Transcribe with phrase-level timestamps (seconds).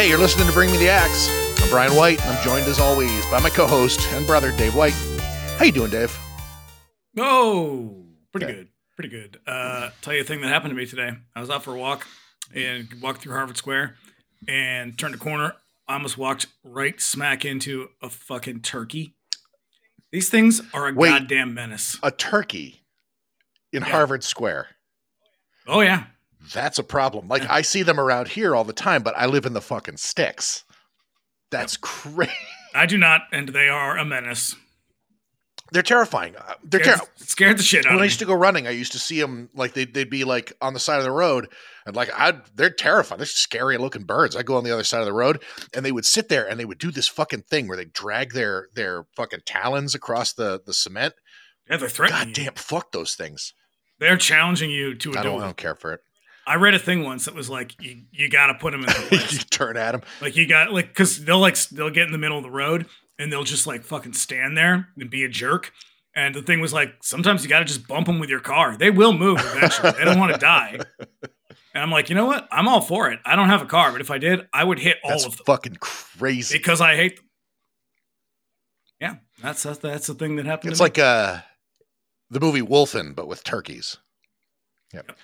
[0.00, 1.28] Hey, you're listening to Bring Me the Axe.
[1.62, 4.94] I'm Bryan White, and I'm joined as always by my co-host and brother Dave White.
[5.58, 6.18] How you doing, Dave?
[7.18, 8.54] Oh, pretty Okay.
[8.54, 8.68] good.
[8.96, 9.40] Pretty good.
[9.46, 11.10] Uh, tell you a thing that happened to me today.
[11.36, 12.06] I was out for a walk
[12.54, 13.96] and walked through Harvard Square
[14.48, 15.54] and turned a corner.
[15.86, 19.12] I almost walked right smack into a fucking turkey.
[20.12, 21.10] These things are a Wait.
[21.10, 21.98] goddamn menace.
[22.02, 22.86] A turkey
[23.70, 23.90] in Yeah.
[23.90, 24.68] Harvard Square.
[25.66, 26.04] Oh yeah.
[26.52, 27.28] That's a problem.
[27.28, 29.98] Like I see them around here all the time, but I live in the fucking
[29.98, 30.64] sticks.
[31.50, 32.32] That's crazy.
[32.74, 34.54] I do not, and they are a menace.
[35.72, 36.34] They're terrifying.
[36.36, 37.12] Uh, They're Scared, terrible.
[37.16, 39.50] scared the shit out When I used to go running, I used to see them
[39.54, 41.48] like they'd, they'd be like on the side of the road,
[41.86, 43.18] and like I, they're terrifying.
[43.18, 44.34] They're scary looking birds.
[44.34, 45.42] I go on the other side of the road,
[45.74, 48.32] and they would sit there and they would do this fucking thing where they drag
[48.32, 51.14] their their fucking talons across the the cement.
[51.68, 53.54] yeah, they're threatening God damn, fuck those things.
[54.00, 56.00] They're challenging you to a I don't, I don't care for it.
[56.46, 58.86] I read a thing once that was like you, you got to put them in
[58.86, 60.02] their you turn at them.
[60.20, 62.86] Like you got like because they'll like they'll get in the middle of the road
[63.18, 65.72] and they'll just like fucking stand there and be a jerk.
[66.14, 68.76] And the thing was like sometimes you got to just bump them with your car.
[68.76, 69.92] They will move eventually.
[69.92, 70.78] they don't want to die.
[71.72, 72.48] And I'm like, you know what?
[72.50, 73.20] I'm all for it.
[73.24, 75.36] I don't have a car, but if I did, I would hit all That's of
[75.36, 76.58] them fucking crazy.
[76.58, 77.24] because I hate them.
[79.00, 80.72] Yeah, that's that's, that's the thing that happened.
[80.72, 80.86] It's to me.
[80.86, 81.38] like uh,
[82.28, 83.98] the movie Wolfen, but with turkeys.
[84.92, 85.14] Turk Tur-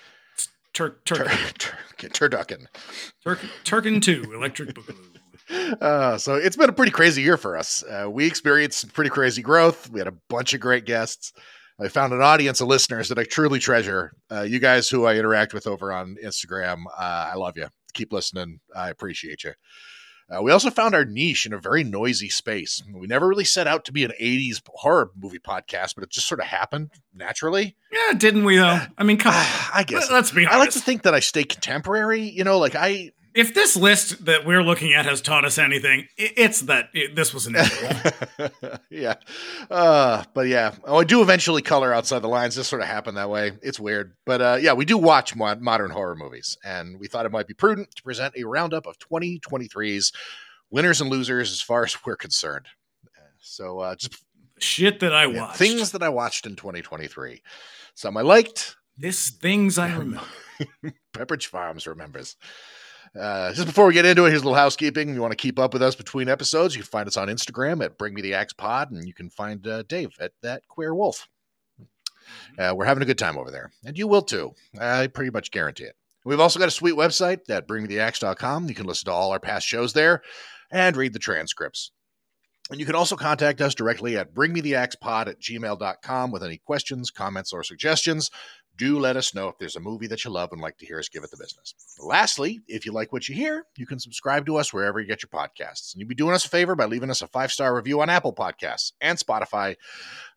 [0.77, 1.25] Turk tur-
[1.99, 2.67] turducken.
[3.25, 5.81] Turk Turkin two Electric Boogaloo.
[5.81, 7.83] Uh, so it's been a pretty crazy year for us.
[7.83, 9.89] Uh, we experienced some pretty crazy growth.
[9.89, 11.33] We had a bunch of great guests.
[11.81, 14.13] I found an audience of listeners that I truly treasure.
[14.31, 17.69] Uh, you guys who I interact with over on Instagram, uh, I love you.
[17.95, 18.61] Keep listening.
[18.75, 19.53] I appreciate you.
[20.29, 22.83] Uh, we also found our niche in a very noisy space.
[22.93, 26.27] We never really set out to be an 80s horror movie podcast, but it just
[26.27, 27.77] sort of happened naturally.
[27.93, 28.81] Yeah, didn't we though?
[28.99, 29.47] I mean, come on.
[29.73, 30.11] I guess.
[30.11, 30.55] Let's be honest.
[30.55, 32.23] I like to think that I stay contemporary.
[32.23, 36.09] You know, like I, if this list that we're looking at has taught us anything,
[36.17, 38.79] it's that it, this was inevitable.
[38.91, 39.15] yeah.
[39.71, 40.75] Uh, but yeah.
[40.85, 42.55] Oh, I do eventually color outside the lines.
[42.57, 43.53] This sort of happened that way.
[43.63, 44.15] It's weird.
[44.25, 47.47] But uh, yeah, we do watch mod- modern horror movies, and we thought it might
[47.47, 50.13] be prudent to present a roundup of 2023's
[50.71, 52.67] winners and losers as far as we're concerned.
[53.41, 54.25] So uh, just
[54.59, 55.59] Shit that I yeah, watched.
[55.59, 57.43] things that I watched in 2023.
[57.95, 58.77] Some I liked.
[58.97, 60.23] This things I remember.
[61.13, 62.37] Pepperidge Farms remembers.
[63.19, 65.09] Uh, just before we get into it, here's a little housekeeping.
[65.09, 67.29] If You want to keep up with us between episodes, you can find us on
[67.29, 70.67] Instagram at Bring Me the Axe Pod, and you can find uh, Dave at that
[70.69, 71.29] Queer Wolf.
[72.59, 74.53] Uh, we're having a good time over there, and you will too.
[74.81, 75.97] I pretty much guarantee it.
[76.25, 78.69] We've also got a sweet website at bringmetheaxe.com.
[78.69, 80.23] You can listen to all our past shows there
[80.73, 81.93] and read the transcripts.
[82.69, 87.53] And you can also contact us directly at bringmetheaxepod at gmail.com with any questions, comments,
[87.53, 88.33] or suggestions
[88.77, 90.99] do let us know if there's a movie that you love and like to hear
[90.99, 91.75] us give it the business.
[91.99, 95.23] Lastly, if you like what you hear, you can subscribe to us wherever you get
[95.23, 95.93] your podcasts.
[95.95, 98.11] And you'd be doing us a favor by leaving us a five star review on
[98.11, 99.77] Apple Podcasts and Spotify.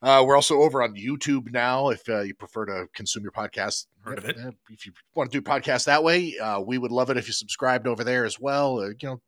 [0.02, 3.86] Uh, we're also over on YouTube now if uh, you prefer to consume your podcast.
[4.02, 4.36] Heard of it.
[4.70, 7.32] If you want to do podcasts that way, uh, we would love it if you
[7.32, 8.78] subscribed over there as well.
[8.80, 9.20] Uh, you know,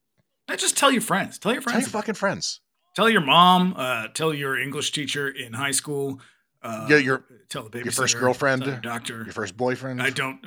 [0.56, 1.38] Just tell your friends.
[1.38, 1.86] Tell your tell friends.
[1.86, 2.60] your fucking friends.
[2.94, 3.74] Tell your mom.
[3.76, 6.20] Uh, tell your English teacher in high school.
[6.62, 7.84] Uh, Yeah, your- tell the babysitter.
[7.84, 9.22] your first girlfriend, doctor.
[9.24, 10.00] Your first boyfriend.
[10.02, 10.40] I don't.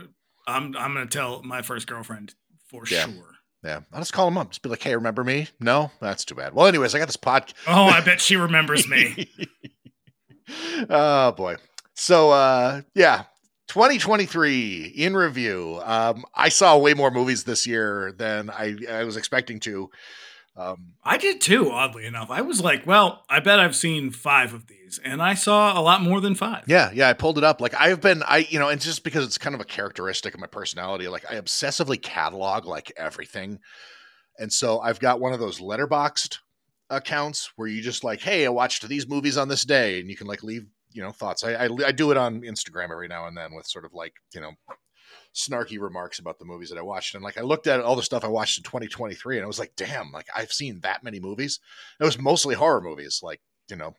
[0.47, 0.75] I'm.
[0.77, 2.35] I'm gonna tell my first girlfriend
[2.69, 3.05] for Yeah.
[3.05, 3.31] sure.
[3.63, 4.49] Yeah, I'll just call them up.
[4.51, 6.53] Just be like, "Hey, remember me?" No, that's too bad.
[6.53, 7.53] Well, anyways, I got this podcast.
[7.67, 9.27] Oh, I bet she remembers me.
[10.89, 11.55] oh boy.
[11.95, 13.23] So uh yeah,
[13.69, 15.79] 2023 in review.
[15.83, 19.89] Um I saw way more movies this year than I I was expecting to.
[20.57, 21.69] Um I did too.
[21.71, 25.33] Oddly enough, I was like, well, I bet I've seen five of these, and I
[25.33, 26.63] saw a lot more than five.
[26.67, 27.61] yeah, yeah, I pulled it up.
[27.61, 30.39] Like I've been I you know, and just because it's kind of a characteristic of
[30.39, 33.59] my personality, like I obsessively catalog like everything.
[34.37, 36.39] And so I've got one of those Letterboxd
[36.89, 40.15] accounts where you just like, hey, I watched these movies on this day, and you
[40.15, 41.43] can like leave, you know, thoughts.
[41.43, 44.13] I, I I do it on Instagram every now and then with sort of like,
[44.33, 44.51] you know,
[45.35, 47.13] snarky remarks about the movies that I watched.
[47.13, 49.59] And like I looked at all the stuff I watched in 2023 and I was
[49.59, 51.59] like, damn, like I've seen that many movies.
[51.99, 53.95] It was mostly horror movies, like, you know.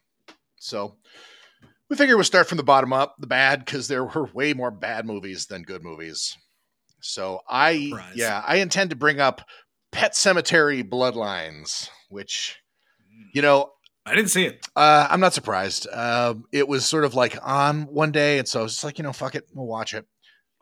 [0.58, 0.96] So
[1.88, 4.70] we figured we'll start from the bottom up, the bad, because there were way more
[4.70, 6.36] bad movies than good movies.
[7.00, 8.12] So I Surprise.
[8.16, 9.42] yeah, I intend to bring up
[9.92, 12.56] Pet Sematary Bloodlines, which
[13.32, 13.70] you know,
[14.04, 14.66] I didn't see it.
[14.74, 15.86] uh, I'm not surprised.
[15.92, 19.12] Um, it was sort of like on one day, and so it's like, you know,
[19.12, 20.06] fuck it, we'll watch it.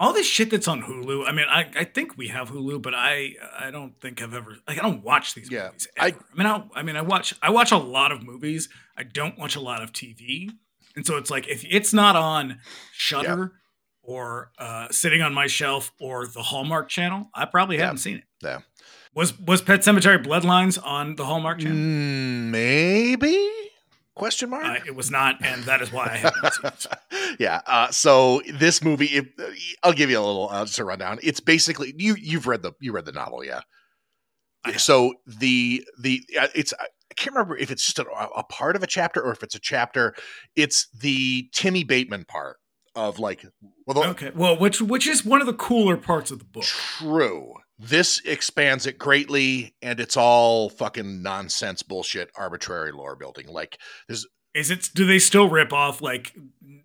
[0.00, 1.26] All this shit that's on Hulu.
[1.26, 4.56] I mean, I, I think we have Hulu, but I I don't think I've ever
[4.66, 5.86] like I don't watch these Yeah, movies.
[5.98, 6.18] I- Ever.
[6.32, 8.68] I, mean, I, I mean, I watch I watch a lot of movies.
[8.96, 10.50] I don't watch a lot of TV,
[10.96, 12.58] and so it's like if it's not on
[12.92, 13.52] Shudder
[14.02, 17.84] or uh, sitting on my shelf or the Hallmark Channel, I probably Yeah.
[17.84, 18.24] haven't seen it.
[18.42, 18.60] Yeah.
[19.14, 21.76] Was was Pet Sematary Bloodlines on the Hallmark Channel?
[21.78, 23.48] Mm, maybe?
[24.16, 24.64] Question mark.
[24.64, 27.36] Uh, it was not, and that is why I haven't seen it.
[27.40, 27.62] yeah.
[27.66, 29.26] Uh, so this movie, it,
[29.82, 31.18] I'll give you a little uh, just a rundown.
[31.22, 32.14] It's basically you.
[32.14, 33.62] You've read the you read the novel, yeah.
[34.76, 38.04] So the the uh, it's I can't remember if it's just a,
[38.36, 40.14] a part of a chapter or if it's a chapter.
[40.54, 42.58] It's the Timmy Bateman part
[42.94, 43.44] of like
[43.86, 46.64] well, the, Okay, well, which which is one of the cooler parts of the book.
[46.64, 47.54] True.
[47.78, 53.48] This expands it greatly, and it's all fucking nonsense, bullshit, arbitrary lore building.
[53.48, 54.90] Like, there's Is it?
[54.94, 56.32] Do they still rip off like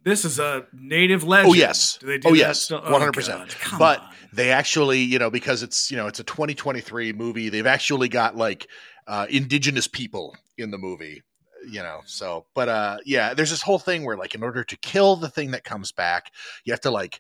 [0.04, 1.52] this is a native legend?
[1.52, 1.98] Oh, yes.
[2.00, 2.62] Do they do Oh, that yes.
[2.62, 2.82] still?
[2.82, 3.70] 100%.
[3.70, 4.10] God, But on.
[4.34, 8.36] they actually, you know, because it's you know it's a 2023 movie, they've actually got
[8.36, 8.68] like
[9.08, 11.22] uh, indigenous people in the movie.
[11.70, 14.78] You know, so but uh, yeah, there's this whole thing where like in order to
[14.78, 16.32] kill the thing that comes back,
[16.64, 17.20] you have to like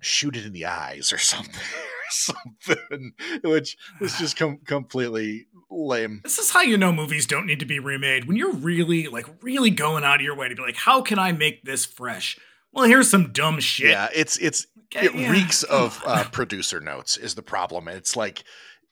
[0.00, 1.54] shoot it in the eyes or something.
[2.10, 3.12] Something
[3.42, 6.20] which is just com- completely lame.
[6.24, 8.26] This is how you know movies don't need to be remade.
[8.26, 11.18] When you're really like really going out of your way to be like, how can
[11.18, 12.38] I make this fresh?
[12.72, 13.90] Well, here's some dumb shit.
[13.90, 17.88] Yeah, it's it's Okay, it yeah, reeks of uh, producer notes is the problem.
[17.88, 18.44] It's like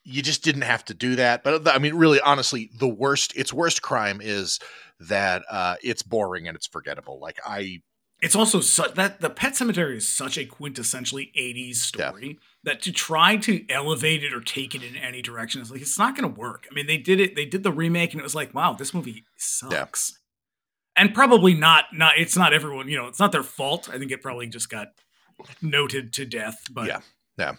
[0.05, 1.43] you just didn't have to do that.
[1.43, 4.61] But I mean, really, honestly, the worst its worst crime is
[5.01, 7.19] that uh, it's boring and it's forgettable.
[7.19, 7.81] Like I,
[8.21, 12.93] it's also such that the Pet Sematary is such a quintessentially 80s story that to
[12.93, 16.31] try to elevate it or take it in any direction is like it's not going
[16.35, 16.67] to work.
[16.71, 17.35] I mean, they did it.
[17.35, 20.19] They did the remake, and it was like, wow, this movie sucks.
[20.95, 21.87] And probably not.
[21.95, 22.89] Not it's not everyone.
[22.89, 23.89] You know, it's not their fault.
[23.91, 24.89] I think it probably just got
[25.63, 26.65] noted to death.
[26.71, 27.01] But Yeah.
[27.39, 27.53] Yeah,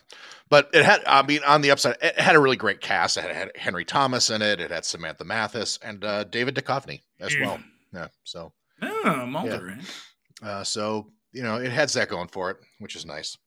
[0.50, 1.04] but it had.
[1.06, 3.16] I mean, on the upside, it had a really great cast.
[3.16, 4.60] It had, Henry Thomas in it.
[4.60, 7.46] It had Samantha Mathis and uh, David Duchovny as Yeah.
[7.46, 7.60] well.
[7.94, 8.08] Yeah.
[8.24, 9.78] So, oh, Mulder.
[9.78, 10.46] eh?
[10.48, 13.38] uh, so you know, it has that going for it, which is nice.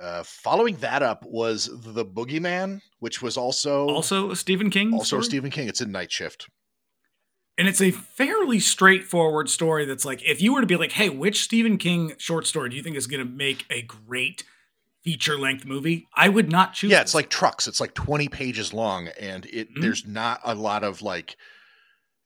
[0.00, 4.92] Uh, following that up was the Boogeyman, which was also Also, a Stephen King.
[4.94, 5.24] also story?
[5.24, 5.68] Stephen King.
[5.68, 6.48] It's in Night Shift.
[7.58, 11.10] And it's a fairly straightforward story that's like, if you were to be like, hey,
[11.10, 14.44] which Stephen King short story do you think is going to make a great
[15.04, 16.06] feature length movie?
[16.14, 16.90] I would not choose.
[16.90, 17.68] Yeah, it's like trucks.
[17.68, 19.82] It's like 20 pages long, and it Mhm.
[19.82, 21.36] there's not a lot of like.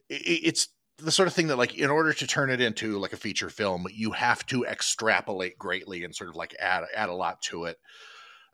[0.08, 0.68] it's
[0.98, 3.50] the sort of thing that like in order to turn it into like a feature
[3.50, 7.64] film, you have to extrapolate greatly and sort of like add add a lot to
[7.64, 7.78] it.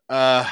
[0.08, 0.48] Uh,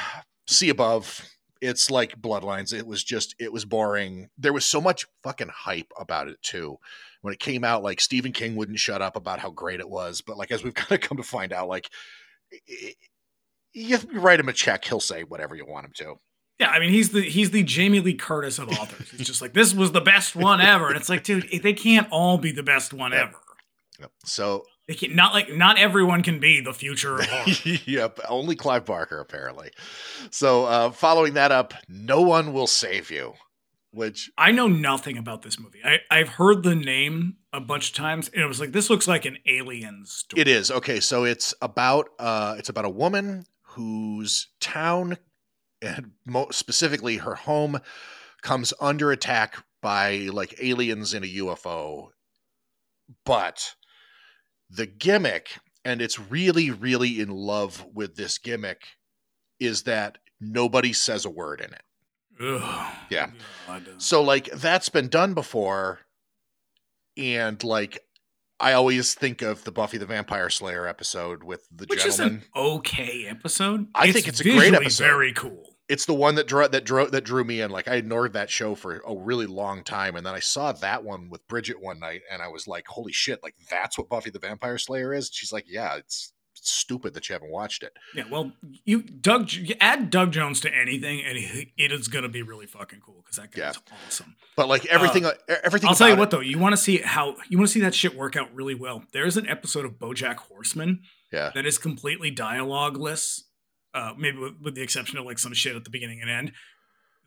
[0.47, 1.25] see above.
[1.61, 2.73] It's like Bloodlines.
[2.73, 4.29] It was just it was boring.
[4.37, 6.77] There was so much fucking hype about it too.
[7.21, 10.21] When it came out, like Stephen King wouldn't shut up about how great it was,
[10.21, 11.89] but like as we've kind of come to find out, like.
[12.53, 12.93] i- i-
[13.73, 16.15] you write him a check, he'll say whatever you want him to.
[16.59, 16.69] Yeah.
[16.69, 19.09] I mean, he's the he's the Jamie Lee Curtis of authors.
[19.11, 22.07] He's just like, this was the best one ever, and it's like, dude, they can't
[22.11, 23.23] all be the best one Yeah.
[23.29, 24.09] ever.
[24.23, 27.19] So, They can't, not like not everyone can be the future
[27.85, 29.71] yep, only Clive Barker apparently.
[30.31, 33.33] So, uh, following that up, No One Will Save You,
[33.91, 35.79] which I know nothing about this movie.
[35.83, 39.05] I, I've heard the name a bunch of times, and it was like, this looks
[39.07, 40.39] like an alien story.
[40.41, 40.71] it is.
[40.71, 45.17] Okay, so it's about uh it's about a woman whose town
[45.81, 47.79] and mo- specifically her home
[48.41, 52.09] comes under attack by like aliens in a UFO.
[53.25, 53.75] But
[54.69, 58.81] the gimmick and it's really really in love with this gimmick
[59.59, 61.81] is that nobody says a word in it.
[62.41, 62.95] Ugh.
[63.09, 63.31] Yeah.
[63.67, 63.87] God.
[63.97, 65.99] So like that's been done before,
[67.17, 67.99] and like
[68.59, 72.43] I always think of the Buffy the Vampire Slayer episode with the Which is an
[72.55, 73.87] okay episode.
[73.93, 75.03] I think it's a great episode.
[75.03, 75.68] Very cool.
[75.89, 77.71] It's the one that drew that drew that drew me in.
[77.71, 81.03] Like I ignored that show for a really long time, and then I saw that
[81.03, 83.41] one with Bridget one night, and I was like, "Holy shit!
[83.43, 87.27] Like that's what Buffy the Vampire Slayer is." She's like, "Yeah, it's." it's stupid that
[87.29, 87.93] you haven't watched it.
[88.13, 88.51] Yeah, well,
[88.83, 92.65] you Doug, you add Doug Jones to anything, and it is going to be really
[92.65, 93.77] fucking cool because that guy's
[94.07, 94.35] awesome.
[94.55, 95.89] But like everything, uh, everything.
[95.89, 97.95] I'll tell you what, though, you want to see how you want to see that
[97.95, 99.03] shit work out really well.
[99.13, 103.43] There's an episode of BoJack Horseman yeah, that is completely dialogueless,
[103.93, 106.51] uh, maybe with, with the exception of like some shit at the beginning and end.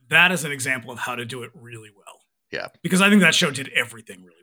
[0.09, 2.21] That is an example of how to do it really well.
[2.51, 2.69] Yeah.
[2.83, 4.37] because I think that show did everything really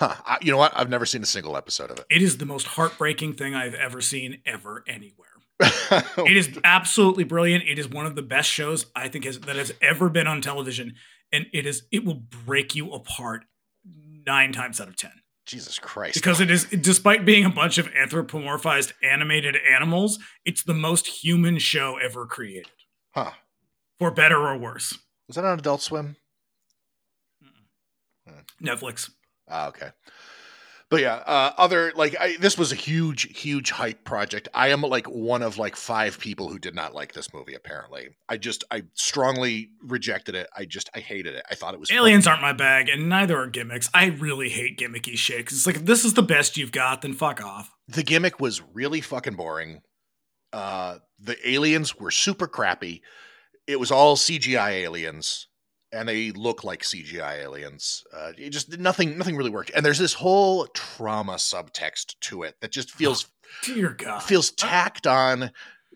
[0.00, 0.08] well.
[0.10, 0.22] huh.
[0.26, 0.72] I, you know what?
[0.74, 2.06] I've never seen a single episode of it.
[2.10, 5.28] It is the most heartbreaking thing I've ever seen ever anywhere.
[5.60, 6.04] it.
[6.26, 7.64] It is absolutely brilliant.
[7.68, 10.40] It is one of the best shows I think has, that has ever been on
[10.40, 10.94] television,
[11.30, 13.44] and it is it will break you apart
[14.26, 15.12] nine times out of ten
[15.52, 16.14] Jesus Christ!
[16.14, 21.58] because it is despite being a bunch of anthropomorphized animated animals, it's the most human
[21.58, 22.72] show ever created,
[23.14, 23.32] huh?
[23.98, 24.98] for better or worse.
[25.28, 26.16] Was that on Adult Swim?
[28.62, 29.10] Netflix.
[29.48, 29.90] Ah, okay.
[30.92, 34.46] But yeah, uh, other like I, this was a huge, huge hype project.
[34.52, 37.54] I am like one of like five people who did not like this movie.
[37.54, 40.50] Apparently, I just I strongly rejected it.
[40.54, 41.44] I just I hated it.
[41.50, 43.88] I thought it was Aliens aren't my bag, and neither are gimmicks.
[43.94, 45.46] I really hate gimmicky shit.
[45.46, 47.70] 'cause it's like if this is the best you've got, then fuck off.
[47.88, 49.80] the gimmick was really fucking boring.
[50.52, 53.00] Uh, the aliens were super crappy.
[53.66, 55.48] It was all CGI aliens,
[55.92, 58.04] and they look like CGI aliens.
[58.12, 59.70] Uh, it just nothing, nothing really worked.
[59.74, 63.28] And there's this whole trauma subtext to it that just feels
[63.62, 64.22] Dear God.
[64.22, 65.50] feels tacked on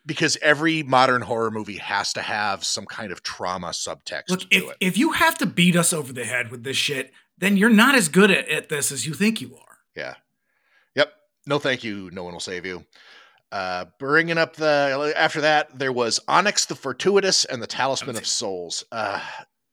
[0.04, 4.46] because every modern horror movie has to have some kind of trauma subtext Look, to
[4.50, 4.76] if, it.
[4.80, 7.94] if you have to beat us over the head with this shit, then you're not
[7.94, 9.76] as good at, at this as you think you are.
[9.96, 10.14] Yeah.
[10.94, 11.12] Yep.
[11.46, 12.10] No, thank you.
[12.12, 12.84] No one will save you.
[13.52, 18.26] Uh, bringing up the after that, there was Onyx the Fortuitous and the Talisman of
[18.26, 18.84] Souls.
[18.90, 19.20] Uh,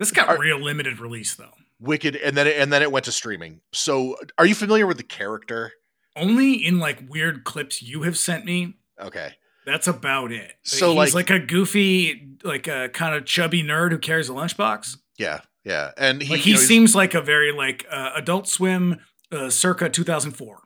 [0.03, 1.53] This got Are- real limited release though.
[1.79, 3.61] wicked, and then it, and then it went to streaming.
[3.71, 5.71] So, are you familiar with the character?
[6.15, 8.75] Only in like weird clips you have sent me.
[8.99, 9.33] Okay.
[9.65, 10.53] That's about it.
[10.63, 14.33] So, he's like- like, a goofy, like a kind of chubby nerd who carries a
[14.33, 14.97] lunchbox.
[15.17, 15.39] Yeah.
[15.63, 15.91] Yeah.
[15.97, 18.99] And he, like you he know, seems like a very like uh, Adult Swim,
[19.31, 20.59] uh, circa 2004.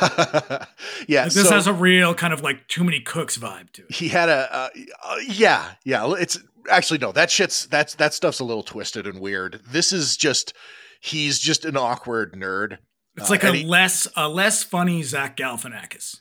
[1.08, 1.24] yeah.
[1.24, 3.92] Like, this so- has a real kind of like too many cooks vibe to it.
[3.94, 4.68] he had a uh,
[5.04, 6.38] uh, yeah yeah it's
[6.70, 10.52] actually no that shit's that's that stuff's a little twisted and weird this is just
[11.00, 12.78] he's just an awkward nerd
[13.16, 16.16] It's Uh, like a he- less a less funny Zach Galifianakis.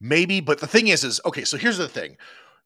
[0.00, 2.16] maybe but the thing is is okay so here's the thing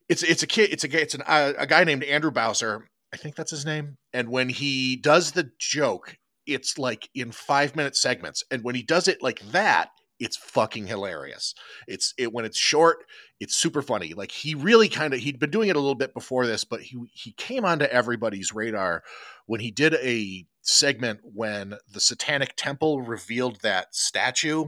[0.09, 3.17] it's it's a kid it's a it's an, uh, a guy named andrew bowser i
[3.17, 6.17] think that's his name and when he does the joke
[6.47, 9.89] it's like in five minute segments and when he does it like that
[10.19, 11.55] it's fucking hilarious.
[11.87, 13.05] It's it when it's short
[13.41, 14.15] it's super funny.
[14.15, 16.83] Like he really kind of he'd been doing it a little bit before this but
[16.83, 19.03] he he came onto everybody's radar
[19.47, 24.67] when he did a segment when the satanic temple revealed that statue.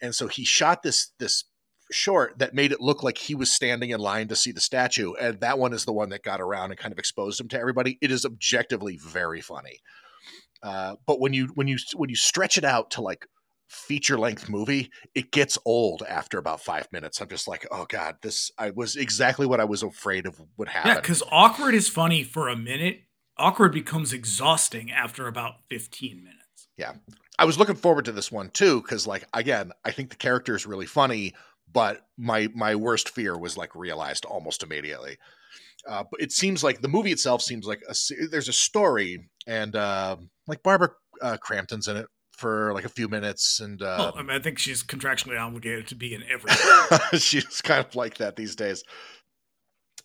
[0.00, 1.44] And so he shot this this
[1.90, 5.14] short that made it look like he was standing in line to see the statue
[5.14, 7.58] and that one is the one that got around and kind of exposed him to
[7.58, 7.98] everybody.
[8.02, 9.78] It is objectively very funny.
[10.62, 13.26] Uh, but when you when you when you stretch it out to like
[13.68, 18.16] feature length movie it gets old after about five minutes i'm just like oh god
[18.22, 21.88] this i was exactly what i was afraid of would happen Yeah, because awkward is
[21.88, 23.02] funny for a minute.
[23.36, 26.68] Awkward becomes exhausting after about 15 minutes.
[26.76, 26.94] Yeah.
[27.38, 30.56] I was looking forward to this one too because, like, again, I think the character
[30.56, 31.34] is really funny,
[31.72, 35.18] but my my worst fear was like realized almost immediately.
[35.88, 37.94] Uh, but it seems like the movie itself seems like a
[38.30, 40.16] there's a story and uh,
[40.48, 40.90] like Barbara
[41.22, 42.06] uh, Crampton's in it
[42.38, 45.88] for like a few minutes and uh, well, I, mean, I think she's contractually obligated
[45.88, 46.50] to be in every.
[47.18, 48.84] she's kind of like that these days.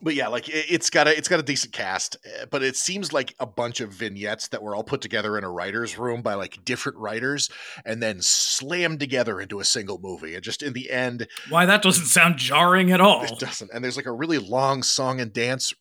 [0.01, 2.75] But yeah, like it, it's got a it's got a decent cast, eh, but it
[2.75, 6.23] seems like a bunch of vignettes that were all put together in a writer's room
[6.23, 7.49] by like different writers
[7.85, 10.33] and then slammed together into a single movie.
[10.33, 13.23] And just in the end, Why that doesn't sound jarring at all.
[13.23, 13.69] it doesn't.
[13.71, 15.71] And there's like a really long song and dance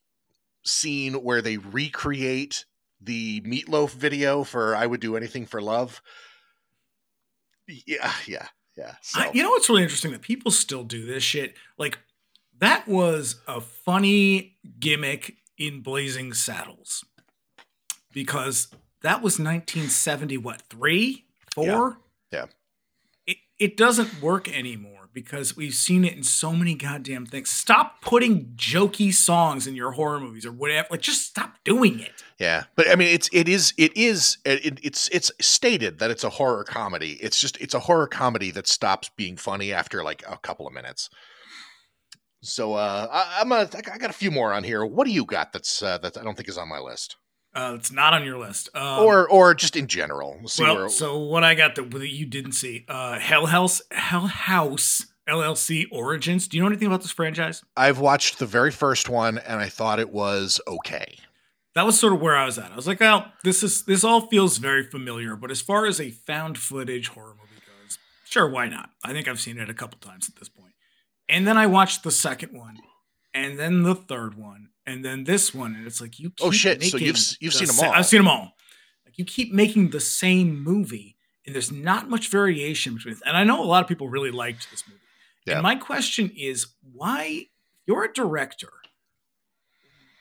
[0.64, 2.66] scene where they recreate
[3.00, 6.02] the meatloaf video for "I Would Do Anything for Love."
[7.86, 8.94] Yeah, yeah, yeah.
[9.00, 11.54] So I, you know what's really interesting that people still do this shit.
[11.78, 11.98] Like
[12.58, 17.04] that was a funny gimmick in Blazing Saddles
[18.12, 18.68] because
[19.02, 20.38] that was 1970.
[20.38, 21.24] What three,
[21.54, 21.98] four?
[22.30, 22.46] Yeah.
[23.26, 27.50] It it doesn't work anymore because we've seen it in so many goddamn things.
[27.50, 30.88] Stop putting jokey songs in your horror movies or whatever.
[30.90, 32.22] Like just stop doing it.
[32.38, 36.24] Yeah, but I mean, it's it is it is it, it's it's stated that it's
[36.24, 37.18] a horror comedy.
[37.20, 40.72] It's just it's a horror comedy that stops being funny after like a couple of
[40.72, 41.10] minutes.
[42.42, 44.84] So uh, I, I'm a I got a few more on here.
[44.84, 47.16] What do you got that's uh, that I don't think is on my list,
[47.54, 48.68] Uh, it's not on your list.
[48.74, 50.36] Um, or or just in general?
[50.38, 53.46] We'll see well, where- so what I got that, that you didn't see, uh, Hell
[53.46, 56.48] House, Hell House LLC Origins.
[56.48, 57.62] Do you know anything about this franchise?
[57.76, 61.18] I've watched the very first one and I thought it was okay.
[61.74, 62.72] That was sort of where I was at.
[62.72, 66.00] I was like, well, this is this all feels very familiar, but as far as
[66.00, 68.90] a found footage horror movie goes, sure, why not?
[69.04, 70.72] I think I've seen it a couple times at this point.
[71.28, 72.78] And then I watched the second one,
[73.32, 76.28] and then the third one, and then this one, and it's like you.
[76.40, 76.82] Oh, keep Oh, shit.
[76.82, 77.92] So you've you've the seen 'em sa- all.
[77.92, 78.56] I've seen them all.
[79.06, 83.16] Like you keep making the same movie, and there's not much variation between.
[83.26, 85.00] And I know a lot of people really liked this movie.
[85.46, 85.54] Yeah.
[85.54, 87.46] And my question is, why?
[87.86, 88.70] You're a director.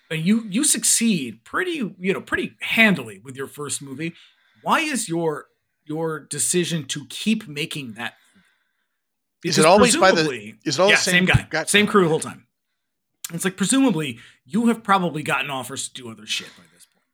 [0.09, 4.13] And you you succeed pretty you know pretty handily with your first movie.
[4.61, 5.45] Why is your
[5.85, 8.15] your decision to keep making that?
[9.43, 12.03] Is it always by the- Is it all yeah, the same, guy, got- same crew
[12.03, 12.45] the whole time?
[13.33, 17.05] It's like presumably you have probably gotten offers to do other shit by this point.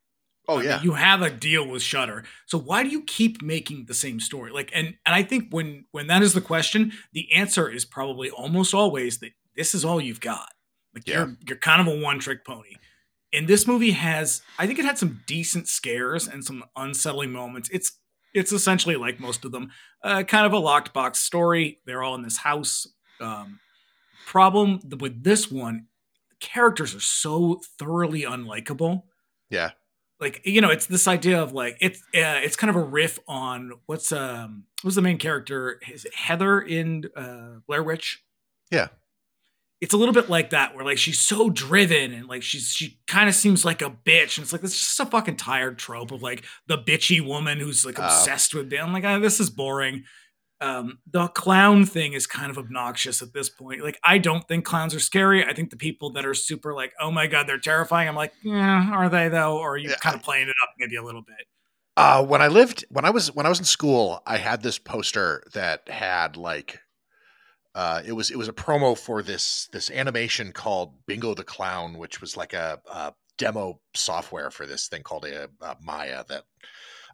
[0.48, 0.82] Oh I mean, yeah.
[0.82, 4.50] you have a deal with Shudder, so why do you keep making the same story?
[4.50, 8.30] Like, and and I think when when that is the question, the answer is probably
[8.30, 10.48] almost always that this is all you've got.
[10.94, 11.18] Like Yeah.
[11.18, 12.76] you're you're kind of a one trick pony.
[13.30, 17.68] And this movie has, I think it had some decent scares and some unsettling moments.
[17.70, 17.92] It's
[18.32, 19.70] it's essentially like most of them,
[20.02, 21.80] uh, kind of a locked box story.
[21.84, 22.86] They're all in this house.
[23.20, 23.60] Um,
[24.26, 25.86] problem with this one,
[26.40, 29.02] characters are so thoroughly unlikable
[29.50, 29.70] Yeah.
[30.20, 33.18] like you know it's this idea of like it's uh, it's kind of a riff
[33.26, 38.22] on what's um who's the main character is it heather in uh blair witch
[38.70, 38.88] Yeah.
[39.80, 42.98] it's a little bit like that where like she's so driven and like she's she
[43.06, 45.78] kind of seems like a bitch and it's like this is just a fucking tired
[45.78, 48.04] trope of like the bitchy woman who's like Oh.
[48.04, 50.04] obsessed with i'm like ah, this is boring
[50.60, 53.82] um the clown thing is kind of obnoxious at this point.
[53.82, 55.44] Like i don't think clowns are scary.
[55.44, 58.32] I think the people that are super like oh my god they're terrifying i'm like
[58.42, 59.58] yeah are they though?
[59.58, 61.46] Or are you Yeah, kind of playing it up maybe a little bit.
[61.96, 64.78] Uh, when I lived, when I was when I was in school, I had this
[64.78, 66.80] poster that had like,
[67.74, 71.98] uh, it was it was a promo for this this animation called Bingo the Clown,
[71.98, 76.44] which was like a, a demo software for this thing called a, a Maya that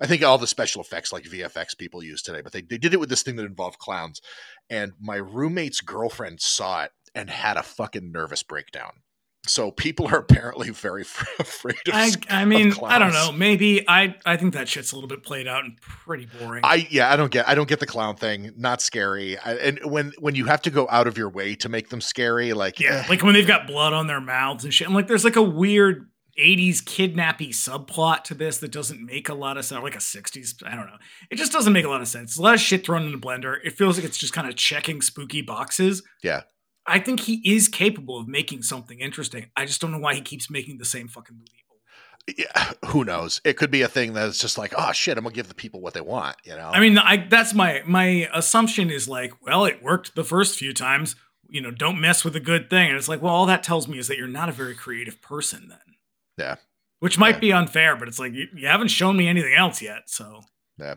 [0.04, 2.92] I think all the special effects like VFX people use today, but they, they did
[2.92, 4.20] it with this thing that involved clowns.
[4.68, 9.02] And my roommate's girlfriend saw it and had a fucking nervous breakdown.
[9.46, 11.02] So people are apparently very
[11.38, 13.30] afraid of I, I mean, of I don't know.
[13.32, 16.62] Maybe I, I think that shit's a little bit played out and pretty boring.
[16.64, 18.52] I yeah, I don't get I don't get the clown thing.
[18.56, 19.38] Not scary.
[19.38, 22.00] I, and when when you have to go out of your way to make them
[22.00, 24.87] scary, like yeah, eh, like when they've got blood on their mouths and shit.
[24.87, 29.34] And like, there's like a weird 80s kidnappy subplot to this that doesn't make a
[29.34, 29.82] lot of sense.
[29.82, 30.96] Like a 60s, I don't know.
[31.30, 32.36] It just doesn't make a lot of sense.
[32.36, 33.58] A lot of shit thrown in the blender.
[33.64, 36.02] It feels like it's just kind of checking spooky boxes.
[36.22, 36.42] Yeah.
[36.86, 39.46] I think he is capable of making something interesting.
[39.56, 42.37] I just don't know why he keeps making the same fucking movie.
[42.38, 43.40] yeah, who knows?
[43.44, 45.80] It could be a thing that's just like, oh shit, I'm gonna give the people
[45.80, 46.37] what they want.
[46.44, 46.70] You know?
[46.72, 50.72] I mean, I that's my my assumption is like, well, it worked the first few
[50.72, 51.16] times.
[51.48, 52.88] You know, don't mess with a good thing.
[52.88, 55.22] And it's like, well, all that tells me is that you're not a very creative
[55.22, 55.93] person then.
[56.37, 56.57] Yeah.
[57.01, 57.40] Which might Yeah.
[57.40, 60.03] be unfair, but it's like you, you haven't shown me anything else yet.
[60.09, 60.40] So,
[60.79, 60.94] Yeah.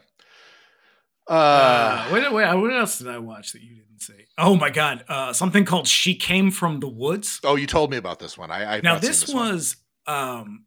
[1.30, 4.28] uh, uh, what, what, what else did I watch that you didn't say?
[4.38, 7.97] Oh my god, uh, something called "She Came from the Woods." oh, you told me
[7.97, 8.52] about this one.
[8.52, 10.65] I, I now this, was, um,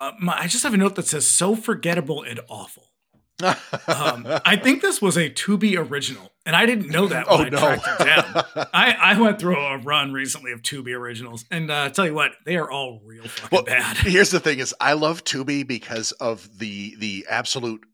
[0.00, 2.90] uh, my, I just have a note that says "so forgettable and awful."
[3.88, 7.42] Um, I think this was a Tubi original, and I didn't know that when oh
[7.44, 7.58] I no.
[7.58, 8.44] tracked it down.
[8.72, 12.32] I, I went through a run recently of Tubi originals, and uh, tell you what,
[12.46, 13.96] they are all real fucking Well, bad.
[13.98, 17.84] Here's the thing: is I love Tubi because of the the absolute.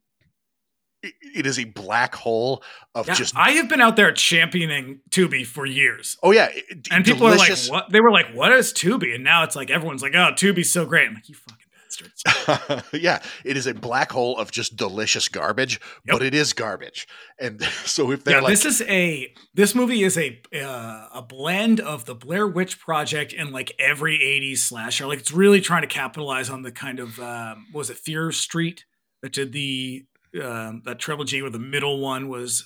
[1.01, 2.63] it- It is a black hole
[2.95, 3.35] of Yeah, just.
[3.35, 6.49] I have been out there championing Tubi for years, oh yeah,
[6.91, 9.55] and people delicious- are like, "What?" They were like, "What is Tubi?" And now it's
[9.55, 11.62] like everyone's like, "Oh, Tubi's so great." I'm like, "You fucking
[12.03, 16.13] bastards!" yeah, it is a black hole of just delicious garbage, Yep.
[16.13, 17.07] but it is garbage.
[17.39, 21.21] And so if they're Yeah, like, this is a this movie is a uh, a
[21.21, 25.05] blend of the Blair Witch Project and like every '80s slasher.
[25.07, 28.31] Like it's really trying to capitalize on the kind of um, what was it Fear
[28.31, 28.85] Street
[29.21, 30.05] that did the
[30.41, 32.65] um, that trilogy where the middle one was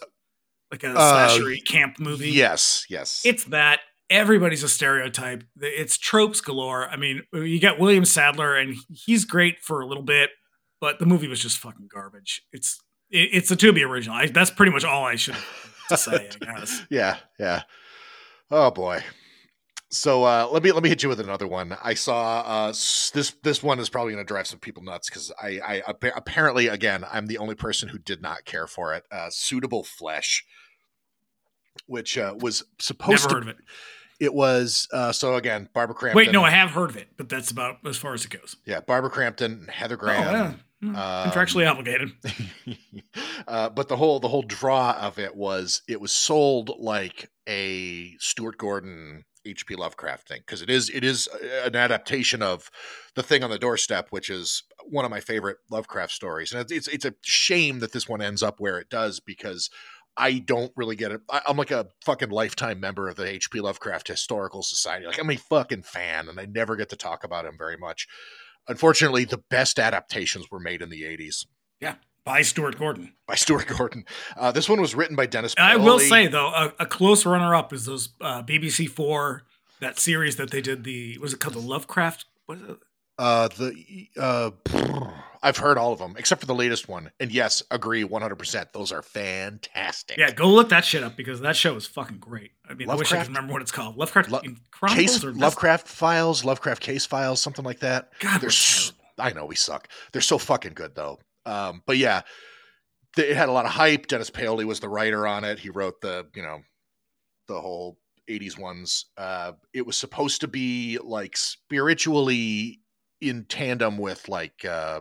[0.71, 2.29] like a Uh, slasher camp movie.
[2.31, 3.79] yes, yes, it's that.
[4.09, 5.43] Everybody's a stereotype.
[5.59, 6.87] It's tropes galore.
[6.87, 10.29] I mean, you got William Sadler, and he's great for a little bit,
[10.79, 12.41] but the movie was just fucking garbage.
[12.53, 14.15] It's it, it's a Tubi original.
[14.15, 15.35] I, that's pretty much all I should
[15.89, 16.29] to say.
[16.41, 16.83] I guess.
[16.89, 17.63] yeah, yeah.
[18.49, 19.03] Oh boy.
[19.89, 21.77] So uh, let me let me hit you with another one.
[21.81, 25.31] I saw uh, this this one is probably going to drive some people nuts because
[25.41, 29.05] I, I apparently again I'm the only person who did not care for it.
[29.09, 30.45] Uh, Suitable flesh,
[31.85, 33.59] which uh, was supposed Never to heard of
[34.19, 34.33] it.
[34.33, 36.17] was uh, so again Barbara Crampton.
[36.17, 38.55] Wait, no, I have heard of it, but that's about as far as it goes.
[38.65, 40.23] yeah Barbara Crampton, Heather Oh, Graham.
[40.33, 40.53] yeah.
[40.79, 42.11] Hmm, um, Contractually obligated.
[43.47, 48.13] uh, but the whole the whole draw of it was it was sold like a
[48.19, 49.75] Stuart Gordon H.P.
[49.75, 51.27] Lovecraft thing because it is it is
[51.63, 52.69] an adaptation of
[53.15, 56.87] the thing on the doorstep, which is one of my favorite Lovecraft stories, and it's,
[56.87, 59.69] it's a shame that this one ends up where it does because.
[60.17, 61.21] I don't really get it.
[61.29, 63.61] I, I'm like a fucking lifetime member of the H.P.
[63.61, 65.05] Lovecraft Historical Society.
[65.05, 68.07] Like I'm a fucking fan, and I never get to talk about him very much.
[68.67, 71.45] Unfortunately, the best adaptations were made in the 80s
[71.79, 73.13] Yeah, By Stuart Gordon.
[73.27, 74.03] by Stuart Gordon.
[74.35, 75.53] Uh, this one was written by Dennis.
[75.57, 79.43] I will say though, a, a close runner-up is those uh, BBC Four
[79.79, 80.83] that series that they did.
[80.83, 82.25] The was it called the Lovecraft?
[82.47, 82.77] What is it?
[83.19, 84.51] uh, the uh,
[85.47, 88.35] I've heard all of them except for the latest one, and yes, agree 100.
[88.35, 90.17] percent Those are fantastic.
[90.17, 92.51] Yeah, go look that shit up because that show is fucking great.
[92.69, 93.95] I mean, I wish I could remember what it's called.
[93.95, 98.11] Lovecraft Lo- Chronicles Case or Lovecraft files, Lovecraft case files, something like that.
[98.19, 98.51] God, They're.
[99.17, 99.87] I know we suck.
[100.11, 101.19] They're so fucking good though.
[101.45, 102.23] Um, but yeah,
[103.17, 104.07] it had a lot of hype.
[104.07, 105.59] Dennis Paoli was the writer on it.
[105.59, 106.59] He wrote the you know
[107.47, 107.97] the whole
[108.29, 109.05] 80s ones.
[109.17, 112.81] Uh, it was supposed to be like spiritually
[113.21, 114.99] in tandem with like uh,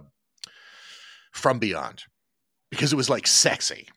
[1.36, 2.04] From Beyond
[2.70, 3.88] because it was like sexy.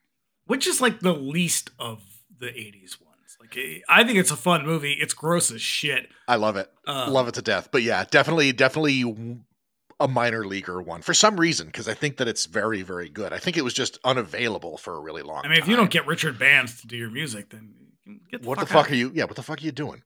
[0.46, 2.02] which is like the least of
[2.40, 3.38] the 80s ones.
[3.40, 4.94] Like I think it's a fun movie.
[4.94, 6.10] It's gross as shit.
[6.28, 6.70] I love it.
[6.88, 7.70] Uh, love it to death.
[7.72, 9.46] But yeah, definitely, definitely
[10.00, 13.34] a minor leaguer one for some reason because I think that it's very, very good.
[13.34, 15.44] I think it was just unavailable for a really long.
[15.44, 15.52] Time.
[15.52, 17.74] I mean, if you don't get Richard Bands to do your music, then
[18.32, 18.92] get the what fuck the fuck out.
[18.92, 19.12] are you?
[19.14, 20.04] Yeah, what the fuck are you doing?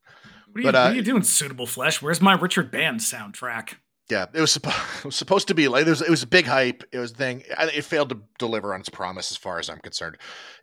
[0.52, 2.02] What are, you, but, what uh, are you doing, Suitable Flesh?
[2.02, 3.76] Where's my Richard Band soundtrack?
[4.10, 6.02] Yeah, it was, suppo- it was supposed to be like it was.
[6.02, 6.84] It was a big hype.
[6.92, 7.44] It was a thing.
[7.48, 10.18] It failed to deliver on its promise, as far as I'm concerned.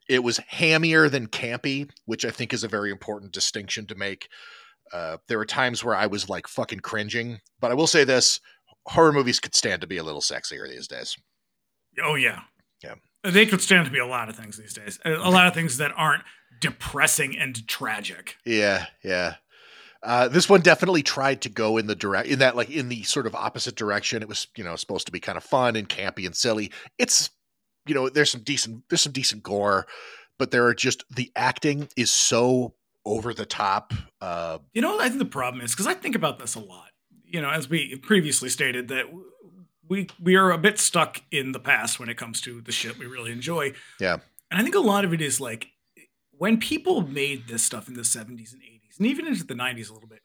[0.09, 4.29] It was hammier than campy, which I think is a very important distinction to make.
[4.93, 8.41] Uh, there were times where I was like fucking cringing, but I will say this:
[8.87, 11.17] horror movies could stand to be a little sexier these days.
[12.03, 12.41] Oh yeah,
[12.83, 12.95] Yeah.
[13.23, 14.99] They could stand to be a lot of things these days.
[15.05, 16.23] A lot of things that aren't
[16.61, 18.37] depressing and tragic.
[18.45, 19.37] Yeah, yeah.
[20.03, 23.03] Uh, this one definitely tried to go in the direct in that like in the
[23.03, 24.23] sort of opposite direction.
[24.23, 26.71] It was you know supposed to be kind of fun and campy and silly.
[26.99, 27.31] It's
[27.87, 29.87] you know there's some decent there's some decent gore,
[30.39, 33.93] but there are just the acting is so over the top.
[34.21, 36.89] Uh, You know, I think the problem is because I think about this a lot.
[37.25, 39.07] You know, as we previously stated, that
[39.87, 42.99] we we are a bit stuck in the past when it comes to the shit
[42.99, 43.73] we really enjoy.
[43.99, 44.19] Yeah.
[44.51, 45.69] and I think a lot of it is like
[46.31, 49.91] when people made this stuff in the '70s and '80s, and even into the '90s
[49.91, 50.21] a little bit.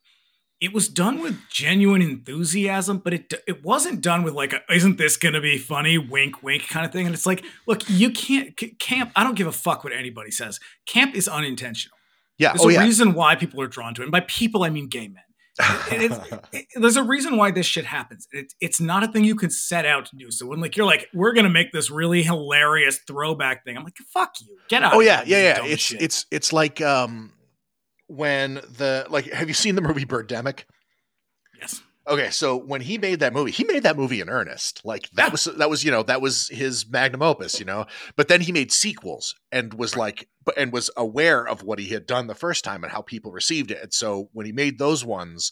[0.62, 4.98] It was done with genuine enthusiasm, but it it wasn't done with like, a, "Isn't
[4.98, 7.06] this gonna be funny?" Wink, wink, kind of thing.
[7.06, 9.12] And it's like, look, you can't c- camp.
[9.18, 10.60] I don't give a fuck what anybody says.
[10.88, 11.98] Camp is unintentional.
[12.38, 14.06] yeah, There's oh a yeah, reason why people are drawn to it.
[14.06, 15.24] And by people, I mean gay men.
[15.92, 16.20] It's-
[16.54, 18.26] it- there's a reason why this shit happens.
[18.32, 20.32] It's it's not a thing you can set out to do.
[20.32, 23.98] So when like you're like, we're gonna make this really hilarious throwback thing, I'm like,
[24.14, 24.94] fuck you, get out.
[24.94, 25.66] oh yeah, yeah, yeah.
[25.66, 26.02] It's shit.
[26.02, 27.34] it's it's like um
[28.08, 30.64] when the like have you seen the movie Birdemic?
[31.60, 34.80] yes, Okay, so when he made that movie, he made that movie in earnest.
[34.86, 37.88] Like that was that was you know that was his magnum opus, you know.
[38.16, 42.06] But then he made sequels and was like, and was aware of what he had
[42.06, 43.82] done the first time and how people received it.
[43.82, 45.52] And so when he made those ones,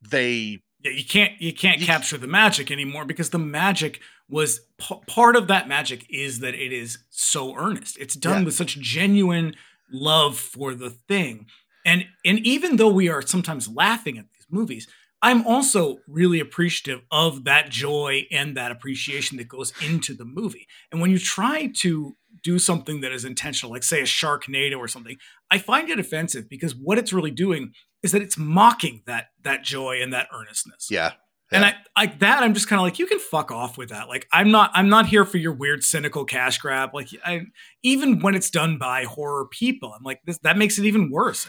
[0.00, 0.92] they yeah.
[0.92, 5.36] You can't you can't You- capture the magic anymore because the magic was p- part
[5.36, 7.98] of that magic is that it is so earnest.
[7.98, 8.44] It's done Yeah.
[8.46, 9.54] with such genuine
[9.90, 11.46] love for the thing.
[11.84, 14.88] And and even though we are sometimes laughing at these movies,
[15.22, 20.66] I'm also really appreciative of that joy and that appreciation that goes into the movie.
[20.92, 24.88] And when you try to do something that is intentional, like say a Sharknado or
[24.88, 25.16] something,
[25.50, 29.64] I find it offensive because what it's really doing is that it's mocking that that
[29.64, 30.88] joy and that earnestness.
[30.90, 31.12] yeah
[31.54, 32.42] And I like that.
[32.42, 34.08] I'm just kind of like, you can fuck off with that.
[34.08, 34.70] Like, I'm not.
[34.74, 36.90] I'm not here for your weird, cynical cash grab.
[36.92, 37.42] Like, I
[37.82, 41.46] even when it's done by horror people, I'm like, this that makes it even worse.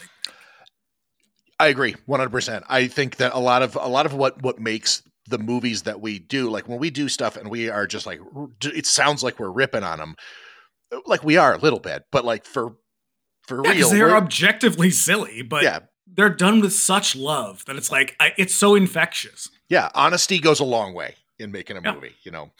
[1.58, 2.64] I agree, one hundred percent.
[2.68, 6.00] I think that a lot of a lot of what what makes the movies that
[6.00, 8.20] we do, like when we do stuff and we are just like,
[8.62, 10.14] it sounds like we're ripping on them,
[11.04, 12.76] like we are a little bit, but like for
[13.42, 17.90] for Yeah, real, they're objectively silly, but yeah, they're done with such love that it's
[17.90, 19.50] like I, it's so infectious.
[19.68, 19.88] Yeah.
[19.94, 21.94] Honesty goes a long way in making a Yeah.
[21.94, 22.14] movie.
[22.22, 22.50] You know.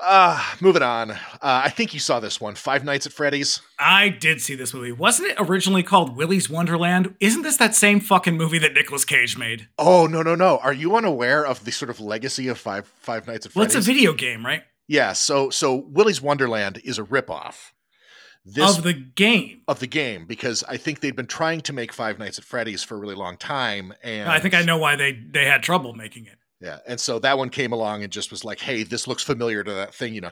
[0.00, 1.10] Uh, moving on.
[1.10, 3.60] Uh, I think you saw this one, Five Nights at Freddy's.
[3.80, 4.92] I did see this movie.
[4.92, 7.16] Wasn't it originally called Willy's Wonderland?
[7.18, 9.66] Isn't this that same fucking movie that Nicolas Cage made?
[9.76, 10.58] Oh no no no!
[10.58, 13.76] Are you unaware of the sort of legacy of Five Five Nights at Well, Freddy's?
[13.76, 14.62] it's a video game, right?
[14.86, 15.14] Yeah.
[15.14, 17.72] So so Willy's Wonderland is a ripoff.
[18.54, 19.62] This of the game.
[19.68, 22.82] of the game because I think they'd been trying to make Five Nights at Freddy's
[22.82, 25.92] for a really long time, and I think I know why they they had trouble
[25.94, 26.38] making it.
[26.60, 29.62] Yeah, and so that one came along and just was like, "Hey, this looks familiar
[29.62, 30.30] to that thing," you know.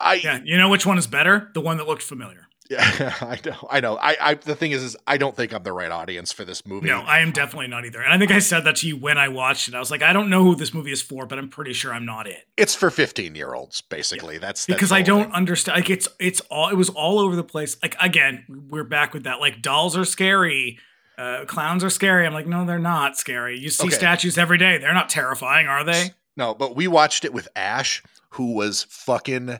[0.00, 1.50] I Yeah, you know which one is better?
[1.54, 2.47] The one that looked familiar.
[2.70, 3.98] Yeah, I know, I know.
[4.00, 6.66] I, I the thing is, is I don't think I'm the right audience for this
[6.66, 6.86] movie.
[6.88, 8.00] No, I am definitely not either.
[8.02, 9.74] And I think I said that to you when I watched it.
[9.74, 11.92] I was like, I don't know who this movie is for, but I'm pretty sure
[11.94, 14.38] I'm not it it's for 15 year olds, basically.
[14.38, 15.32] That's, that's because I don't thing.
[15.32, 15.76] understand.
[15.76, 17.76] Like it's it's all it was all over the place.
[17.82, 19.40] Like again, we're back with that.
[19.40, 20.78] Like dolls are scary.
[21.16, 22.26] Uh, clowns are scary.
[22.26, 23.58] I'm like, no, they're not scary.
[23.58, 23.96] You see Okay.
[23.96, 24.78] statues every day.
[24.78, 26.10] They're not terrifying, are they?
[26.36, 29.58] No, but we watched it with Ash, who was fucking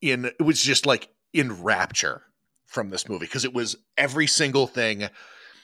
[0.00, 0.26] in.
[0.26, 2.22] It was just like in rapture
[2.66, 5.08] from this movie because it was every single thing.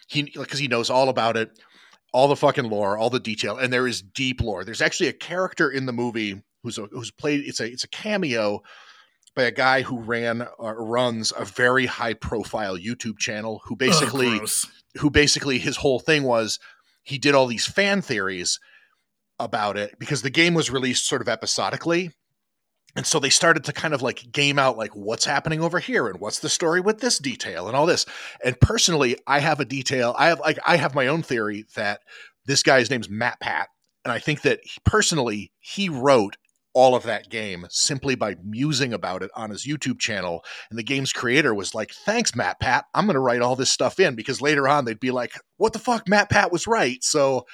[0.07, 1.59] He because he knows all about it,
[2.13, 4.65] all the fucking lore, all the detail, and there is deep lore.
[4.65, 7.45] There's actually a character in the movie who's a, who's played.
[7.47, 8.63] It's a it's a cameo
[9.35, 14.41] by a guy who ran or runs a very high profile YouTube channel who basically
[14.41, 14.49] Ugh,
[14.99, 16.59] who basically his whole thing was
[17.03, 18.61] he did all these fan theories
[19.39, 22.11] about it because the game was released sort of episodically.
[22.95, 26.09] And so they started to kind of like game out like what's happening over here
[26.09, 28.05] and what's the story with this detail and all this.
[28.45, 30.15] And personally, I have a detail.
[30.19, 32.01] I have like I have my own theory that
[32.45, 33.67] this guy's name's MatPat
[34.05, 36.37] and I think that he, personally he wrote
[36.75, 40.43] all of that game simply by musing about it on his YouTube channel.
[40.71, 42.85] And the game's creator was like, "Thanks, MatPat.
[42.95, 45.75] I'm going to write all this stuff in because later on they'd be like, "What
[45.75, 46.07] the fuck?
[46.07, 47.47] MatPat was right." So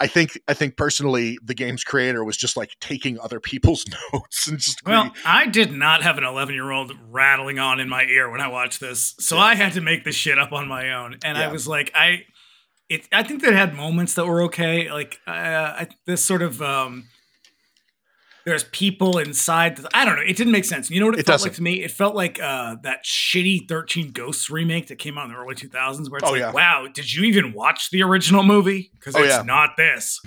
[0.00, 4.48] I think I think personally the game's creator was just like taking other people's notes
[4.48, 8.04] and just well, I did not have an 11 year old rattling on in my
[8.04, 9.42] ear when I watched this, so yeah.
[9.42, 11.48] I had to make this shit up on my own, and yeah.
[11.48, 12.24] I was like, I,
[12.88, 16.60] it, I think that had moments that were okay, like uh, I, this sort of
[16.60, 17.08] um,
[18.44, 19.76] there's people inside.
[19.76, 20.22] The, I don't know.
[20.22, 20.90] It didn't make sense.
[20.90, 21.50] You know what it, it felt doesn't.
[21.50, 21.82] like to me?
[21.82, 25.54] It felt like uh, that shitty 13 Ghosts remake that came out in the early
[25.54, 26.52] 2000s, where it's oh, like, yeah.
[26.52, 28.90] wow, did you even watch the original movie?
[28.94, 29.42] Because oh, it's yeah.
[29.42, 30.20] not this.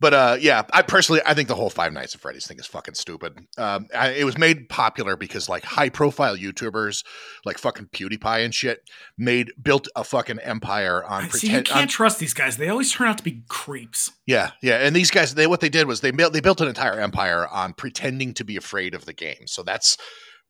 [0.00, 2.66] But uh, yeah, I personally I think the whole Five Nights at Freddy's thing is
[2.66, 3.38] fucking stupid.
[3.56, 7.04] Um, I, it was made popular because like high profile YouTubers
[7.44, 11.30] like fucking PewDiePie and shit made built a fucking empire on.
[11.30, 12.56] See, you can't on, trust these guys.
[12.56, 14.12] They always turn out to be creeps.
[14.26, 16.68] Yeah, yeah, and these guys they what they did was they built they built an
[16.68, 19.46] entire empire on pretending to be afraid of the game.
[19.46, 19.96] So that's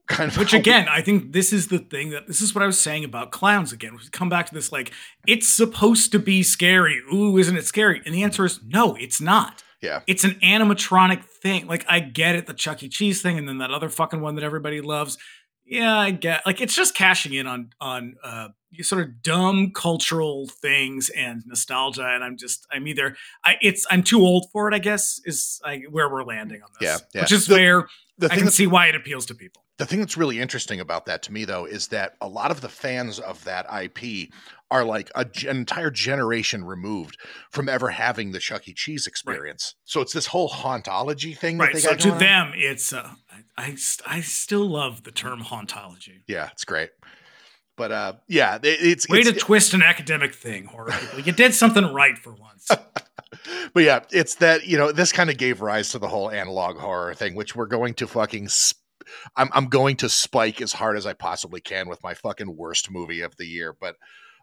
[0.09, 2.67] kind of which again i think this is the thing that this is what i
[2.67, 3.95] was saying about clowns again.
[3.95, 4.93] We come back to this like
[5.27, 7.01] it's supposed to be scary.
[7.13, 8.03] Ooh isn't it scary?
[8.05, 9.63] And the answer is no it's not.
[9.81, 10.01] Yeah.
[10.09, 11.67] It's an animatronic thing.
[11.67, 12.89] Like i get it the chuck e.
[12.89, 15.19] Cheese thing and then that other fucking one that everybody loves.
[15.65, 18.49] Yeah i get like it's just cashing in on on uh
[18.81, 24.03] sort of dumb cultural things and nostalgia and i'm just i'm either i it's i'm
[24.03, 26.87] too old for it i guess is I, where we're landing on this.
[26.89, 27.21] Yeah, yeah.
[27.23, 30.01] which is the, where the i can see why it appeals to people the thing
[30.01, 33.21] that's really interesting about that to me, though, is that a lot of the fans
[33.21, 34.31] of that IP
[34.71, 37.17] are like a, an entire generation removed
[37.51, 38.75] from ever having the Chuck E.
[38.75, 39.75] Cheese experience.
[39.77, 39.91] Right.
[39.91, 41.59] So it's this whole hauntology thing.
[41.59, 41.77] Right.
[41.79, 43.09] so to them, it's uh,
[43.57, 46.23] I, I I still love the term hauntology.
[46.27, 46.91] Yeah, it's great.
[47.77, 51.21] But uh, yeah, it, it's way it's, to it, twist an academic thing, horror people.
[51.21, 52.67] You did something right for once.
[53.73, 56.79] but yeah, it's that you know this kind of gave rise to the whole analog
[56.79, 58.49] horror thing, which we're going to fucking.
[58.51, 58.77] Sp-
[59.37, 62.91] I'm I'm going to spike as hard as I possibly can with my fucking worst
[62.91, 63.75] movie of the year.
[63.79, 63.97] But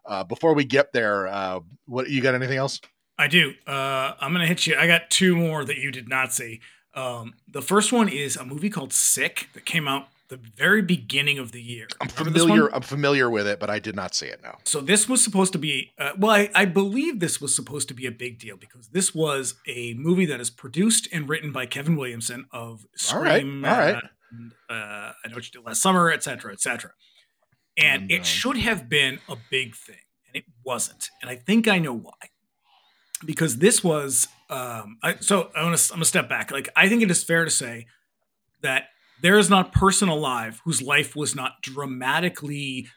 [0.04, 2.34] uh, before we get there, uh, what you got?
[2.34, 2.80] Anything else?
[3.18, 3.54] I do.
[3.66, 4.76] Uh, I'm gonna hit you.
[4.76, 6.60] I got two more that you did not see.
[6.94, 11.38] Um, the first one is a movie called Sick that came out the very beginning
[11.38, 11.86] of the year.
[12.00, 12.74] I'm familiar.
[12.74, 14.58] I'm familiar with it, but I did not see it now.
[14.64, 15.92] So this was supposed to be.
[15.98, 19.14] Uh, well, I, I, believe this was supposed to be a big deal because this
[19.14, 23.64] was a movie that is produced and written by Kevin Williamson of Scream.
[23.64, 23.78] All right.
[23.78, 24.04] All right.
[24.04, 24.08] Uh,
[24.68, 26.90] uh, I know what you did last summer, etc., etc.
[27.78, 29.96] And it should have been a big thing,
[30.26, 31.10] and it wasn't.
[31.20, 32.12] And I think I know why.
[33.24, 36.50] Because this was, um, I, so I'm gonna, I'm gonna step back.
[36.50, 37.86] Like I think it is fair to say
[38.62, 38.88] that
[39.22, 42.88] there is not a person alive whose life was not dramatically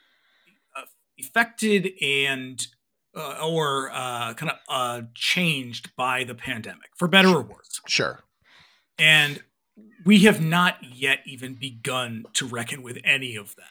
[0.76, 0.82] uh,
[1.18, 2.66] affected and
[3.14, 7.80] uh, or uh, kind of uh, changed by the pandemic, for better or worse.
[7.86, 8.20] Sure.
[8.98, 9.42] And
[10.04, 13.64] we have not yet even begun to reckon with any of that.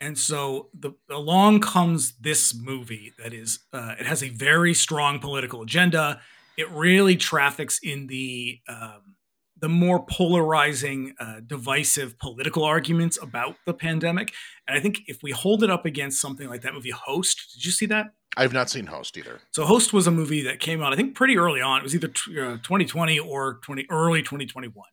[0.00, 5.18] And so the, along comes this movie that is uh, it has a very strong
[5.18, 6.20] political agenda.
[6.58, 9.16] It really traffics in the um,
[9.60, 14.32] the more polarizing, uh, divisive political arguments about the pandemic.
[14.68, 17.64] And I think if we hold it up against something like that movie Host, did
[17.64, 18.08] you see that?
[18.36, 19.40] I've not seen Host either.
[19.52, 21.78] So Host was a movie that came out, I think, pretty early on.
[21.80, 24.84] It was either t- uh, 2020 or 20 early 2021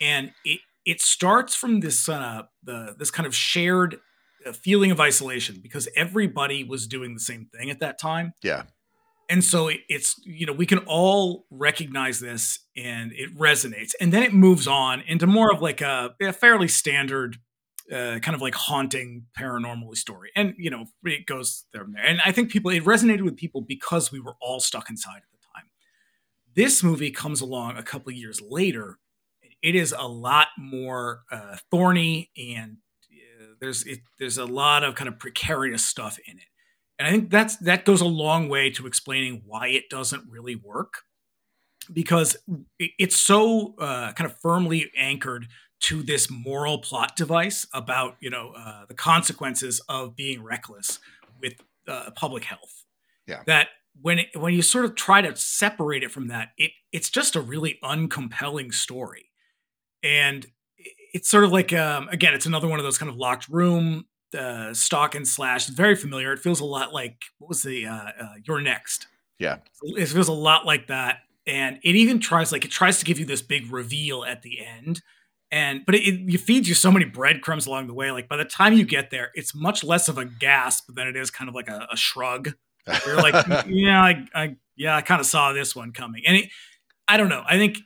[0.00, 4.00] and it it starts from this uh, the this kind of shared
[4.46, 8.32] uh, feeling of isolation because everybody was doing the same thing at that time.
[8.42, 8.64] Yeah.
[9.28, 14.12] And so it, it's you know we can all recognize this and it resonates, and
[14.12, 17.36] then it moves on into more of like a, a fairly standard
[17.92, 22.04] uh, kind of like haunting paranormal story, and you know it goes there and there.
[22.04, 25.30] And I think people it resonated with people because we were all stuck inside at
[25.30, 25.70] the time.
[26.56, 28.98] This movie comes along a couple years later
[29.62, 32.78] it is a lot more uh, thorny and
[33.12, 36.44] uh, there's it, there's a lot of kind of precarious stuff in it.
[36.98, 40.54] And i think that's that goes a long way to explaining why it doesn't really
[40.54, 41.02] work
[41.92, 42.36] because
[42.78, 45.48] it, it's so uh, kind of firmly anchored
[45.80, 50.98] to this moral plot device about you know uh, the consequences of being reckless
[51.40, 51.54] with
[51.88, 52.84] uh, public health.
[53.26, 53.42] Yeah.
[53.46, 53.68] That
[54.00, 57.34] when it, when you sort of try to separate it from that it it's just
[57.34, 59.29] a really uncompelling story
[60.02, 60.46] and
[61.12, 64.06] it's sort of like um, again, it's another one of those kind of locked room
[64.36, 65.68] uh, stalk and slash.
[65.68, 66.32] It's very familiar.
[66.32, 69.06] It feels a lot like what was the uh, uh, You're Next.
[69.38, 71.20] Yeah, it feels a lot like that.
[71.46, 74.64] and it even tries like it tries to give you this big reveal at the
[74.64, 75.00] end
[75.50, 78.44] and but it, it, feeds you so many breadcrumbs along the way like by the
[78.44, 81.54] time you get there it's much less of a gasp than it is kind of
[81.54, 82.52] like a, a shrug
[83.06, 86.50] you're like yeah I, I yeah i kind of saw this one coming and it,
[87.08, 87.78] i don't know i think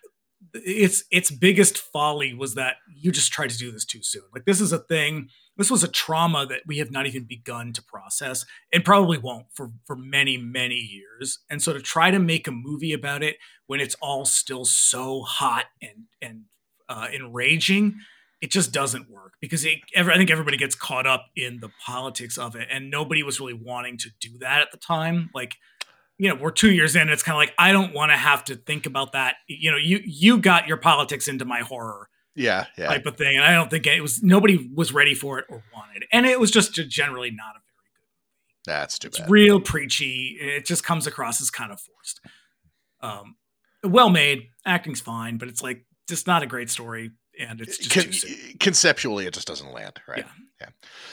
[0.54, 4.44] its its biggest folly was that you just tried to do this too soon like
[4.44, 7.82] this is a thing this was a trauma that we have not even begun to
[7.82, 12.46] process and probably won't for for many many years and so to try to make
[12.46, 13.36] a movie about it
[13.66, 16.42] when it's all still so hot and and
[16.88, 17.98] uh, enraging
[18.44, 22.36] it just doesn't work because it, I think everybody gets caught up in the politics
[22.36, 25.30] of it, and nobody was really wanting to do that at the time.
[25.34, 25.54] Like,
[26.18, 27.08] you know, we're two years in.
[27.08, 29.36] It's kind of like I don't want to have to think about that.
[29.48, 33.36] You know, you you got your politics into my horror, yeah, yeah, type of thing,
[33.36, 36.08] and I don't think it was nobody was ready for it or wanted, it.
[36.12, 38.62] and it was just generally not a very good movie.
[38.66, 39.30] That's too it's bad.
[39.30, 40.38] real preachy.
[40.40, 42.20] It just comes across as kind of forced.
[43.00, 43.36] Um,
[43.82, 48.26] well made, acting's fine, but it's like just not a great story and it's just
[48.26, 50.68] Con- conceptually it just doesn't land right yeah, yeah.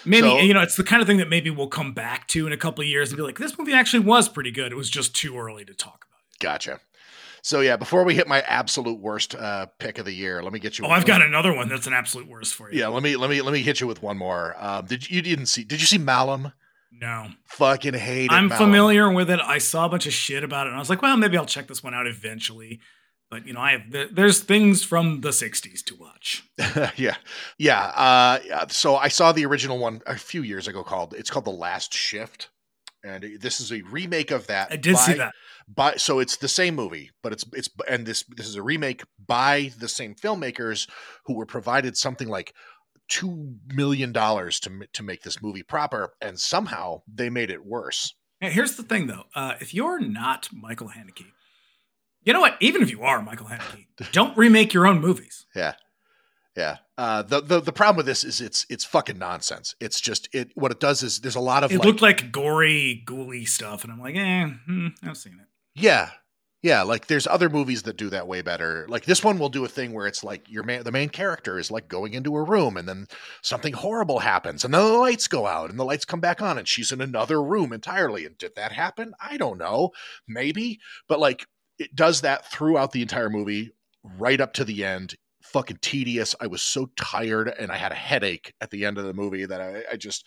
[0.05, 2.45] maybe so, you know it's the kind of thing that maybe we'll come back to
[2.47, 4.75] in a couple of years and be like this movie actually was pretty good it
[4.75, 6.79] was just too early to talk about it gotcha
[7.41, 10.59] so yeah before we hit my absolute worst uh, pick of the year let me
[10.59, 13.03] get you oh i've got another one that's an absolute worst for you yeah let
[13.03, 15.47] me let me let me hit you with one more um, did you, you didn't
[15.47, 16.51] see did you see malum
[16.93, 17.29] no.
[17.45, 18.31] Fucking hate it.
[18.31, 18.65] I'm Malum.
[18.65, 19.39] familiar with it.
[19.39, 21.45] I saw a bunch of shit about it and I was like, well, maybe I'll
[21.45, 22.79] check this one out eventually
[23.31, 26.43] but you know, I have there's things from the '60s to watch.
[26.97, 27.15] yeah,
[27.57, 27.85] yeah.
[27.85, 28.67] Uh.
[28.67, 30.83] So I saw the original one a few years ago.
[30.83, 32.49] Called it's called The Last Shift,
[33.05, 34.71] and this is a remake of that.
[34.71, 35.33] I did by, see that.
[35.73, 39.03] By so it's the same movie, but it's it's and this this is a remake
[39.25, 40.89] by the same filmmakers
[41.25, 42.53] who were provided something like
[43.07, 48.13] two million dollars to to make this movie proper, and somehow they made it worse.
[48.41, 51.27] Here's the thing, though: uh, if you're not Michael Haneke
[52.23, 52.55] you know what?
[52.59, 55.45] Even if you are Michael Haneke, don't remake your own movies.
[55.55, 55.73] Yeah.
[56.55, 56.77] Yeah.
[56.97, 59.75] Uh, the, the the problem with this is it's it's fucking nonsense.
[59.79, 60.51] It's just it.
[60.55, 61.71] What it does is there's a lot of.
[61.71, 65.47] It like, looked like gory, ghouly stuff, and I'm like, eh, hmm, I've seen it.
[65.73, 66.09] Yeah,
[66.61, 66.83] yeah.
[66.83, 68.85] Like there's other movies that do that way better.
[68.89, 71.57] Like this one will do a thing where it's like your man, the main character
[71.57, 73.07] is like going into a room, and then
[73.41, 76.57] something horrible happens, and then the lights go out, and the lights come back on,
[76.57, 78.25] and she's in another room entirely.
[78.25, 79.13] And did that happen?
[79.21, 79.91] I don't know.
[80.27, 81.45] Maybe, but like
[81.81, 83.71] it does that throughout the entire movie,
[84.03, 85.15] right up to the end.
[85.41, 86.35] Fucking tedious.
[86.39, 89.45] I was so tired and I had a headache at the end of the movie
[89.45, 90.25] that I, I just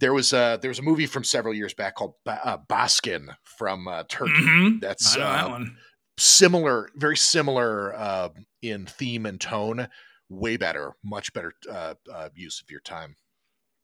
[0.00, 3.34] there was a there was a movie from several years back called ba- uh, Baskin
[3.44, 4.32] from uh, Turkey.
[4.32, 4.78] Mm-hmm.
[4.80, 5.76] That's uh, that one.
[6.18, 8.28] similar, very similar uh,
[8.60, 9.88] in theme and tone.
[10.28, 13.16] Way better, much better uh, uh, use of your time.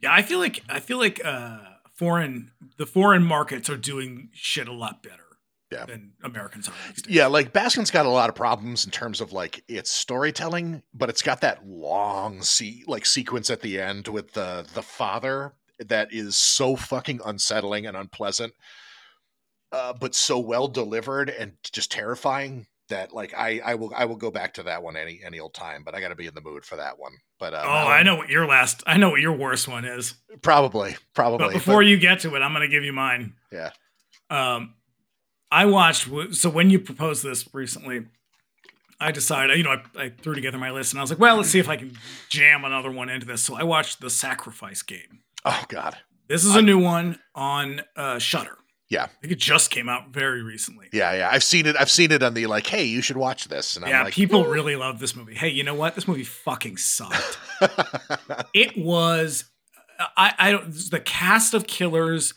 [0.02, 1.20] Yeah, I feel like I feel like
[1.94, 5.29] foreign the foreign markets are doing shit a lot better
[5.70, 5.84] yeah.
[5.86, 6.74] than Americans are.
[7.08, 11.08] Yeah, like Baskin's got a lot of problems in terms of like its storytelling, but
[11.08, 15.52] it's got that long see like sequence at the end with the the father
[15.86, 18.52] that is so fucking unsettling and unpleasant,
[19.72, 24.16] uh, but so well delivered and just terrifying that like I I will I will
[24.16, 26.34] go back to that one any any old time, but I got to be in
[26.34, 27.12] the mood for that one.
[27.38, 30.14] But uh, oh, I know what your last I know what your worst one is.
[30.42, 31.46] Probably, probably.
[31.46, 33.34] But before but, you get to it, I'm going to give you mine.
[33.50, 33.70] Yeah.
[34.28, 34.74] Um,
[35.50, 36.08] I watched.
[36.32, 38.06] So when you proposed this recently,
[39.00, 41.36] I decided, you know, I, I, threw together my list and I was like, well,
[41.36, 41.96] let's see if I can
[42.28, 43.42] jam another one into this.
[43.42, 45.20] So I watched The Sacrifice Game.
[45.44, 45.96] Oh God,
[46.28, 48.58] this is I, a new one on uh, Shudder.
[48.90, 50.88] Yeah, I think it just came out very recently.
[50.92, 51.76] Yeah, yeah, I've seen it.
[51.78, 53.76] I've seen it on the like, hey, you should watch this.
[53.76, 55.34] And yeah, like, people really love this movie.
[55.34, 55.94] Hey, you know what?
[55.94, 57.38] This movie fucking sucked.
[58.52, 59.44] it was.
[60.16, 60.72] I, I don't.
[60.90, 62.34] The cast of killers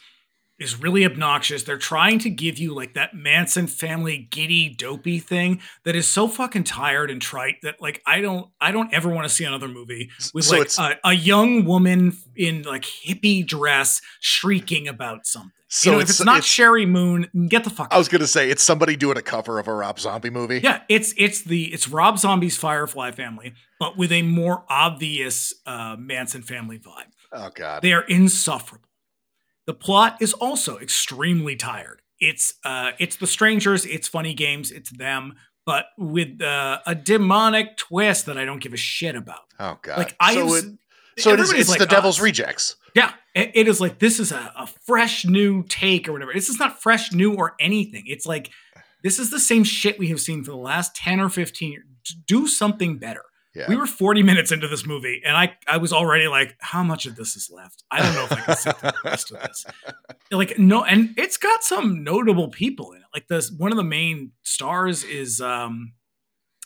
[0.59, 1.63] is really obnoxious.
[1.63, 6.27] They're trying to give you like that Manson family giddy dopey thing that is so
[6.27, 9.67] fucking tired and trite that like I don't I don't ever want to see another
[9.67, 15.51] movie with so like a, a, young woman in like hippie dress shrieking about something.
[15.69, 17.87] So you know, if it's, not it's, Sheri Moon, get the fuck.
[17.91, 20.59] I was gonna say it's somebody doing a cover of a Rob Zombie movie.
[20.63, 25.95] Yeah, it's it's the it's Rob Zombie's Firefly family, but with a more obvious uh,
[25.97, 27.09] Manson family vibe.
[27.31, 28.87] Oh god, they are insufferable.
[29.65, 32.01] The plot is also extremely tired.
[32.19, 35.35] It's uh, it's the strangers, it's funny games, it's them,
[35.65, 39.41] but with uh, a demonic twist that I don't give a shit about.
[39.59, 39.97] Oh god!
[39.97, 40.65] Like I, so it,
[41.19, 42.75] so it is, it's like the Devil's Rejects.
[42.95, 46.33] Yeah, it, it is like this is a, a fresh new take or whatever.
[46.33, 48.03] This is not fresh new or anything.
[48.05, 48.51] It's like
[49.03, 51.85] this is the same shit we have seen for the last ten or fifteen years.
[52.27, 53.23] Do something better.
[53.55, 53.65] Yeah.
[53.69, 57.05] We were 40 minutes into this movie, and I, I was already like, how much
[57.05, 57.83] of this is left?
[57.91, 59.65] I don't know if I can sit through the rest of this.
[60.31, 63.07] Like, no, and it's got some notable people in it.
[63.13, 65.93] like this one of the main stars is um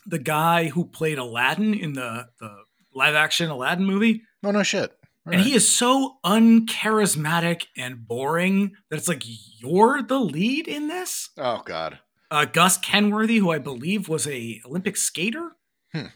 [0.05, 2.49] the guy who played Aladdin in the the
[2.95, 4.21] live action Aladdin movie.
[4.45, 4.91] Oh no shit.
[5.25, 5.45] All and right.
[5.45, 11.29] he is so uncharismatic and boring that it's like you're the lead in this.
[11.37, 11.99] oh god.
[12.31, 15.51] Uh, Gus Kenworthy, who I believe was a Olympic skater,
[15.93, 16.07] Hmm.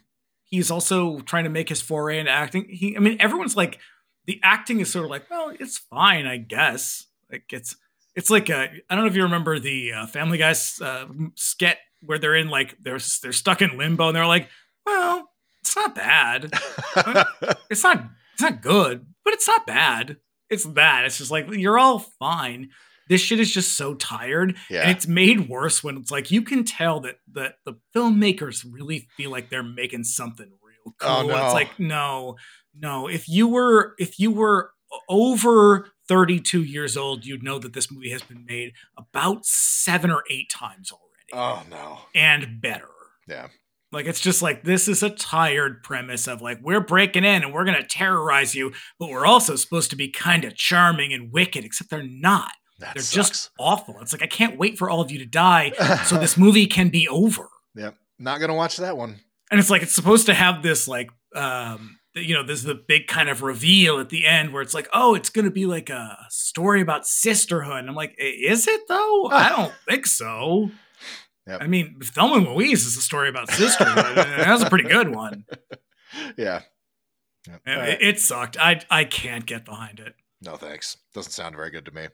[0.52, 2.68] He's also trying to make his foray into acting.
[2.70, 3.80] He, I mean, everyone's like,
[4.26, 7.08] the acting is sort of like, well, it's fine, I guess.
[7.32, 7.76] Like it's,
[8.16, 11.78] it's like I I don't know if you remember the uh, Family Guy's uh, skit
[12.02, 14.50] where they're in like they're they're stuck in limbo and they're like,
[14.86, 15.30] well,
[15.62, 16.52] it's not bad
[17.70, 20.18] it's not it's not good, but it's not bad.
[20.50, 21.06] It's bad.
[21.06, 22.72] It's just like you're all fine.
[23.10, 24.82] This shit is just so tired, yeah.
[24.82, 29.08] and it's made worse when it's like you can tell that that the filmmakers really
[29.18, 31.10] feel like they're making something real oh, cool.
[31.10, 31.46] Oh, no.
[31.46, 32.38] It's like no,
[32.76, 33.08] no.
[33.08, 34.72] If you were if you were
[35.10, 40.24] over 32 years old, you'd know that this movie has been made about seven or
[40.30, 42.00] eight times already, oh no.
[42.14, 42.88] and better.
[43.28, 43.48] Yeah.
[43.92, 47.54] Like it's just like this is a tired premise of like we're breaking in and
[47.54, 51.66] we're gonna terrorize you, but we're also supposed to be kind of charming and wicked,
[51.66, 52.52] except they're not.
[52.82, 53.30] That They're sucks.
[53.30, 53.98] just awful.
[54.02, 55.72] It's like I can't wait for all of you to die
[56.06, 57.48] so this movie can be over.
[57.76, 57.96] Yep.
[58.20, 59.20] Not gonna watch that one.
[59.50, 63.08] And it's like it's supposed to have this like um you know, there's the big
[63.08, 66.18] kind of reveal at the end where it's like, oh, it's gonna be like a
[66.30, 67.78] story about sisterhood.
[67.78, 69.28] And I'm like, is it though?
[69.32, 70.72] I don't think so.
[71.48, 71.62] Yep.
[71.62, 74.16] I mean, Thelma and Louise is a story about sisterhood.
[74.16, 75.46] that was a pretty good one.
[76.36, 76.60] Yeah.
[77.48, 77.62] Yep.
[77.66, 78.02] It, right.
[78.02, 78.58] it sucked.
[78.60, 80.14] I I can't get behind it.
[80.42, 80.98] No thanks.
[81.14, 82.08] Doesn't sound very good to me.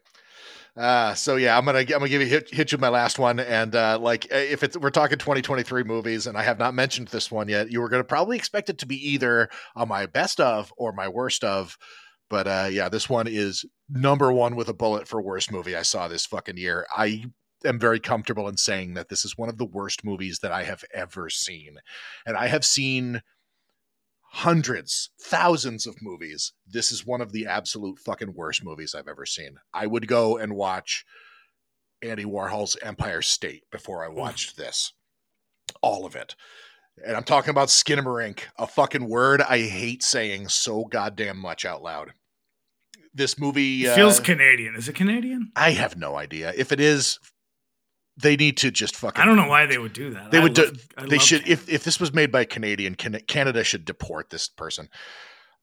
[0.78, 3.40] Uh, so yeah, I'm gonna I'm gonna give you hit, hit you my last one,
[3.40, 7.08] and uh, like uh, if it's we're talking 2023 movies, and I have not mentioned
[7.08, 10.40] this one yet, you were gonna probably expect it to be either on my best
[10.40, 11.78] of or my worst of,
[12.30, 15.82] but uh, yeah, this one is number one with a bullet for worst movie I
[15.82, 16.86] saw this fucking year.
[16.96, 17.26] I
[17.66, 20.64] am very comfortable in saying that this is one of the worst movies that I
[20.64, 21.78] have ever seen,
[22.24, 23.24] and I have seen
[24.32, 26.54] hundreds, thousands of movies.
[26.68, 29.58] This is one of the absolute fucking worst movies I've ever seen.
[29.74, 31.06] I would go and watch
[32.02, 34.94] Andy Warhol's Empire State before I watched this.
[35.82, 36.36] All of it.
[37.06, 41.84] And I'm talking about Skinamarink, a fucking word I hate saying so goddamn much out
[41.84, 42.14] loud.
[43.14, 44.76] This movie It feels uh, Canadian.
[44.76, 45.52] Is it Canadian?
[45.56, 46.54] I have no idea.
[46.56, 47.20] If it is,
[48.18, 50.32] they need to just fucking I don't know why they would do that.
[50.32, 51.52] They I would love- do- they should Canada.
[51.64, 54.90] if if this was made by a Canadian, Canada should deport this person.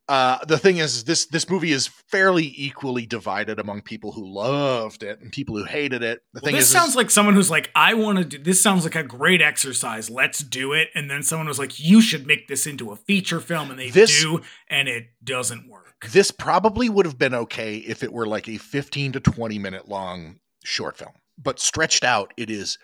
[0.06, 5.02] Uh, the thing is, this this movie is fairly equally divided among people who loved
[5.02, 6.20] it and people who hated it.
[6.34, 8.60] The Well, thing this is, sounds like someone who's like, I want to do this.
[8.60, 10.10] Sounds like a great exercise.
[10.10, 10.88] Let's do it.
[10.94, 13.88] And then someone was like, you should make this into a feature film, and they
[13.88, 16.06] This- do, and it doesn't work.
[16.12, 19.88] this probably would have been okay if it were like a 15 to 20 minute
[19.88, 22.78] long short film, but stretched out, it is.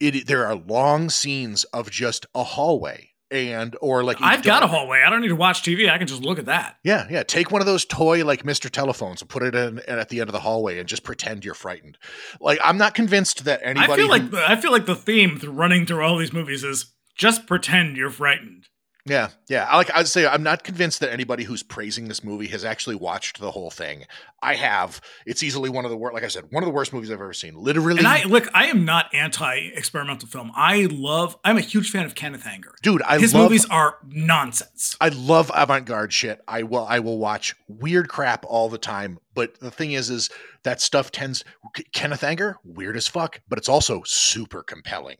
[0.00, 4.66] It there are long scenes of just a hallway and or like I've got a
[4.66, 5.02] hallway.
[5.04, 5.90] I don't need to watch TV.
[5.90, 6.76] I can just look at that.
[6.84, 7.22] Yeah, yeah.
[7.22, 8.68] Take one of those toy like Mr.
[8.70, 11.54] Telephones and put it in at the end of the hallway and just pretend you're
[11.54, 11.96] frightened.
[12.40, 13.92] Like I'm not convinced that anybody.
[13.92, 16.32] I feel like who- the, I feel like the theme through running through all these
[16.32, 18.66] movies is just pretend you're frightened.
[19.06, 19.66] Yeah, yeah.
[19.68, 22.96] I Like I'd say, I'm not convinced that anybody who's praising this movie has actually
[22.96, 24.04] watched the whole thing.
[24.42, 25.00] I have.
[25.26, 26.14] It's easily one of the worst.
[26.14, 27.54] Like I said, one of the worst movies I've ever seen.
[27.54, 30.52] Literally, And I look, I am not anti-experimental film.
[30.54, 31.36] I love.
[31.44, 32.74] I'm a huge fan of Kenneth Anger.
[32.82, 33.44] dude, I His love.
[33.44, 34.96] movies are nonsense.
[35.00, 36.40] I love avant-garde shit.
[36.48, 39.18] I will I will watch weird crap all the time.
[39.34, 40.30] But the thing is is
[40.62, 41.44] that stuff tends
[41.92, 45.16] Kenneth Anger, weird as fuck, but it's also super compelling.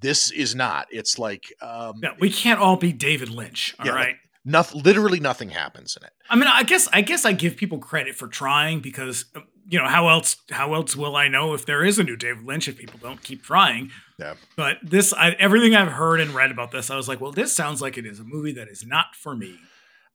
[0.00, 0.86] This is not.
[0.90, 3.74] It's like um Yeah, we can't all be David Lynch.
[3.78, 4.16] All right.
[4.44, 6.12] Yeah, noth- literally nothing happens in it.
[6.30, 9.78] I mean, I guess I guess I give people credit for trying because um, you
[9.78, 12.68] know how else how else will I know if there is a new David Lynch
[12.68, 13.90] if people don't keep trying?
[14.18, 14.34] Yeah.
[14.56, 17.54] But this, I, everything I've heard and read about this, I was like, well, this
[17.54, 19.56] sounds like it is a movie that is not for me.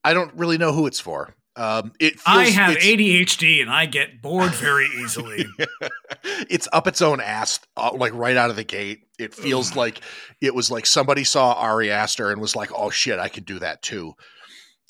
[0.04, 1.36] I don't really know who it's for.
[1.56, 5.46] Um it feels, I have ADHD and I get bored very easily.
[6.50, 9.03] it's up its own ass uh, like right out of the gate.
[9.24, 10.02] It feels like
[10.42, 13.60] it was like somebody saw Ari Aster and was like, "Oh shit, I could do
[13.60, 14.14] that too."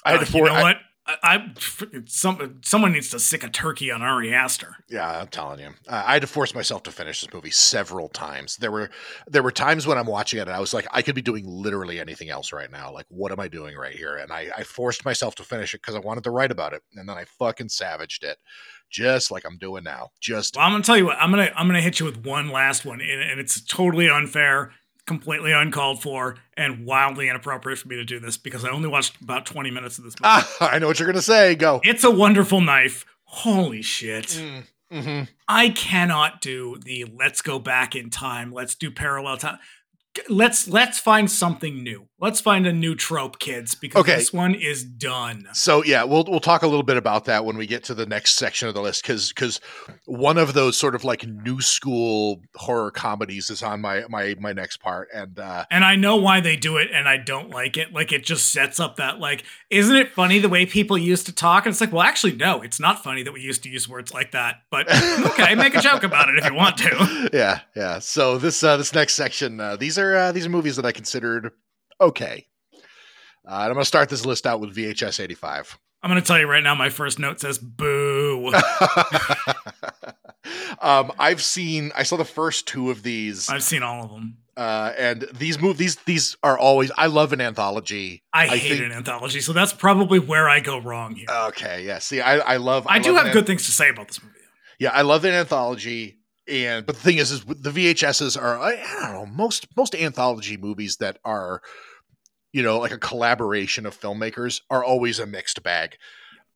[0.06, 0.78] I had Uh, to you know I- what?
[1.06, 1.54] I, I
[2.06, 4.78] some someone needs to sick a turkey on Ari Aster.
[4.90, 8.08] Yeah, I'm telling you, uh, I had to force myself to finish this movie several
[8.08, 8.56] times.
[8.56, 8.90] There were
[9.28, 11.44] there were times when I'm watching it and I was like, I could be doing
[11.46, 12.94] literally anything else right now.
[12.94, 14.16] Like, what am I doing right here?
[14.16, 16.82] And I, I forced myself to finish it because I wanted to write about it,
[16.96, 18.38] and then I fucking savaged it,
[18.94, 20.12] just like I'm doing now.
[20.22, 21.18] Just Well, I'm gonna tell you what.
[21.20, 24.72] I'm gonna I'm gonna hit you with one last one, and, and it's totally unfair,
[25.08, 29.20] completely uncalled for, and wildly inappropriate for me to do this because I only watched
[29.22, 30.30] about 20 minutes of this movie.
[30.32, 31.56] ah, I know what you're gonna say.
[31.56, 31.82] Go.
[31.84, 33.06] It's a wonderful knife.
[33.26, 34.28] Holy shit!
[34.28, 34.64] Mm,
[34.94, 35.28] Mhm.
[35.48, 39.58] I cannot do the let's go back in time, let's do parallel time.
[40.30, 42.08] Let's let's find something new.
[42.20, 44.16] Let's find a new trope, kids, because Okay.
[44.16, 45.46] this one is done.
[45.54, 48.06] So yeah, we'll we'll talk a little bit about that when we get to the
[48.06, 49.60] next section of the list because because
[50.06, 54.54] one of those sort of like new school horror comedies is on my my my
[54.54, 57.76] next part, and uh, And I know why they do it, and I don't like
[57.76, 57.92] it.
[57.92, 61.34] Like it just sets up that like, isn't it funny the way people used to
[61.34, 61.66] talk?
[61.66, 64.14] And it's like, well, actually, no, it's not funny that we used to use words
[64.14, 64.62] like that.
[64.70, 64.88] But
[65.32, 67.30] okay, make a joke about it if you want to.
[67.34, 68.00] yeah, yeah.
[68.00, 70.92] So this uh, this next section, uh, these are uh, these are movies that I
[70.92, 71.52] considered
[72.02, 72.48] okay.
[73.46, 75.78] Uh, and I'm going to start this list out with VHS 85.
[76.02, 78.48] I'm gonna tell you right now, my first note says boo.
[80.82, 84.38] um, I've seen, I saw the first two of these, I've seen all of them.
[84.58, 86.92] uh, and these move these these are always.
[86.98, 88.22] I love an anthology.
[88.34, 91.28] I, I hate think- an anthology, so that's probably where I go wrong here.
[91.48, 92.00] Okay, yeah.
[92.00, 92.86] See, I, I love.
[92.88, 94.36] I, do love have an- good things to say about this movie.
[94.80, 98.74] Yeah, I love an anthology, and but the thing is, is the VHSs are I,
[98.74, 101.62] I don't know most most anthology movies that are,
[102.52, 105.98] you know, like a collaboration of filmmakers are always a mixed bag.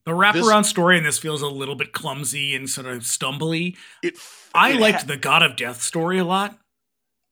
[0.06, 3.76] The wraparound story in this feels a little bit clumsy and sort of stumbly.
[4.02, 4.18] It.
[4.54, 6.58] I it liked ha- the God of Death story a lot.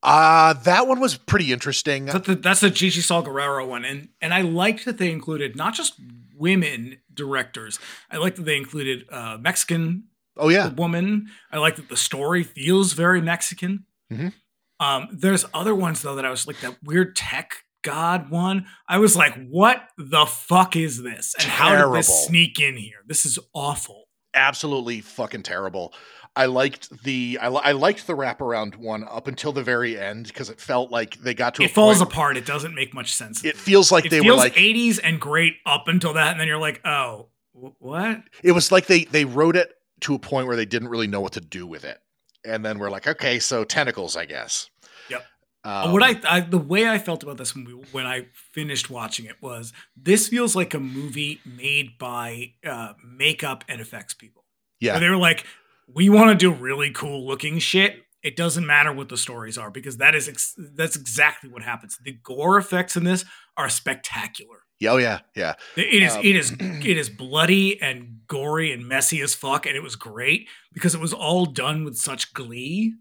[0.03, 2.05] Uh that one was pretty interesting.
[2.05, 5.55] That's the, that's the Gigi Saul Guerrero one, and and I liked that they included
[5.55, 5.99] not just
[6.37, 7.79] women directors.
[8.11, 10.05] I liked that they included uh, Mexican
[10.38, 11.27] Oh yeah, woman.
[11.51, 13.86] I like that the story feels very Mexican.
[14.11, 14.33] Mhm.
[14.79, 18.65] Um, there's other ones though that I was like that weird tech god one.
[18.89, 21.33] I was like, what the fuck is this?
[21.39, 23.03] And how did this sneak in here?
[23.05, 24.03] This is awful.
[24.33, 25.93] absolutely fucking terrible.
[26.36, 30.49] I liked the I, I liked the wraparound one up until the very end because
[30.49, 32.36] it felt like they got to It falls apart.
[32.36, 33.45] It doesn't make much sense.
[33.45, 36.39] It feels like it they feels were like 80s and great up until that, and
[36.41, 38.21] then you're like, oh, wh- what?
[38.43, 39.71] it was like they they wrote it
[40.01, 41.97] to a point where they didn't really know what to do with it,
[42.45, 44.69] and then we're like, okay, so tentacles, I guess.
[45.09, 45.25] Yep.
[45.63, 49.25] Um, what I, I the way I felt about this movie when I finished watching
[49.25, 54.45] it was this feels like a movie made by uh, makeup and effects people.
[54.79, 55.45] yeah they were like,
[55.91, 58.03] we want to do really cool looking shit.
[58.21, 61.97] It doesn't matter what the stories are because that is ex- that's exactly what happens.
[62.03, 63.25] The gore effects in this
[63.57, 64.64] are spectacular.
[64.80, 68.88] Yeah oh yeah yeah It is Um, it is it is bloody and gory and
[68.88, 72.93] messy as fuck, and it was great because it was all done with such glee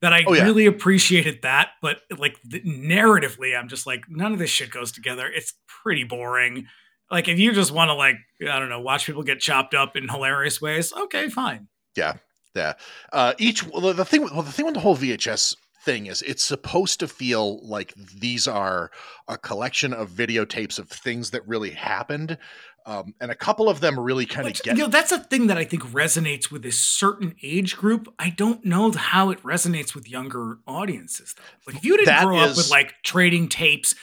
[0.00, 0.42] that I Oh, yeah.
[0.44, 1.70] really appreciated that.
[1.80, 5.26] But like the, narratively, I'm just like none of this shit goes together.
[5.32, 6.66] It's pretty boring.
[7.10, 8.16] Like if you just want to like
[8.50, 11.68] I don't know watch people get chopped up in hilarious ways, okay, fine.
[11.96, 12.14] yeah
[12.54, 12.74] yeah.
[13.12, 16.44] uh each well, the thing well the thing with the whole vhs thing is it's
[16.44, 18.90] supposed to feel like these are
[19.28, 22.38] a collection of videotapes of things that really happened
[22.84, 25.46] um, and a couple of them really kind of get you know, that's a thing
[25.46, 28.12] that I think resonates with a certain age group.
[28.18, 31.42] I don't know how it resonates with younger audiences though.
[31.72, 33.94] Like if you didn't That grow up with like trading tapes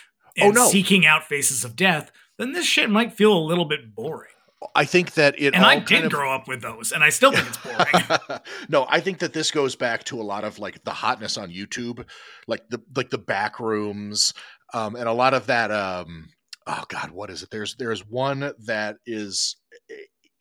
[0.41, 0.67] Oh, and no.
[0.67, 4.32] seeking out faces of death, then this shit might feel a little bit boring.
[4.76, 7.10] I think that it And all I did of- grow up with those, and I
[7.10, 8.39] still think it's boring.
[8.70, 11.49] no, I think that this goes back to a lot of like the hotness on
[11.49, 12.05] YouTube,
[12.47, 14.34] like the like the back rooms,
[14.74, 15.72] um, and a lot of that.
[15.72, 16.28] Um,
[16.68, 17.49] oh God, what is it?
[17.51, 19.55] There's there's one that is.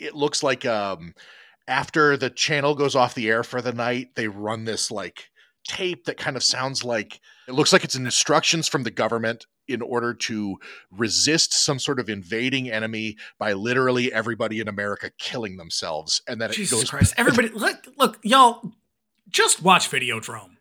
[0.00, 1.12] It looks like um,
[1.68, 5.28] after the channel goes off the air for the night, they run this like
[5.66, 9.82] tape that kind of sounds like it looks like it's instructions from the government in
[9.82, 10.56] order to
[10.90, 16.50] resist some sort of invading enemy by literally everybody in America killing themselves and then
[16.50, 17.14] it Jesus goes Christ!
[17.18, 18.72] Everybody, look, look, y'all,
[19.28, 20.56] just watch Videodrome.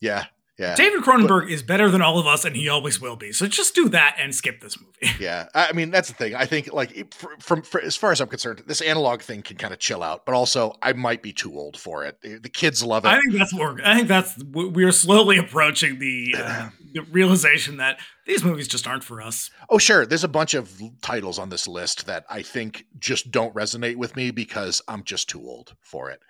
[0.00, 0.26] Yeah,
[0.58, 3.30] yeah, David Cronenberg is better than all of us, and he always will be.
[3.30, 5.14] So just do that and skip this movie.
[5.20, 5.48] yeah.
[5.54, 6.34] I mean, that's the thing.
[6.34, 9.56] I think, like, fr- from for, as far as I'm concerned, this analog thing can
[9.56, 12.20] kind of chill out, but also I might be too old for it.
[12.22, 13.08] The kids love it.
[13.08, 17.02] I think that's what we're, I think that's we are slowly approaching the, uh, the
[17.02, 19.50] realization that these movies just aren't for us.
[19.70, 20.06] oh, sure.
[20.06, 24.16] There's a bunch of titles on this list that I think just don't resonate with
[24.16, 26.20] me because I'm just too old for it.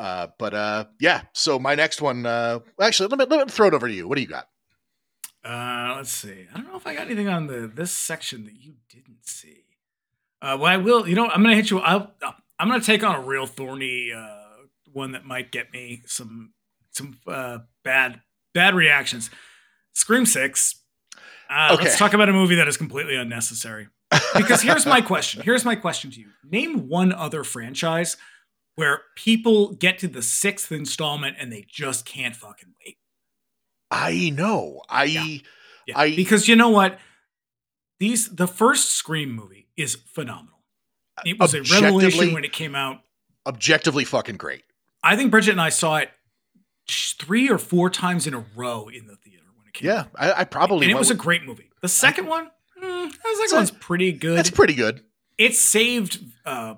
[0.00, 1.22] Uh, but uh, yeah.
[1.34, 4.08] So my next one, uh, actually, let me, let me throw it over to you.
[4.08, 4.48] What do you got?
[5.44, 6.46] Uh, let's see.
[6.52, 9.64] I don't know if I got anything on the this section that you didn't see.
[10.40, 11.06] Uh, well, I will.
[11.06, 11.80] You know, I'm gonna hit you.
[11.80, 12.12] I'll,
[12.58, 16.54] I'm gonna take on a real thorny uh, one that might get me some
[16.92, 18.22] some uh, bad
[18.54, 19.28] bad reactions.
[19.92, 20.76] Scream Six.
[21.50, 21.84] Uh, Okay.
[21.84, 23.88] Let's talk about a movie that is completely unnecessary.
[24.36, 25.42] Because here's my question.
[25.42, 26.28] Here's my question to you.
[26.48, 28.16] Name one other franchise
[28.76, 32.96] where people get to the sixth installment and they just can't fucking wait.
[33.90, 34.82] I know.
[34.88, 35.24] I Yeah.
[35.86, 35.98] Yeah.
[35.98, 36.98] I- because you know what?
[37.98, 40.60] These the first Scream movie is phenomenal.
[41.24, 43.02] It was a revelation when it came out.
[43.46, 44.62] objectively fucking great.
[45.02, 46.10] I think Bridget and I saw it
[46.88, 49.88] three or four times in a row in the theater when it came.
[49.88, 50.08] Yeah, out.
[50.16, 51.70] I, I probably and it was a great movie.
[51.82, 52.50] The second one,
[52.82, 54.38] mm, the second one's pretty good.
[54.38, 55.02] It's pretty good.
[55.36, 56.74] It saved uh,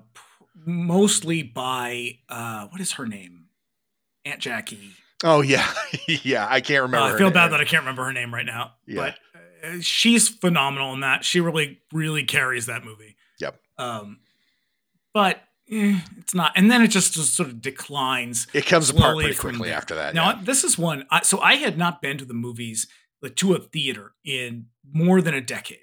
[0.55, 3.45] mostly by uh, what is her name,
[4.25, 4.91] Aunt Jackie.
[5.23, 5.71] Oh yeah,
[6.07, 6.47] yeah.
[6.49, 7.07] I can't Uh, remember.
[7.07, 8.73] I her feel bad that I can't remember her name right now.
[8.85, 8.95] Yeah.
[8.95, 9.15] But
[9.69, 11.23] uh, she's phenomenal in that.
[11.23, 13.15] She really, really carries that movie.
[13.39, 13.59] Yep.
[13.77, 14.19] Um,
[15.13, 15.37] but
[15.71, 16.51] eh, it's not.
[16.55, 18.47] And then it just, just sort of declines.
[18.53, 19.77] it comes apart pretty quickly there.
[19.77, 20.13] after that.
[20.13, 20.41] Now, yeah.
[20.43, 21.05] this is one.
[21.09, 22.87] I, so I had not been to the movies,
[23.21, 25.79] like to a theater in more than a decade.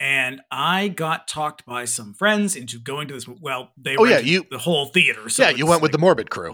[0.00, 3.26] And I got talked by some friends into going to this.
[3.28, 5.28] Well, they Oh, yeah, you- the whole theater.
[5.28, 6.52] So yeah, you went with the morbid crew.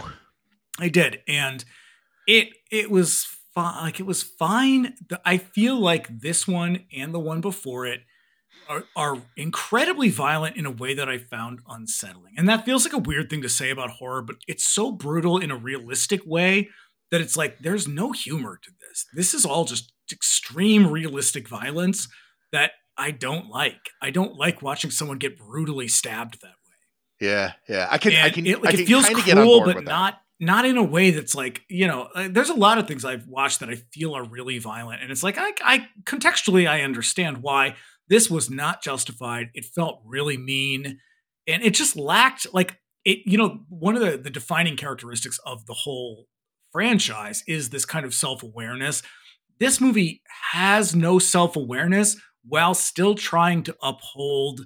[0.79, 1.65] I did, and
[2.27, 3.83] it it was fine.
[3.85, 4.95] Like it was fine.
[5.09, 8.03] The- I feel like this one and the one before it
[8.69, 12.35] are, are incredibly violent in a way that I found unsettling.
[12.37, 15.39] And that feels like a weird thing to say about horror, but it's so brutal
[15.39, 16.69] in a realistic way
[17.11, 19.07] that it's like there's no humor to this.
[19.13, 22.07] This is all just extreme realistic violence
[22.53, 23.91] that I don't like.
[24.03, 27.89] I don't like watching someone get brutally stabbed that way Yeah, yeah.
[27.91, 29.85] I can, I can, it, like, I it feels kind get on cruel, but with
[29.87, 29.91] that.
[29.91, 32.09] not not in a way that's like you know.
[32.15, 35.11] uh, there's a lot of things I've watched that I feel are really violent, and
[35.11, 37.77] it's like I, I contextually I understand why
[38.09, 39.51] this was not justified.
[39.55, 40.99] It felt really mean,
[41.47, 43.19] and it just lacked like it.
[43.27, 46.27] You know, one of the the defining characteristics of the whole
[46.73, 49.03] franchise is this kind of self awareness.
[49.59, 50.23] This movie
[50.53, 52.17] has no self awareness
[52.47, 54.63] while still trying to uphold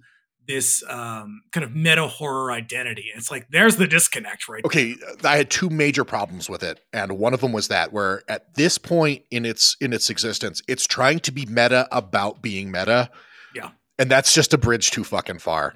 [0.47, 3.07] this um, kind of meta horror identity.
[3.13, 6.81] And It's like there's the disconnect right Okay, I had two major problems with it,
[6.93, 10.63] and one of them was that where at this point in its in its existence,
[10.69, 13.11] it's trying to be meta about being meta.
[13.55, 13.71] Yeah.
[13.99, 15.75] and that's just a bridge too fucking far.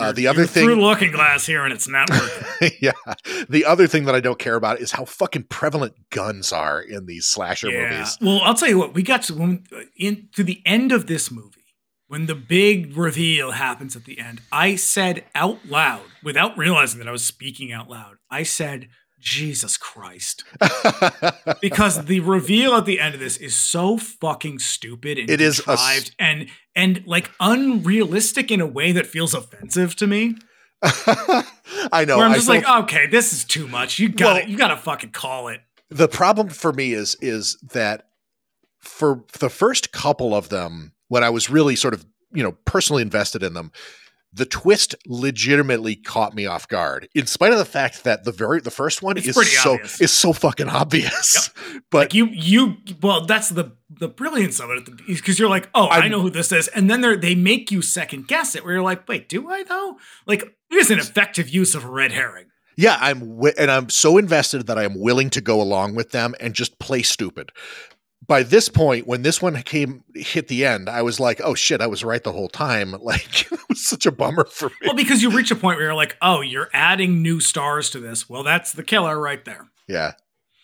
[0.00, 2.70] Uh, the other thing, through looking glass here, and it's not working.
[2.80, 2.92] yeah,
[3.48, 7.06] the other thing that I don't care about is how fucking prevalent guns are in
[7.06, 8.18] these slasher movies.
[8.20, 8.94] Well, I'll tell you what.
[8.94, 9.64] We got to when
[9.96, 11.60] in to the end of this movie
[12.10, 14.40] when the big reveal happens at the end.
[14.50, 18.16] I said out loud, without realizing that I was speaking out loud.
[18.28, 18.88] I said,
[19.20, 20.42] "Jesus Christ."
[21.60, 25.58] because the reveal at the end of this is so fucking stupid and It is
[25.60, 30.36] a s- contrived and and like unrealistic in a way that feels offensive to me.
[30.82, 32.16] I know.
[32.18, 33.98] where I'm just like, okay, this is too much.
[33.98, 35.60] You got Well- you got to fucking call it.
[35.90, 38.06] the problem for me is is that
[38.78, 43.02] for the first couple of them when i was really sort of you know personally
[43.02, 43.70] invested in them
[44.32, 48.60] the twist legitimately caught me off guard in spite of the fact that the very
[48.60, 50.00] the first one It's is so obvious.
[50.00, 51.50] is so fucking obvious
[51.90, 55.86] but Like you you well, that's the the brilliance of it because you're like, oh,
[55.86, 58.64] i I'm- know who this is, and then they they make you second guess it.
[58.64, 59.96] Where you're like, wait, do I though?
[60.26, 62.46] Like, it is an effective use of a red herring.
[62.76, 66.12] yeah i'm wi- and i'm so invested that i am willing to go along with
[66.12, 67.50] them and just play stupid
[68.30, 71.80] by this point when this one came hit the end i was like oh shit
[71.80, 74.94] i was right the whole time like it was such a bummer for me Well,
[74.94, 78.28] because you reach a point where you're like, oh, you're adding new stars to this.
[78.30, 79.68] Well, that's the killer right there.
[79.88, 80.12] yeah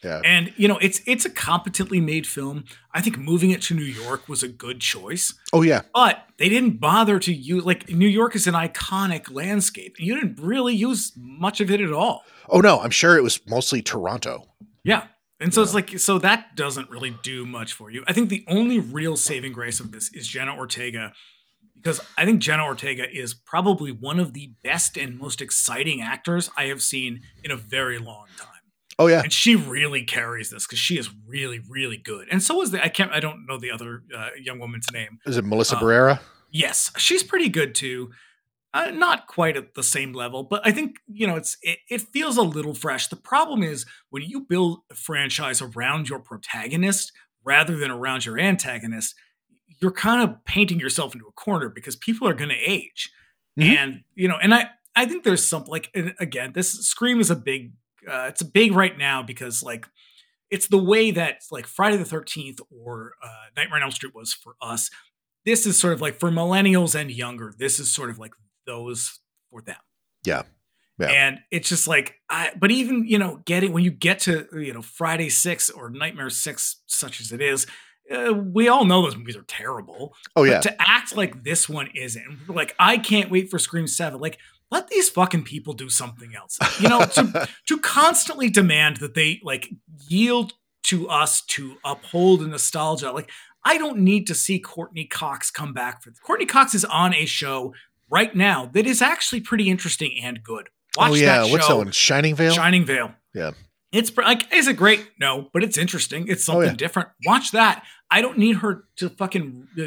[0.04, 2.64] yeah And you know, it's it's a competently made film.
[2.94, 6.48] I think moving it to New York was a good choice, oh yeah but they
[6.48, 9.96] didn't bother to use like New York is an iconic landscape.
[9.98, 12.22] You didn't really use much of it at all.
[12.48, 14.46] Oh no, I'm sure it was mostly Toronto.
[14.84, 15.06] Yeah.
[15.40, 18.04] And so it's like so that doesn't really do much for you.
[18.08, 21.12] I think the only real saving grace of this is Jenna Ortega
[21.74, 26.50] because I think Jenna Ortega is probably one of the best and most exciting actors
[26.56, 28.48] I have seen in a very long time.
[28.98, 32.62] Oh yeah, and she really carries this because she is really really good and so
[32.62, 35.44] is the i can't i don't know the other uh, young woman's name is it
[35.44, 36.20] Melissa Uh, Barrera?
[36.50, 38.10] yes she's pretty good too
[38.74, 42.00] uh, not quite at the same level but i think you know it's it, it
[42.12, 47.12] feels a little fresh the problem is when you build a franchise around your protagonist
[47.44, 49.14] rather than around your antagonist
[49.80, 53.10] you're kind of painting yourself into a corner because people are going to age
[53.58, 53.76] Mhm.
[53.76, 57.30] and you know and i i think there's something like and again this scream is
[57.30, 57.72] a big
[58.08, 59.86] uh, it's a big right now because like
[60.50, 64.32] it's the way that like Friday the 13th or uh, Nightmare on Elm Street was
[64.32, 64.90] for us.
[65.44, 67.52] This is sort of like for millennials and younger.
[67.58, 68.30] This is sort of like
[68.66, 69.76] those for them.
[70.24, 70.42] Yeah.
[70.98, 71.08] Yeah.
[71.08, 74.72] And it's just like, I, but even, you know, getting when you get to, you
[74.72, 77.66] know, Friday 6 or Nightmare 6, such as it is,
[78.10, 80.14] uh, we all know those movies are terrible.
[80.34, 83.86] Oh But yeah, to act like this one isn't, like, I can't wait for Scream
[83.86, 84.18] 7.
[84.20, 84.38] Like,
[84.70, 86.58] let these fucking people do something else.
[86.80, 89.68] You know, to, to constantly demand that they like
[90.08, 90.54] yield
[90.84, 93.12] to us to uphold the nostalgia.
[93.12, 93.30] Like,
[93.64, 97.26] I don't need to see Courteney Cox come back for Courteney Cox is on a
[97.26, 97.74] show
[98.10, 100.68] right now that is actually pretty interesting and good.
[100.96, 101.90] Watch oh yeah, that what's that one?
[101.90, 102.52] Shining Vale.
[102.54, 103.14] Shining Vale.
[103.34, 103.52] Yeah.
[103.92, 105.08] It's like, is it great?
[105.20, 106.26] No, but it's interesting.
[106.28, 106.76] It's Oh, something yeah.
[106.76, 107.08] different.
[107.24, 107.84] Watch that.
[108.10, 109.82] I don't need her to fucking uh,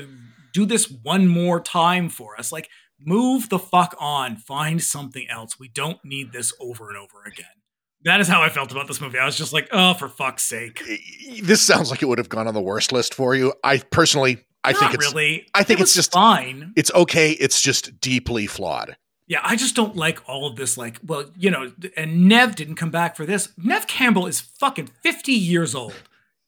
[0.53, 2.51] do this one more time for us.
[2.51, 4.38] Like, move the fuck on.
[4.38, 5.59] Find something else.
[5.59, 7.45] We don't need this over and over again.
[8.03, 9.20] That is how I felt about this movie.
[9.20, 10.82] I was just like, oh, for fuck's sake.
[11.43, 13.53] this sounds like it would have gone on the worst list for you.
[13.63, 15.47] I personally, I Not think it's really.
[15.53, 16.74] I think It it's just- fine.
[16.76, 17.32] it's okay.
[17.32, 18.97] It's just deeply flawed.
[19.28, 20.76] Yeah, I just don't like all of this.
[20.78, 23.49] Like, well, you know, and Neve didn't come back for this.
[23.57, 25.93] Neve Campbell is fucking 50 years old.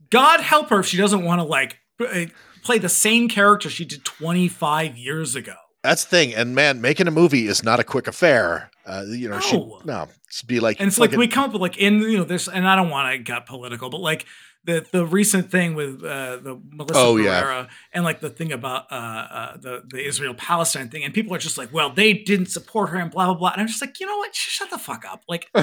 [0.09, 2.25] God help her if she doesn't want to, like, uh,
[2.63, 5.53] play the same character she did 25 years ago.
[5.83, 6.33] That's the thing.
[6.35, 8.71] And man, making a movie is not a quick affair.
[8.85, 9.81] Uh, you know, she, No.
[9.85, 12.23] no, it's be like, And it's like we come up with, like, in, you know,
[12.23, 14.25] this, and I don't want to get political, but like,
[14.63, 17.41] the, the recent thing with uh, the Melissa Oh, yeah.
[17.41, 21.33] Barrera and like the thing about uh, uh, the the Israel Palestine thing, and people
[21.33, 23.81] are just like, well, they didn't support her and blah blah blah, and I'm just
[23.81, 24.35] like, you know what?
[24.35, 25.23] Sh- Shut the fuck up!
[25.27, 25.49] Like,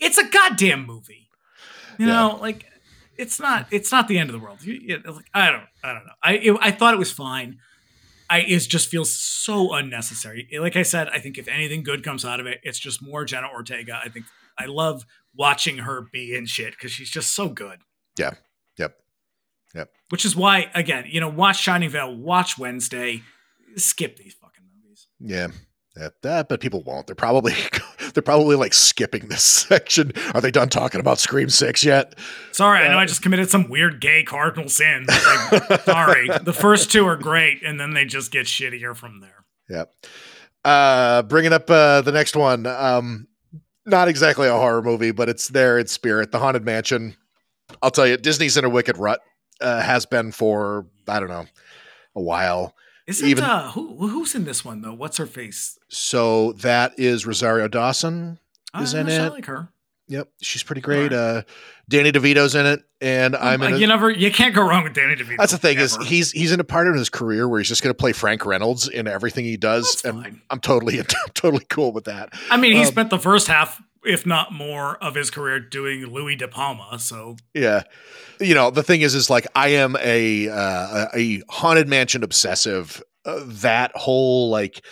[0.00, 1.28] it's a goddamn movie.
[1.98, 2.12] You Yeah.
[2.14, 2.64] know, like
[3.16, 4.62] it's not it's not the end of the world.
[4.64, 6.12] You, you- like, I don't I don't know.
[6.22, 7.58] I it, I thought it was fine.
[8.28, 10.48] I it just feels so unnecessary.
[10.58, 13.24] Like I said, I think if anything good comes out of it, it's just more
[13.24, 14.00] Jenna Ortega.
[14.04, 14.26] I think
[14.58, 15.04] I love
[15.36, 17.80] watching her be in shit because she's just so good.
[18.16, 18.32] Yeah.
[18.78, 18.96] Yep.
[19.74, 19.90] Yep.
[20.10, 23.22] Which is why, again, you know, watch Shining Vale, watch Wednesday,
[23.76, 25.06] skip these fucking movies.
[25.20, 25.48] yeah.
[25.96, 27.06] Yeah, that, but people won't.
[27.06, 27.52] They're probably
[28.14, 30.10] they're probably like skipping this section.
[30.34, 32.16] Are they done talking about Scream Six yet?
[32.50, 35.06] Sorry, I know I just committed some weird gay cardinal sin.
[35.06, 36.28] Like, sorry.
[36.42, 39.44] The first two are great, and then they just get shittier from there.
[39.68, 39.92] Yep.
[40.64, 42.66] Uh, bringing up uh, the next one.
[42.66, 43.28] Um,
[43.86, 46.32] not exactly a horror movie, but it's there in spirit.
[46.32, 47.16] The Haunted Mansion.
[47.82, 49.20] I'll tell you, Disney's in a wicked rut.
[49.60, 51.46] Uh, has been for I don't know
[52.16, 52.74] a while.
[53.06, 54.94] Isn't Even- uh who who's in this one though?
[54.94, 55.78] What's her face?
[55.88, 58.38] So that is Rosario Dawson.
[58.80, 59.32] Is I, in I it.
[59.32, 59.68] like her.
[60.08, 61.14] Yep, she's pretty great.
[61.14, 61.42] Uh,
[61.88, 63.74] Danny DeVito's in it, and I'm in.
[63.74, 65.36] A, you never you can't go wrong with Danny DeVito.
[65.38, 67.82] that's the thing is he's he's in a part of his career where he's just
[67.82, 70.42] going to play Frank Reynolds in everything he does, That's and fine.
[70.50, 72.34] I'm totally I'm totally cool with that.
[72.50, 76.06] I mean, he um, spent the first half, if not more, of his career doing
[76.06, 76.98] Louie De Palma.
[76.98, 77.82] So Yeah.
[78.40, 83.02] You know, the thing is, is like I am a uh, a haunted mansion obsessive.
[83.24, 84.84] Uh, that whole like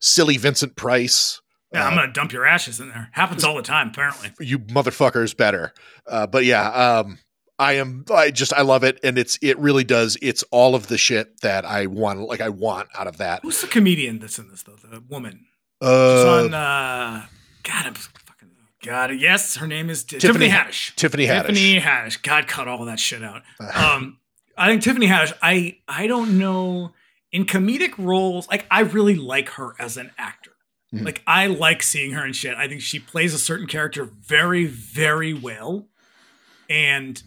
[0.00, 1.40] silly Vincent Price.
[1.72, 3.08] yeah, uh, I'm gonna dump your ashes in there.
[3.12, 4.32] Happens all the time, apparently.
[4.40, 5.72] you motherfuckers better.
[6.06, 7.18] Uh, but yeah, um,
[7.58, 8.04] I am.
[8.12, 10.16] I just I love it, and it's it really does.
[10.22, 12.20] It's all of the shit that I want.
[12.20, 13.40] Like I want out of that.
[13.42, 14.76] Who's the comedian that's in this though?
[14.76, 15.46] The woman.
[15.82, 16.54] She's Uh, on.
[16.54, 17.26] Uh,
[17.64, 17.94] God, I'm.
[18.84, 20.94] God, yes, her name is Tiffany- Tiffany Haddish.
[20.96, 21.46] Tiffany Haddish.
[21.48, 22.22] Tiffany Haddish.
[22.22, 23.42] God, cut all that shit out.
[23.74, 24.18] Um,
[24.56, 25.32] I think Tiffany Haddish.
[25.42, 26.92] I I don't know
[27.32, 28.48] in comedic roles.
[28.48, 30.52] Like I really like her as an actor.
[30.94, 31.04] Mhm.
[31.04, 32.56] Like I like seeing her in shit.
[32.56, 35.88] I think she plays a certain character very very well,
[36.68, 37.22] and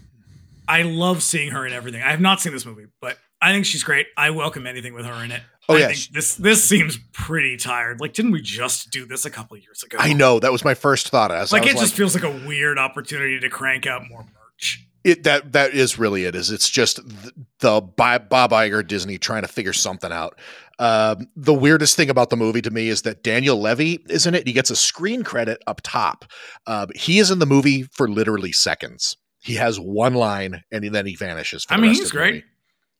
[0.67, 2.01] I love seeing her in everything.
[2.01, 4.07] I have not seen this movie, but I think she's great.
[4.17, 5.41] I welcome anything with her in it.
[5.70, 8.01] Oh, I this this seems pretty tired.
[8.01, 9.97] Like, didn't we just do this a couple years ago?
[9.99, 11.32] I know that was my first thought.
[11.32, 14.86] As Like, it was just feels like a weird opportunity to crank out more merch.
[15.05, 19.43] it that that is really it is it's just the, the Bob Iger Disney trying
[19.43, 20.38] to figure something out.
[20.80, 24.34] Um, the weirdest thing about the movie to me is that Daniel Levy is in
[24.36, 24.45] it.
[24.47, 26.26] He gets a screen credit up top.
[26.68, 29.16] Um, he is in the movie for literally seconds.
[29.39, 31.64] He has one line and then he vanishes.
[31.64, 32.34] For I the mean, rest he's of great.
[32.34, 32.45] movie.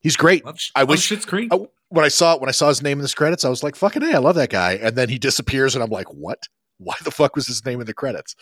[0.00, 0.44] He's great.
[0.44, 1.52] Love, I wish- Schitt's Creek.
[1.52, 1.58] I-
[1.94, 4.02] when I saw when I saw his name in the credits, I was like, "Fucking
[4.02, 6.40] hey, I love that guy." And then he disappears, and I'm like, "What?
[6.78, 8.34] Why the fuck was his name in the credits?"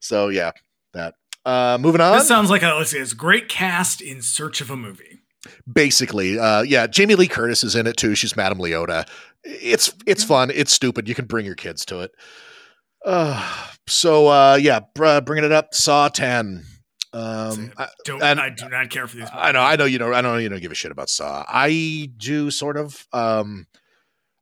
[0.00, 0.52] So yeah,
[0.92, 1.14] that.
[1.44, 2.18] Uh, moving on.
[2.18, 5.20] This sounds like a let's see, it's great cast in search of a movie.
[5.72, 9.08] basically uh yeah jamie lee curtis is in it too she's madame leota
[9.44, 12.10] it's it's fun it's stupid you can bring your kids to it
[13.06, 16.64] uh so uh yeah br- bringing it up saw 10
[17.18, 19.28] um I, Don't and- I do not care for these.
[19.32, 21.44] I know i know you know i know you don't give a shit about saw
[21.48, 23.66] i do sort of um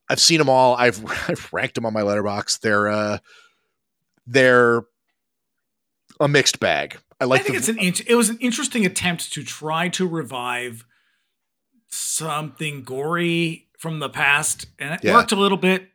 [0.08, 3.18] i've seen them all i've i've ranked them on my Letterboxd they're uh
[4.26, 4.82] they're
[6.20, 7.40] a mixed bag i like.
[7.40, 10.84] I think the, it's an int- it was an interesting attempt to try to revive
[11.88, 15.14] something gory from the past, and it Yeah.
[15.14, 15.90] worked a little bit.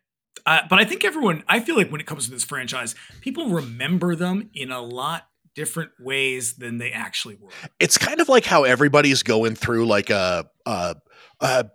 [0.46, 3.50] Uh, but I think everyone, I feel like when it comes to this franchise, people
[3.50, 7.50] remember them in a lot different ways than they actually were.
[7.80, 10.96] it's kind of like how everybody's going through like a a
[11.42, 11.66] a,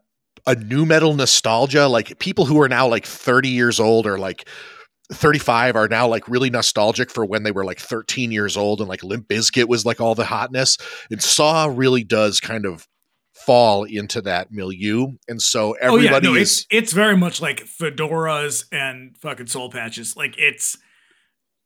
[0.46, 4.48] a nu metal nostalgia like people who are now like 30 years old or like
[5.12, 8.88] 35 are now like really nostalgic for when they were like 13 years old and
[8.88, 10.78] like Limp Bizkit was like all the hotness
[11.10, 12.88] and Saw really does kind of
[13.32, 17.40] fall into that milieu and so everybody oh yeah, no, is it's it's very much
[17.40, 20.16] like fedoras and fucking soul patches.
[20.16, 20.76] Like it's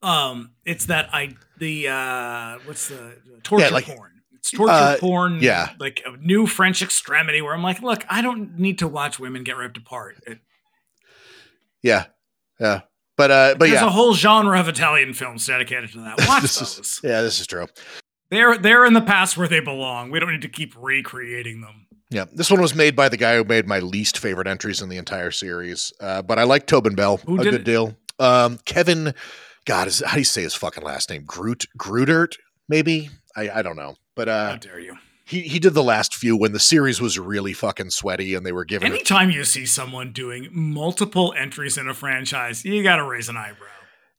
[0.03, 4.11] Um, it's that I the uh, what's the torture like- porn?
[4.35, 5.39] It's torture Uh, porn.
[5.43, 5.71] yeah.
[5.79, 9.45] like a new French extremity where I'm like, look, I don't need to watch women
[9.45, 10.17] get ripped apart.
[10.27, 10.39] It,
[11.83, 12.07] Yeah,
[12.59, 12.81] yeah,
[13.17, 13.73] but uh, but yeah.
[13.75, 16.19] There's yeah, a whole genre of Italian films dedicated to that.
[16.29, 16.79] Watch This those.
[16.79, 17.67] is- yeah, this is true.
[18.31, 20.11] They're they're in the past where they belong.
[20.11, 21.87] We don't need to keep recreating them.
[22.11, 24.89] Yeah, this one was made by the guy who made my least favorite entries in
[24.89, 25.93] the entire series.
[26.01, 27.65] Uh, but I like Tobin Bell Who a good it?
[27.65, 27.97] deal.
[28.19, 29.15] Um, Kevin,
[29.71, 31.23] God, is how do you say his fucking last name?
[31.25, 32.35] Groot, Grootert,
[32.69, 33.09] maybe.
[33.37, 34.97] I, I don't know, but uh, How dare you?
[35.25, 38.51] he he did the last few when the series was really fucking sweaty and they
[38.51, 38.95] were giving it.
[38.97, 43.37] Anytime you see someone doing multiple entries in a franchise, you got to raise an
[43.37, 43.69] eyebrow.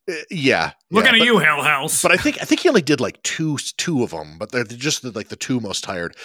[0.10, 2.02] Uh, yeah, Looking yeah, at you, Hell House.
[2.02, 4.64] But I think I think he only did like two two of them, but they're
[4.64, 6.16] just the, like the two most tired.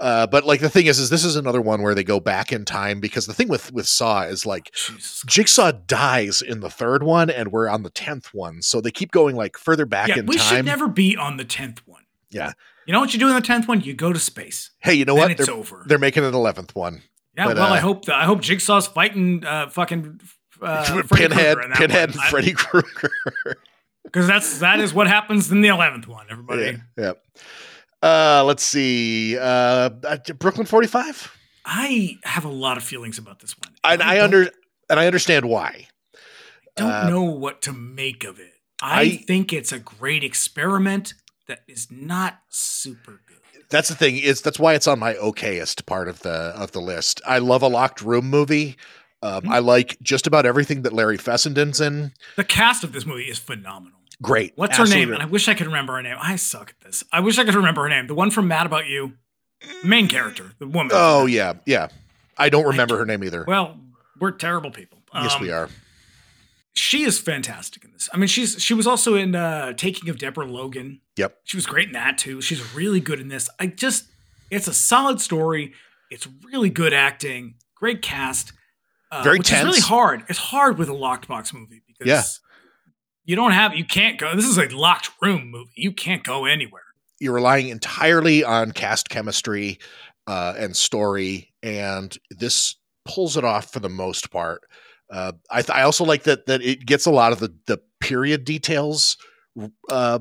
[0.00, 2.50] Uh, but like the thing is, is this is another one where they go back
[2.50, 5.22] in time because the thing with with Saw is like Jesus.
[5.26, 9.10] Jigsaw dies in the third one, and we're on the tenth one, so they keep
[9.10, 10.56] going like further back Yeah, in we time.
[10.56, 12.04] should never be on the tenth one.
[12.30, 12.52] Yeah.
[12.86, 13.80] You know what you do in the tenth one?
[13.82, 14.70] You go to space.
[14.78, 15.30] hey, you know then what?
[15.32, 15.84] it's They're, over.
[15.86, 17.02] they're making an eleventh one.
[17.36, 20.20] Yeah, but, well, I uh, hope that I hope Jigsaw's fighting uh, fucking
[20.62, 22.28] uh, Pinhead, Krueger in that Pinhead, and one.
[22.28, 23.10] Freddy Krueger.
[24.04, 26.26] because that's that is what happens in the eleventh one.
[26.30, 27.12] Everybody, yeah,
[28.02, 28.08] yeah.
[28.08, 29.36] Uh, let's see.
[29.38, 31.32] Uh, uh, Brooklyn Forty Five.
[31.64, 33.74] I have a lot of feelings about this one.
[33.84, 34.50] And I don't- under
[34.88, 35.88] and I understand why.
[36.76, 38.52] don't uh, know what to make of it.
[38.80, 41.14] I, I- think it's a great experiment
[41.48, 43.36] that is not super good.
[43.68, 44.16] That's the thing.
[44.16, 47.20] Is that's why it's on my okayest part of the of the list.
[47.26, 48.76] I love a locked room movie.
[49.26, 49.50] Um, Mhm.
[49.52, 52.12] I like just about everything that Larry Fessenden's in.
[52.36, 53.98] The cast of this movie is phenomenal.
[54.22, 54.52] Great.
[54.56, 55.12] What's her name?
[55.12, 56.16] And I wish I could remember her name.
[56.20, 57.04] I suck at this.
[57.12, 58.06] I wish I could remember her name.
[58.06, 59.12] The one from Mad About You,
[59.84, 60.92] main character, the woman.
[60.94, 61.88] Oh yeah, yeah.
[62.38, 63.44] I don't remember her name either.
[63.46, 63.78] Well,
[64.18, 65.02] we're terrible people.
[65.14, 65.68] yes, Um, we are.
[66.74, 68.08] She is fantastic in this.
[68.12, 71.00] I mean, she's she was also in uh, Taking of Deborah Logan.
[71.16, 71.38] Yep.
[71.44, 72.40] She was great in that too.
[72.42, 73.48] She's really good in this.
[73.58, 74.04] I just,
[74.50, 75.72] it's a solid story.
[76.10, 77.54] It's really good acting.
[77.74, 78.52] Great cast.
[79.10, 80.24] Uh, Very which is really hard.
[80.28, 82.22] It's hard with a locked box movie because Yeah.
[83.24, 84.34] you don't have, you can't go.
[84.34, 85.70] This is a locked room movie.
[85.76, 86.82] You can't go anywhere.
[87.20, 89.78] You're relying entirely on cast chemistry
[90.26, 92.74] uh, and story, and this
[93.06, 94.62] pulls it off for the most part.
[95.08, 97.78] Uh, I, th- I also like that that it gets a lot of the the
[98.00, 99.16] period details.
[99.88, 100.18] Uh,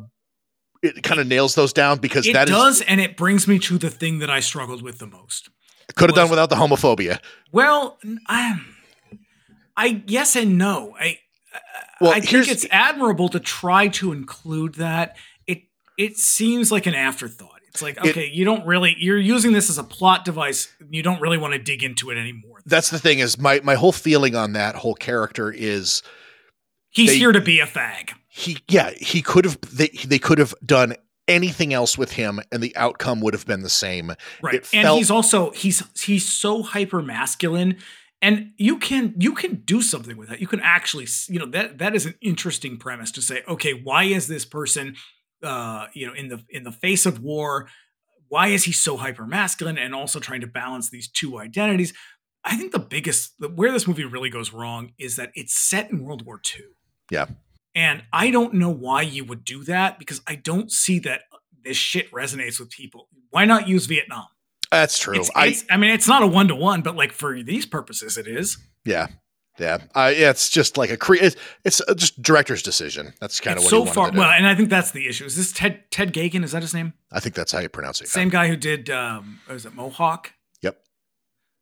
[0.83, 3.57] it kind of nails those down because It that is does, and it brings me
[3.59, 5.49] to the thing that I struggled with the most.
[5.95, 7.19] could have done without the homophobia.
[7.51, 8.61] Well, I,
[9.77, 10.95] I yes and no.
[10.99, 11.19] I,
[12.01, 15.15] Well, I think it's admirable to try to include that.
[15.47, 15.63] It
[15.97, 17.51] it seems like an afterthought.
[17.69, 20.67] It's like It- okay, you don't really you're using this as a plot device.
[20.89, 22.61] You don't really want to dig into it anymore.
[22.65, 26.01] That's the thing is my my whole feeling on that whole character is
[26.89, 28.11] He's they- here to be a fag.
[28.29, 30.95] he yeah he could have they they could have done
[31.27, 34.13] anything else with him and the outcome would have been the same.
[34.41, 34.55] Right.
[34.55, 37.77] It and felt- he's also he's he's so hyper masculine
[38.25, 40.41] and you can you can do something with that.
[40.41, 44.03] You can actually you know that that is an interesting premise to say, okay, why
[44.03, 44.95] is this person
[45.43, 47.67] uh you know in the in the face of war
[48.27, 51.93] why is he so hyper masculine and also trying to balance these two identities?
[52.43, 56.03] I think the biggest where this movie really goes wrong is that it's set in
[56.03, 56.65] World War II.
[57.11, 57.27] Yeah.
[57.73, 61.21] And I don't know why you would do that because I don't see that
[61.63, 63.09] this shit resonates with people.
[63.29, 64.25] Why not use Vietnam?
[64.79, 65.15] That's true.
[65.19, 67.65] It's, I it's, I mean, it's not a one to one, but like for these
[67.65, 68.57] purposes, it is.
[68.83, 69.07] yeah.
[69.57, 73.13] Yeah, I, yeah, it's just like a cre- it's, it's just director's decision.
[73.21, 74.11] That's kind of what so far.
[74.11, 75.23] Well, and I think that's the issue.
[75.23, 76.43] Is this Ted Ted Geoghegan?
[76.43, 76.91] Is that his name?
[77.09, 78.09] I think that's how you pronounce it.
[78.09, 80.33] Same guy who did um, what is it Mohawk?
[80.61, 80.77] Yep.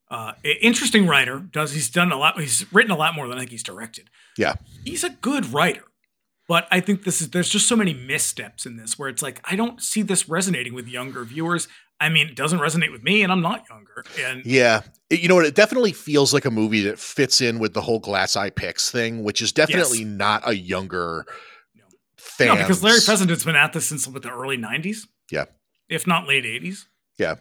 [0.10, 1.38] Uh, interesting writer.
[1.38, 2.40] Does he's done a lot.
[2.40, 4.10] He's written a lot more than I think he's directed.
[4.40, 4.56] Yeah.
[4.84, 5.84] he's a good writer.
[6.48, 9.40] But I think this is there's just so many missteps in this where it's like
[9.46, 11.68] I don't see this resonating with younger viewers.
[12.02, 14.04] I mean, it doesn't resonate with me, and I'm not younger.
[14.20, 14.82] And Yeah.
[15.10, 15.46] You know what?
[15.46, 18.92] It definitely feels like a movie that fits in with the whole Glass Eye Pix
[18.92, 20.08] thing, which is definitely Yes.
[20.08, 21.26] not a younger
[21.76, 21.84] No.
[22.18, 22.48] fan.
[22.48, 25.08] no, because Larry Fessenden's been at this since what, the early '90s.
[25.32, 25.46] Yeah.
[25.88, 26.88] if not late '80s.
[27.18, 27.36] Yeah.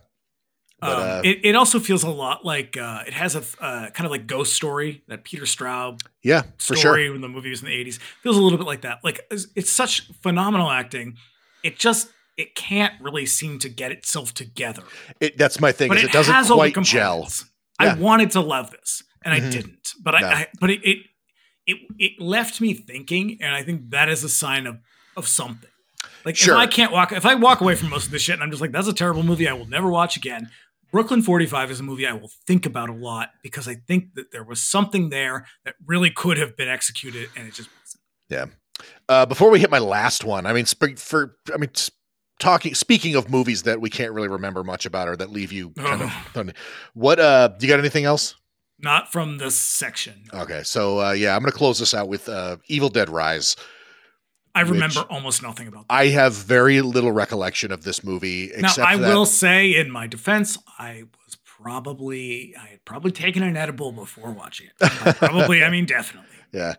[0.82, 3.90] But, um, uh, it, it also feels a lot like uh, it has a uh,
[3.90, 7.12] kind of like Ghost Story, that Peter Straub Yeah, for story sure.
[7.12, 7.98] when the movie was in the 80s.
[8.22, 8.98] Feels a little bit like that.
[9.04, 11.16] Like it's, it's such phenomenal acting.
[11.62, 14.82] It just it can't really seem to get itself together.
[15.20, 15.88] It, that's my thing.
[15.88, 17.28] But Is it, it, doesn't has all the quite gel.
[17.80, 17.92] Yeah.
[17.92, 19.46] I wanted to love this, and Mhm.
[19.46, 19.92] I didn't.
[20.02, 20.26] But No.
[20.26, 20.98] I, I but it, it
[21.66, 24.78] it it left me thinking, and I think that is a sign of
[25.16, 25.68] of something.
[26.24, 26.54] Like Sure.
[26.54, 28.50] if I can't walk, if I walk away from most of this shit, and I'm
[28.50, 29.46] just like, that's a terrible movie.
[29.48, 30.50] I will never watch again.
[30.92, 34.30] Brooklyn 45 is a movie I will think about a lot because I think that
[34.30, 37.70] there was something there that really could have been executed, and it just
[38.30, 38.52] wasn't.
[39.08, 41.90] Uh, before we hit my last one, I mean, sp- for I mean, s-
[42.38, 45.70] talking speaking of movies that we can't really remember much about or that leave you
[46.34, 46.54] kind of.
[46.94, 48.34] What uh, do you got anything else?
[48.78, 50.24] Not from this section.
[50.34, 53.56] Okay, so uh, yeah, I'm gonna close this out with uh, Evil Dead Rise.
[54.54, 55.94] I remember almost nothing about that.
[55.94, 60.06] I have very little recollection of this movie, Now, I that will say, in my
[60.06, 64.78] defense, I was probably I had probably taken an edible before watching it.
[64.78, 66.28] By probably, I mean definitely.
[66.52, 66.74] Yeah.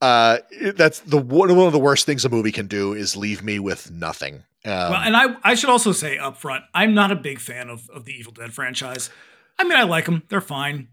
[0.00, 0.38] Uh,
[0.74, 3.58] that's the one one of the worst things a movie can do is leave me
[3.58, 4.44] with nothing.
[4.64, 7.70] Um, well, and I I should also say up front, I'm not a big fan
[7.70, 9.10] of, of the Evil Dead franchise.
[9.58, 10.88] I mean, I like them; they're fine,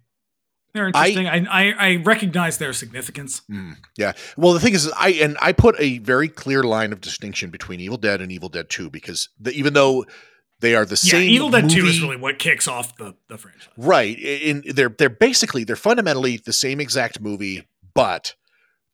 [0.74, 1.28] they're interesting.
[1.28, 3.42] I I, I recognize their significance.
[3.50, 4.14] mm, yeah.
[4.38, 7.80] Well, the thing is, I and I put a very clear line of distinction between
[7.80, 10.06] Evil Dead and Evil Dead Two because the, even though
[10.60, 13.38] they are the Yeah, same, Evil Dead Two is really what kicks off the the
[13.38, 13.70] franchise.
[13.78, 14.18] right.
[14.18, 18.36] In they're they're basically they're fundamentally the same exact movie, but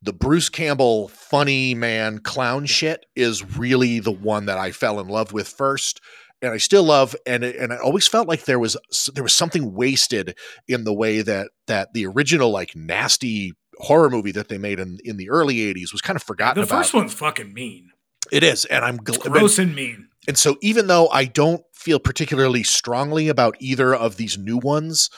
[0.01, 5.07] the Bruce Campbell funny man clown shit is really the one that I fell in
[5.07, 5.99] love with first.
[6.41, 8.77] And I still love, and and I always felt like there was
[9.13, 10.37] there was something wasted
[10.69, 14.99] in the way that that the original like nasty horror movie that they made in
[15.03, 16.77] in the early '80s was kind of forgotten The about.
[16.83, 17.89] first one's fucking mean,
[18.31, 20.07] It is, and I'm gl- gross and mean.
[20.29, 25.09] and so even though I don't feel particularly strongly about either of these new ones,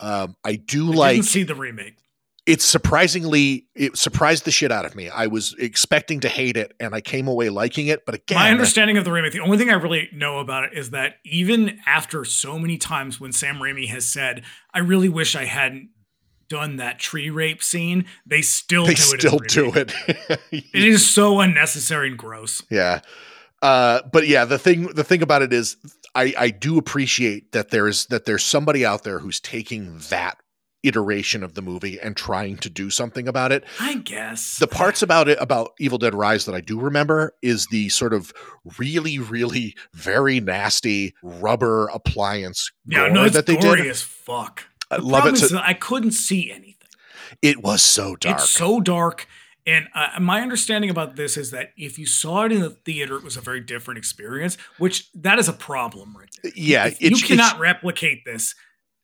[0.00, 1.94] um, I do I like see the remake.
[2.46, 5.08] It's surprisingly it surprised the shit out of me.
[5.08, 8.50] I was expecting to hate it and I came away liking it, but again, My
[8.50, 11.80] understanding of the remake, the only thing I really know about it is that even
[11.86, 15.90] after so many times when Sam Raimi has said, "I really wish I hadn't
[16.48, 19.12] done that tree rape scene," they still they do it.
[19.14, 20.40] in still the do it.
[20.72, 22.62] It is so unnecessary and gross.
[22.70, 23.00] yeah.
[23.62, 25.76] Uh, but yeah, the thing the thing about it is
[26.14, 30.36] I I do appreciate that there's that there's somebody out there who's taking that
[30.86, 33.64] iteration of the movie and trying to do something about it.
[33.80, 37.66] I guess the parts about it about Evil Dead Rise that I do remember is
[37.70, 38.32] the sort of
[38.78, 43.90] really, really very nasty rubber appliance yeah, no, it's that they gory did.
[43.90, 44.64] as fuck.
[44.90, 45.36] I The love it.
[45.36, 46.88] So, I couldn't see anything.
[47.42, 48.38] it was so dark.
[48.38, 49.26] It's so dark.
[49.68, 53.16] And uh, my understanding about this is that if you saw it in the theater,
[53.16, 56.52] it was a very different experience, which that is a problem right there.
[56.54, 58.54] yeah, If you cannot replicate this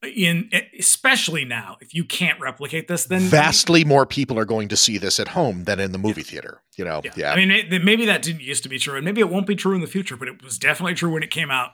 [0.03, 1.77] in especially now.
[1.81, 5.29] If you can't replicate this, then vastly more people are going to see this at
[5.29, 6.61] home than in the movie theater.
[6.77, 7.13] You know, Yeah.
[7.17, 9.47] yeah, I mean, it, maybe that didn't used to be true, and maybe it won't
[9.47, 11.73] be true in the future, but it was definitely true when it came out.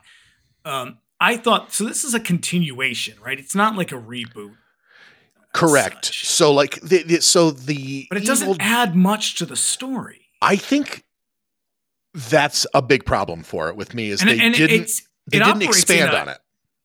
[0.65, 1.85] Um, I thought so.
[1.85, 3.39] This is a continuation, right?
[3.39, 4.55] It's not like a reboot,
[5.55, 6.07] correct.
[6.07, 6.27] such.
[6.27, 10.27] So like, the, the, so the but it Evil- doesn't add much to the story.
[10.43, 11.05] I think
[12.15, 14.91] that's a big problem for it with me is And, they and didn't
[15.31, 16.39] they it didn't expand a- on it.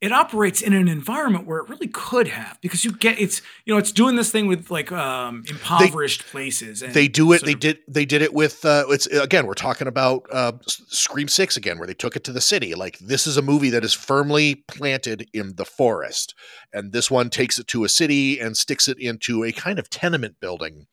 [0.04, 3.74] It operates in an environment where it really could have because you get it's you
[3.74, 7.54] know it's doing this thing with like um impoverished places and they do it they
[7.54, 11.56] of- did they did it with uh it's again we're talking about uh scream 6
[11.56, 12.76] again where they took it to the city.
[12.76, 16.36] Like this is a movie that is firmly planted in the forest
[16.74, 19.90] and this one takes it to a city and sticks it into a kind of
[19.90, 20.88] tenement building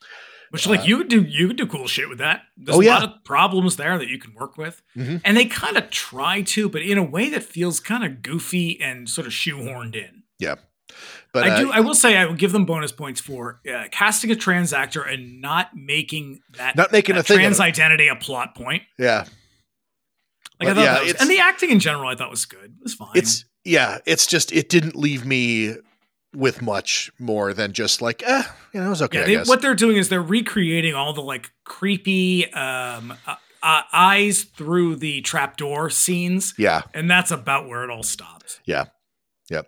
[0.51, 2.81] which like uh, you could do you could do cool shit with that there's Oh,
[2.81, 2.95] a yeah.
[2.99, 5.21] lot of problems there that you can work with Mhm.
[5.25, 8.81] and they kind of try to but in a way that feels kind of goofy
[8.81, 10.57] and sort of shoehorned in Yeah.
[11.33, 11.71] but I uh, do.
[11.73, 15.03] I will say I will give them bonus points for uh, casting a trans actor
[15.03, 17.63] and not making that Not making that a trans it.
[17.63, 18.83] identity a plot point.
[18.99, 19.25] yeah
[20.59, 22.75] Like But I thought yeah, was, and the acting in general, I thought was good.
[22.79, 23.11] It was fine.
[23.15, 25.75] it's yeah it's just it didn't leave me
[26.35, 29.43] with much more than just like eh you know it was okay yeah.
[29.43, 34.45] They, what they're doing is they're recreating all the like creepy um, uh, uh, eyes
[34.45, 38.61] through the trapdoor scenes, yeah and that's about where it all stops.
[38.65, 38.87] Yeah,
[39.51, 39.67] yep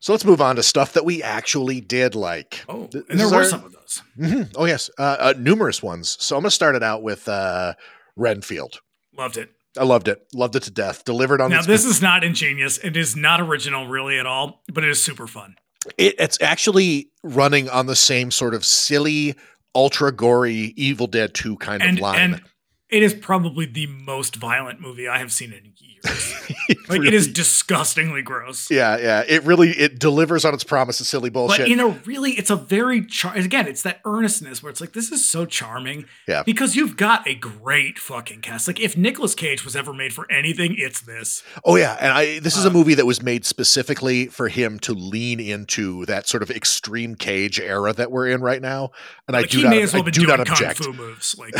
[0.00, 3.30] so let's move on to stuff that we actually did like Oh, Th- and this
[3.30, 4.02] there were our- some of those.
[4.18, 4.52] Mhm.
[4.56, 6.16] Oh yes, uh, uh, numerous ones.
[6.20, 7.74] So I'm gonna start it out with uh,
[8.16, 8.80] Renfield.
[9.16, 9.50] Loved it.
[9.78, 11.04] I loved it, loved it to death.
[11.04, 12.78] Delivered on Now this is not ingenious.
[12.78, 15.54] It is not original really at all, but it is super fun.
[15.98, 19.34] It, it's actually running on the same sort of silly,
[19.74, 22.20] ultra gory Evil Dead Two kind and of line.
[22.20, 22.42] and
[22.88, 25.91] it is probably the most violent movie I have seen in years.
[26.04, 28.70] It like really- it is disgustingly gross.
[28.70, 29.24] Yeah, yeah.
[29.26, 31.58] It really it delivers on its promise of silly bullshit.
[31.60, 34.92] But in a really, it's a very char- again, it's that earnestness where it's like
[34.92, 36.06] this is so charming.
[36.26, 36.42] Yeah.
[36.44, 38.66] Because you've got a great fucking cast.
[38.68, 41.42] Like if Nicolas Cage was ever made for anything, it's this.
[41.64, 44.78] oh yeah, and I this is a Uh, movie that was made specifically for him
[44.80, 48.90] to lean into that sort of extreme cage era that we're in right now.
[49.28, 50.84] And I Like do he not, well I do doing not kung object.
[50.84, 51.36] fu moves.
[51.38, 51.54] Like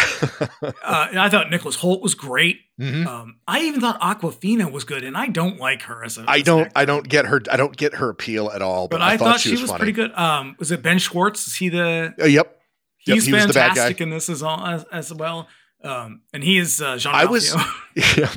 [0.63, 2.61] uh, I thought Nicholas Hoult was great.
[2.81, 3.07] Mhm.
[3.07, 6.23] Um, I even thought Awkwafina was good, and I don't like her as a.
[6.27, 6.73] I as an don't.
[6.75, 8.89] I don't get her I don't get her appeal at all.
[8.89, 9.79] But, But I, thought, she was, funny.
[9.79, 10.13] pretty good.
[10.15, 11.47] Um, was it Ben Schwartz?
[11.47, 12.15] Is he the?
[12.21, 12.59] Uh, yep.
[13.07, 13.75] Yep, He's he was the bad guy.
[13.75, 15.49] fantastic in this as, all, as, as well.
[15.83, 17.55] Um, and he is uh, Jean I was-.
[18.17, 18.31] Yep.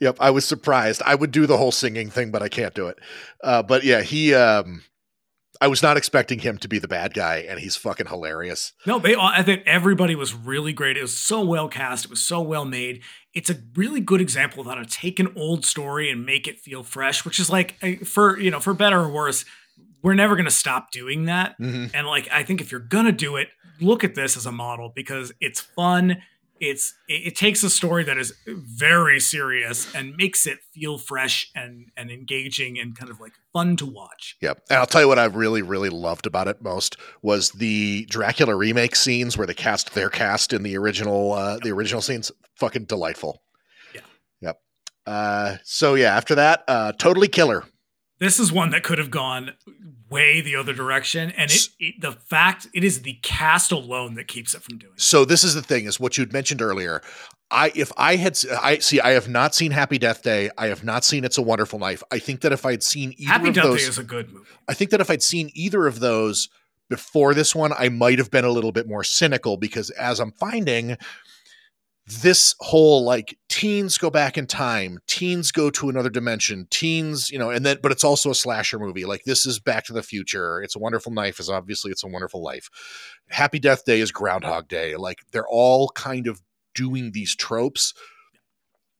[0.00, 0.16] Yep.
[0.18, 1.02] I was surprised.
[1.04, 2.98] I would do the whole singing thing, but I can't do it.
[3.44, 4.34] Uh, but yeah, he.
[4.34, 4.82] Um,
[5.60, 8.72] I was not expecting him to be the bad guy, and he's fucking hilarious.
[8.86, 10.96] No, they all, I think everybody was really great.
[10.96, 12.04] It was so well cast.
[12.04, 13.02] It was so well made.
[13.34, 16.60] It's a really good example of how to take an old story and make it
[16.60, 19.44] feel fresh, which is like for, you know, for better or worse,
[20.02, 21.58] we're never going to stop doing that.
[21.60, 21.90] Mhm.
[21.92, 23.48] And like, I think if you're going to do it,
[23.80, 26.22] look at this as a model because it's fun.
[26.60, 31.50] It's it, it takes a story that is very serious and makes it feel fresh
[31.54, 34.36] and and engaging and kind of like fun to watch.
[34.40, 34.62] Yep.
[34.70, 38.54] And I'll tell you what I really, really loved about it most was the Dracula
[38.54, 42.32] remake scenes where they cast their cast in the original uh the original scenes.
[42.56, 43.42] Fucking delightful.
[43.94, 44.00] Yeah.
[44.40, 44.60] Yep.
[45.06, 47.64] Uh so yeah, after that, uh totally killer.
[48.18, 49.52] This is one that could have gone
[50.08, 54.28] way the other direction and it, it the fact it is the cast alone that
[54.28, 55.00] keeps it from doing it.
[55.00, 57.02] So this is the thing is what you'd mentioned earlier.
[57.50, 60.50] I if I had i see I have not seen Happy Death Day.
[60.56, 62.02] I have not seen It's a Wonderful Life.
[62.10, 64.32] I think that if I'd seen either happy of death those day is a good
[64.32, 66.48] movie I think that if I'd seen either of those
[66.88, 70.32] before this one, I might have been a little bit more cynical because as I'm
[70.32, 70.96] finding
[72.06, 77.38] this whole like teens go back in time, teens go to another dimension, teens, you
[77.38, 79.04] know, and then but it's also a slasher movie.
[79.04, 80.62] Like this is Back to the Future.
[80.62, 82.70] It's a Wonderful Knife is obviously it's a Wonderful Life.
[83.28, 84.94] Happy Death Day is Groundhog Day.
[84.94, 86.40] Like they're all kind of
[86.74, 87.92] doing these tropes.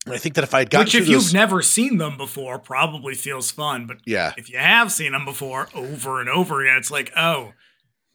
[0.05, 2.59] And I think that if I had gotten which if you've never seen them before
[2.59, 6.77] probably feels fun but yeah, if you have seen them before over and over again
[6.77, 7.53] it's like oh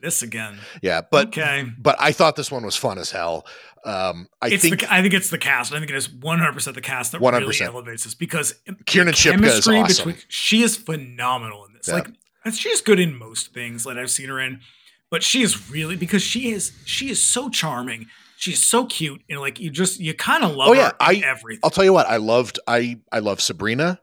[0.02, 3.46] this again yeah, but okay but I thought this one was fun as hell.
[3.84, 5.74] Um, I it's think the, I think it's the cast.
[5.74, 7.40] I think it is 100% the cast that 100%.
[7.40, 8.54] really elevates this because
[8.86, 10.10] Kiernan Shipka is chemistry awesome.
[10.12, 11.88] between she is phenomenal in this.
[11.88, 11.96] Yeah.
[11.96, 12.10] Like
[12.46, 14.62] and she's good in most things that I've seen her in,
[15.10, 18.06] but she is really because she is she is so charming.
[18.38, 21.24] She's so cute and like you just you kind of love Oh, yeah, her in
[21.24, 21.60] I- everything.
[21.64, 24.00] I'll tell you what, I loved I I love Sabrina.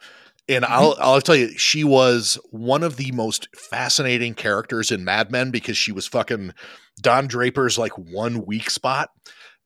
[0.49, 0.73] And Mm-hmm.
[0.73, 5.51] I'll I'll tell you, she was one of the most fascinating characters in Mad Men
[5.51, 6.55] because she was fucking
[7.01, 9.11] Don Draper's like one weak spot.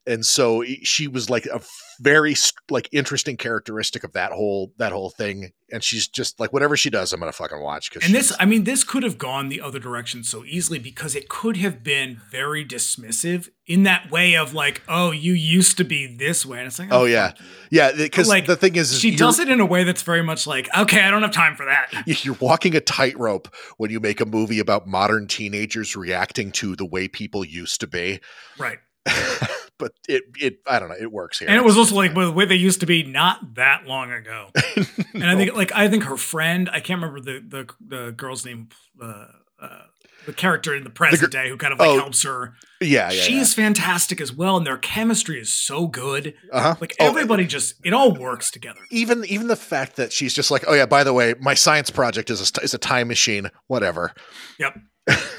[0.07, 1.61] And so she was like a
[2.01, 2.35] very
[2.69, 5.53] like interesting characteristic of that whole that whole thing.
[5.71, 7.91] And she's just like whatever she does, I'm gonna fucking watch.
[7.93, 11.15] Cause and this, I mean, this could have gone the other direction so easily because
[11.15, 15.85] it could have been very dismissive in that way of like, oh, you used to
[15.85, 16.59] be this way.
[16.59, 17.33] And it's like, Oh, yeah.
[17.71, 20.23] yeah, because like, the thing is, is She does it in a way that's very
[20.23, 21.93] much like, okay, I don't have time for that.
[22.25, 26.85] you're walking a tightrope when you make a movie about modern teenagers reacting to the
[26.85, 28.21] way people used to be.
[28.59, 28.79] Right.
[29.83, 31.49] but it it I don't know, it works here.
[31.49, 34.49] And it was also like the way they used to be not that long ago.
[35.15, 38.47] And I think like I think her friend, I can't remember the the, the girl's
[38.47, 38.69] name,
[39.01, 39.27] uh,
[39.61, 39.83] uh,
[40.25, 42.55] the character in the present day who kind of like oh, helps her.
[42.81, 43.21] yeah, yeah.
[43.23, 46.35] She's fantastic as well, and their chemistry is so good.
[46.53, 46.77] uh-huh.
[46.81, 48.81] Like Oh, everybody just it all works together.
[48.91, 51.91] even even the fact that she's just like, oh yeah, by the way, my science
[51.91, 53.51] project is a, is a time machine.
[53.67, 54.13] Whatever.
[54.59, 54.79] Yep.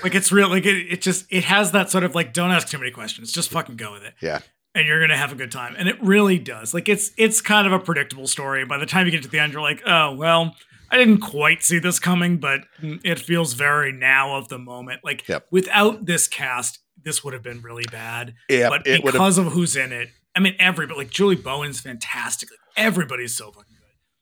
[0.04, 0.50] Like it's real.
[0.50, 3.32] Like it, it just it has that sort of like don't ask too many questions.
[3.32, 4.14] Just fucking go with it.
[4.22, 4.40] Yeah.
[4.76, 5.76] And you're gonna have a good time.
[5.78, 6.74] And it really does.
[6.74, 8.66] Like it's it's kind of a predictable story.
[8.66, 10.56] By the time you get to the end, you're like, oh well,
[10.92, 15.02] I didn't quite see this coming, but it feels very now of the moment.
[15.04, 15.48] Like Yep.
[15.52, 18.34] without this cast, this would have been really bad.
[18.50, 19.20] Yeah, but it would have.
[19.22, 22.50] because of who's in it, I mean, everybody like Julie Bowen's fantastic.
[22.52, 23.73] Like, everybody's so fucking.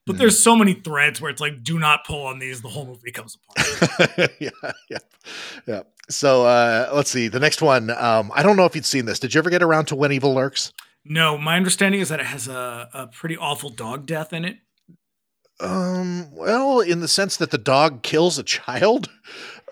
[0.06, 2.60] But there's so many threads where it's like, do not pull on these.
[2.60, 4.30] The whole movie comes apart.
[4.40, 4.50] yeah,
[4.90, 4.98] yeah,
[5.66, 5.82] yeah.
[6.10, 7.28] So uh, let's see.
[7.28, 7.90] The next one.
[7.90, 9.20] Um, I don't know if you'd seen this.
[9.20, 10.72] Did you ever get around to When Evil Lurks?
[11.04, 14.58] No, my understanding is that it has a, a pretty awful dog death in it.
[15.60, 19.08] Um, well, in the sense that the dog kills a child.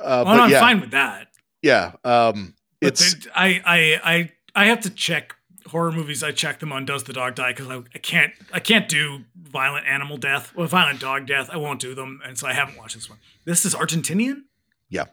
[0.00, 1.26] Uh, Oh, but no, I'm yeah, fine with that.
[1.60, 1.92] yeah.
[2.04, 5.34] Um, But it's I, I, I, I have to check
[5.70, 6.22] horror movies.
[6.22, 9.24] I check them on Does the Dog Die because I, I can't, I can't do
[9.36, 11.48] violent animal death, well, violent dog death.
[11.50, 13.18] I won't do them, and so I haven't watched this one.
[13.44, 14.42] This is Argentinian.
[14.88, 15.06] Yeah.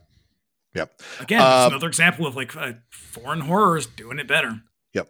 [0.75, 1.01] Yep.
[1.19, 4.61] Again, it's Um, another example of like uh, foreign horrors doing it better.
[4.93, 5.09] Yep.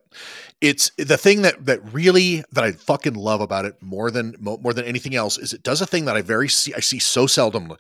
[0.62, 4.74] It's the thing that that really that I fucking love about it more than more
[4.74, 7.28] than anything else is it does a thing that I very see I see so
[7.28, 7.74] seldom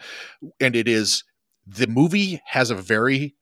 [0.60, 1.23] and it is
[1.65, 3.35] the movie has a very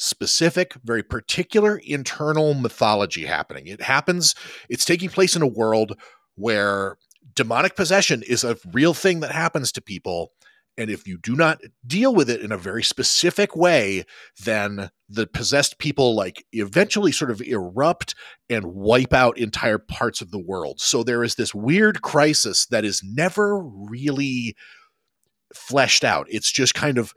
[0.00, 3.66] specific, very particular internal mythology happening.
[3.66, 4.34] It happens
[4.68, 5.98] it's taking place in a world
[6.36, 6.96] where
[7.34, 10.32] demonic possession is a real thing that happens to people
[10.78, 14.04] and if you do not deal with it in a very specific way
[14.42, 18.14] then the possessed people like eventually sort of erupt
[18.48, 20.80] and wipe out entire parts of the world.
[20.80, 24.54] So there is this weird crisis that is never really
[25.52, 26.26] fleshed out.
[26.30, 27.12] It's just kind of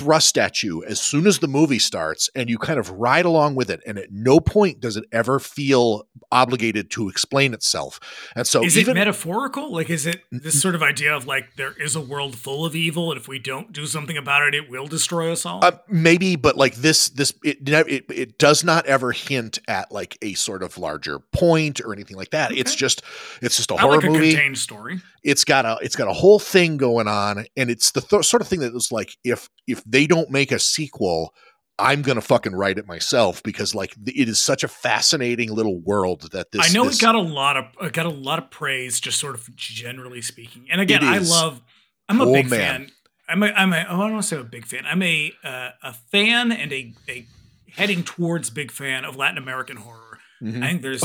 [0.00, 3.54] thrust at you as soon as the movie starts and you kind of ride along
[3.54, 8.00] with it and at no point does it ever feel obligated to explain itself.
[8.34, 9.70] And so is even it metaphorical?
[9.70, 12.74] Like is it this sort of idea of like there is a world full of
[12.74, 15.62] evil and if we don't do something about it it will destroy us all?
[15.62, 20.16] Uh, maybe but like this this it, it it does not ever hint at like
[20.22, 22.52] a sort of larger point or anything like that.
[22.52, 22.60] Okay.
[22.60, 23.02] it's just
[23.42, 24.32] it's just a I horror like a movie.
[24.32, 25.02] contained story.
[25.22, 28.40] It's got a it's got a whole thing going on and it's the th- sort
[28.40, 31.34] of thing that was like if if they don't make a sequel
[31.78, 36.28] i'm gonna fucking write it myself because like it is such a fascinating little world
[36.32, 38.50] that this I know this, it got a lot of it got a lot of
[38.50, 40.66] praise, just sort of generally speaking.
[40.70, 41.62] And again, I love.
[42.08, 42.58] I'm a Oh, big man.
[42.86, 42.90] fan.
[43.28, 43.46] I'm a.
[43.46, 43.86] I'm a.
[43.88, 44.84] Oh, I don't want to say a big fan.
[44.84, 47.26] I'm a uh, a fan and a a
[47.76, 50.18] heading towards big fan of Latin American horror.
[50.42, 50.62] Mhm.
[50.62, 51.02] I think there's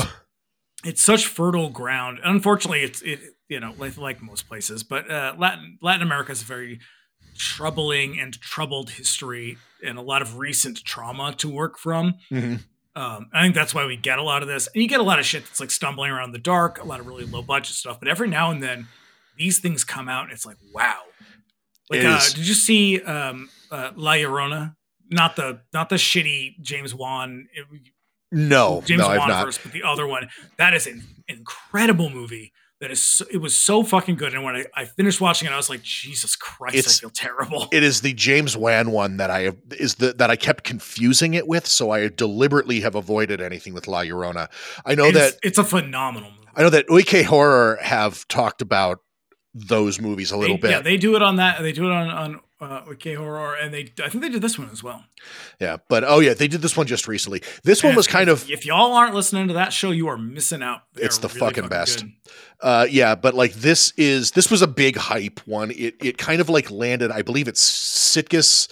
[0.84, 2.18] it's such fertile ground.
[2.22, 6.42] Unfortunately, it's it you know like like most places, but uh, Latin Latin America is
[6.42, 6.80] a very
[7.38, 12.14] troubling and troubled history and a lot of recent trauma to work from.
[12.30, 12.64] Mhm.
[12.94, 15.02] Um, I think that's why we get a lot of this, and you get a
[15.04, 17.42] lot of shit that's like stumbling around in the dark, a lot of really low
[17.42, 17.98] budget stuff.
[18.00, 18.88] But every now and then,
[19.36, 21.02] these things come out, and it's like, wow.
[21.90, 24.74] Like, uh, did you see um, uh, La Llorona?
[25.10, 27.66] Not the not the shitty James Wan it-
[28.32, 30.28] no James no i've Wan not first, but the other one.
[30.56, 32.52] That is an incredible movie.
[32.80, 34.34] That is, so, it was so fucking good.
[34.34, 37.10] And when I, I finished watching it, I was like, Jesus Christ, It's- I feel
[37.10, 37.68] terrible.
[37.72, 41.32] it is the James Wan one that I have is the that I kept confusing
[41.32, 44.48] it with, so I deliberately have avoided anything with La Llorona.
[44.84, 46.42] I know It that is- it's a phenomenal movie.
[46.54, 48.98] I know that OK Horror have talked about
[49.54, 50.70] those movies a little They- bit.
[50.72, 51.62] Yeah, they do it on that.
[51.62, 54.58] They do it on on uh, OK Horror, and they I think they did this
[54.58, 55.04] one as well.
[55.60, 57.42] Yeah, but oh yeah, they did this one just recently.
[57.64, 60.08] This one And was if- kind of If y'all aren't listening to that show, you
[60.08, 60.82] are missing out.
[60.94, 62.00] They It's the really fucking best.
[62.00, 62.12] good.
[62.62, 65.70] uh yeah, but like this is this was a big hype one.
[65.70, 67.60] It it kind of like landed, I believe it's
[68.16, 68.68] Sitges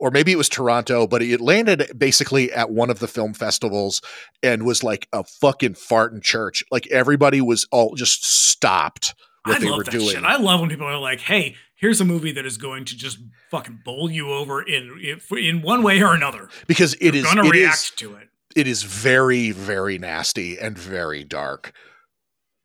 [0.00, 4.00] or maybe it was Toronto, but it landed basically at one of the film festivals
[4.44, 6.62] and was like a fucking fart in church.
[6.70, 10.08] Like everybody was all just stopped what I they love were that doing.
[10.10, 10.22] shit.
[10.24, 13.18] I love when people are like, "Hey, here's a movie that is going to just
[13.50, 16.48] fucking bowl you over in in, one way or another.
[16.66, 20.76] because it is gonna it react is to it." it is very very nasty and
[20.78, 21.72] very dark.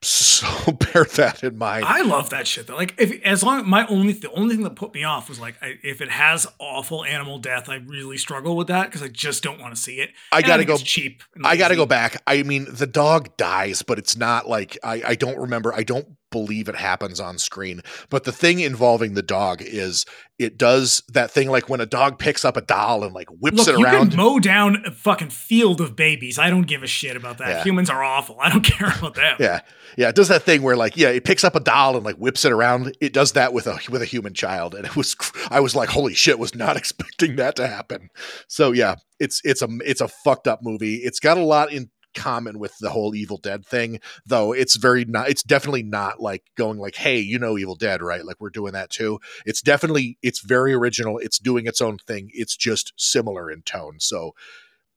[0.01, 1.85] So bear that in mind.
[1.85, 2.67] I love that shit.
[2.67, 2.75] Though.
[2.75, 5.55] Like, if as long my only the only thing that put me off was like,
[5.61, 9.43] I, if it has awful animal death, I really struggle with that because I just
[9.43, 10.09] don't want to see it.
[10.31, 10.83] I And gotta think go.
[10.83, 11.23] cheap.
[11.45, 12.21] I got to go back.
[12.27, 15.73] I mean, the dog dies, but it's not like I, I don't remember.
[15.73, 17.81] I don't believe it happens on screen.
[18.09, 20.05] But the thing involving the dog is
[20.39, 23.59] it does that thing like when a dog picks up a doll and like whips
[23.59, 24.09] Look, it you around.
[24.09, 26.37] can mow down a fucking field of babies.
[26.37, 27.47] I don't give a shit about that.
[27.47, 27.63] Yeah.
[27.63, 28.37] Humans are awful.
[28.41, 29.37] I don't care about them.
[29.39, 29.61] yeah,
[29.95, 30.09] yeah.
[30.09, 32.43] It does that thing where like yeah, it picks up a doll and like whips
[32.43, 32.97] it around.
[32.99, 35.15] It does that with a with a human child, and it was
[35.49, 38.09] I was like, holy shit, was not expecting that to happen.
[38.47, 40.95] So yeah, it's it's a it's a fucked up movie.
[40.95, 45.05] It's got a lot in common with the whole Evil Dead thing, though it's very
[45.05, 45.29] not.
[45.29, 48.25] It's definitely not like going like, hey, you know Evil Dead, right?
[48.25, 49.19] Like we're doing that too.
[49.45, 51.17] It's definitely it's very original.
[51.17, 52.29] It's doing its own thing.
[52.33, 53.99] It's just similar in tone.
[53.99, 54.33] So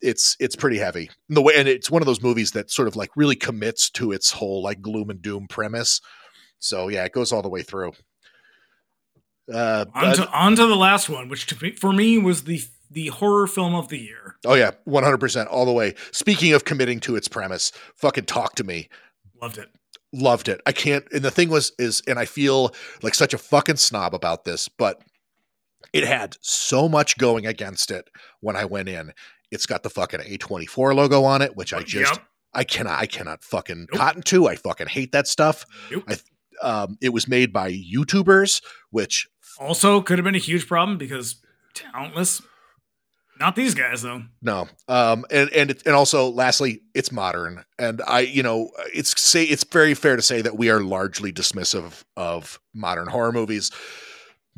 [0.01, 2.97] it's it's pretty heavy the way and it's one of those movies that sort of
[2.97, 6.03] like really commits to its whole like gloom and doom premise
[6.59, 7.93] so yeah it goes all the way through
[9.53, 12.45] uh, On to, uh, on to the last one, which to me, for me was
[12.45, 12.61] the
[12.91, 14.37] the horror film of the year.
[14.47, 18.65] oh yeah 100% all the way speaking of committing to its premise fucking talk to
[18.65, 18.89] me
[19.41, 19.69] Loved it.
[20.13, 23.39] loved it i can't and the thing was is and i feel like such a
[23.39, 25.03] fucking snob about this but
[25.93, 28.09] it had so much going against it
[28.41, 29.13] when i went in
[29.51, 32.25] it's got the fucking a24 logo on it which i just Yep.
[32.55, 34.01] I cannot, I cannot fucking Nope.
[34.01, 34.49] cotton to.
[34.49, 35.67] I fucking hate that stuff.
[35.91, 36.05] Nope.
[36.09, 36.17] I,
[36.67, 41.43] um, it was made by YouTubers, which Also, could have been a huge problem because
[41.75, 42.41] talentless.
[43.39, 44.23] Not these guys though.
[44.43, 49.21] no, um, and and it- and also, lastly, it's modern, and I, you know, it's
[49.21, 53.71] say it's very fair to say that we are largely dismissive of modern horror movies.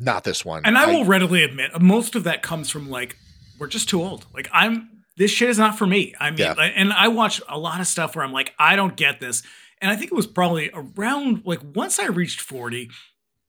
[0.01, 3.17] Not this one, And I will readily admit, most of that comes from like
[3.59, 4.25] we're just too old.
[4.33, 6.15] Like I'm this shit is not for me.
[6.17, 6.53] I mean, Yeah.
[6.53, 9.43] and I watch a lot of stuff where I'm like, I don't get this.
[9.81, 12.89] And I think it was probably around like once I reached 40,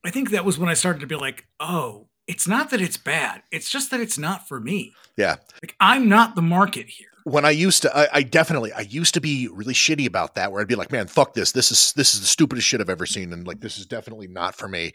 [0.03, 2.97] I think that was when I started to be like, oh, it's not that it's
[2.97, 3.43] bad.
[3.51, 4.93] It's just that it's not for me.
[5.17, 5.37] Yeah.
[5.63, 7.07] Like I'm not the market here.
[7.23, 10.51] when I used to, I, I definitely, I used to be really shitty about that.
[10.51, 11.51] Where I'd be like, "Man, fuck this.
[11.51, 14.27] This is this is the stupidest shit I've ever seen," and like, this is definitely
[14.27, 14.93] not for me.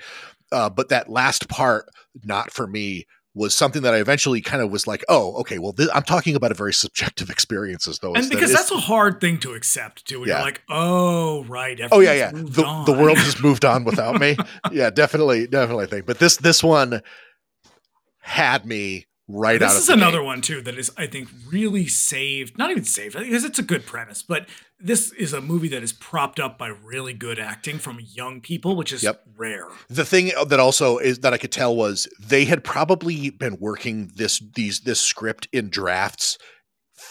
[0.52, 1.88] Uh, but that last part,
[2.24, 3.06] not for me,
[3.36, 5.58] was something that I eventually kind of was like, "Oh, okay.
[5.58, 8.70] Well, th- I'm talking about a very subjective experiences, though." And is that because that's
[8.72, 10.20] a hard thing to accept too.
[10.20, 10.36] When Yeah.
[10.36, 11.78] you're like, oh, right.
[11.92, 12.32] Oh yeah, yeah.
[12.34, 12.86] The, on.
[12.86, 14.36] the world has moved on without me.
[14.72, 15.86] yeah, definitely, definitely.
[15.86, 17.02] Think, but this this one
[18.20, 20.24] had me right this out of is another gate.
[20.26, 23.84] one too that is i think really saved not even saved because it's a good
[23.84, 24.48] premise but
[24.78, 28.76] this is a movie that is propped up by really good acting from young people
[28.76, 29.22] which is Yep.
[29.36, 33.56] rare The thing that also is that I could tell was they had probably been
[33.58, 36.38] working this these this script in drafts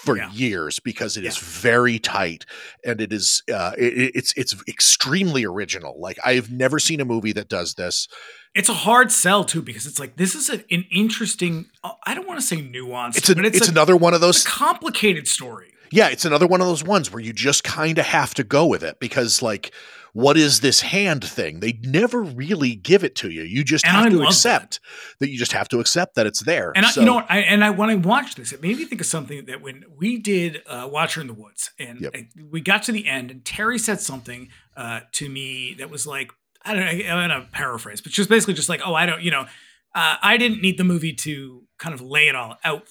[0.06, 0.32] for Yeah.
[0.32, 1.44] years because it is Yeah.
[1.72, 2.45] very tight
[2.84, 5.95] and it is uh, it, it's it's extremely original.
[5.99, 8.07] Like I've never seen a movie that does this.
[8.53, 12.14] it's a hard sell too because it's like this is a, an interesting uh, i
[12.15, 14.44] don't want to say nuance It's a, but it's, it's, a, another one of those
[14.45, 18.34] complicated story Yeah, it's another one of those ones where you just kind of have
[18.36, 19.72] to go with it because, like,
[20.15, 21.59] what is this hand thing?
[21.59, 23.43] They never really give it to you.
[23.43, 24.79] You just And have I to accept
[25.19, 25.27] that.
[25.29, 26.71] You just have to accept that it's there.
[26.73, 27.25] And So- I, you know what?
[27.29, 29.83] I, and I when I watched this, it made me think of something that when
[29.97, 32.15] we did uh, Watcher in the Woods, and Yep.
[32.15, 34.47] I- we got to the end, and Terry said something
[34.77, 36.31] uh, to me that was like,
[36.63, 39.21] I don't know, I'm gonna paraphrase, but she was basically just like, oh, I don't,
[39.21, 39.47] you know,
[39.93, 42.83] uh, I didn't need the movie to kind of lay it all out.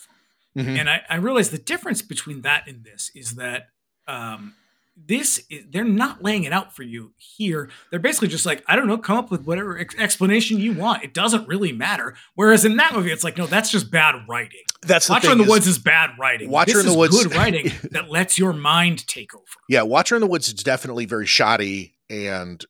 [0.59, 0.79] Mhm.
[0.79, 3.69] And I, I realized the difference between that and this is that
[4.07, 4.55] um,
[4.97, 7.69] this is, they're not laying it out for you here.
[7.91, 11.03] They're basically just like, I don't know, come up with whatever ex- explanation you want.
[11.03, 12.15] It doesn't really matter.
[12.37, 14.61] Whereas in that movie, it's like, no, that's just bad writing.
[14.83, 16.49] that's the Watcher thing in the is- Woods is bad writing.
[16.51, 19.45] Watcher this in the Woods is Woods- good writing that lets your mind take over.
[19.69, 22.65] Yeah, Watcher in the Woods is definitely very shoddy and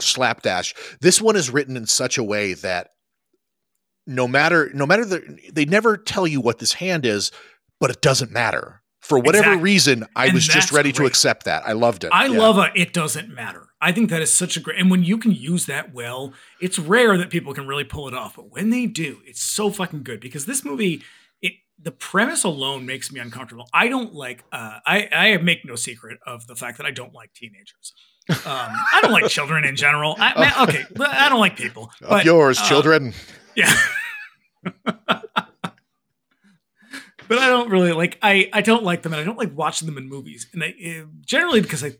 [0.00, 0.74] slapdash.
[1.00, 2.90] This one is written in such a way that
[4.06, 7.30] no matter no matter the they never tell you what this hand is,
[7.80, 8.77] but it doesn't matter.
[9.08, 9.62] For whatever Exactly.
[9.62, 11.62] reason, I And was just ready to accept that.
[11.66, 12.10] I loved it.
[12.12, 12.38] I Yeah.
[12.38, 13.68] love a it doesn't matter.
[13.80, 16.78] I think that is such a great and when you can use that well, it's
[16.78, 18.36] rare that people can really pull it off.
[18.36, 21.02] But when they do, it's so fucking good because this movie,
[21.40, 23.66] it the premise alone makes me uncomfortable.
[23.72, 27.14] I don't like uh I, I make no secret of the fact that I don't
[27.14, 27.94] like teenagers.
[28.28, 30.16] Um, I don't like children in general.
[30.18, 31.90] I, man, okay, I don't like people.
[32.02, 33.14] But, yours, uh, children.
[33.56, 33.72] Yeah.
[37.28, 39.86] but I don't really like I I don't like them and I don't like watching
[39.86, 40.48] them in movies.
[40.52, 40.68] And I
[41.02, 41.92] uh, generally because I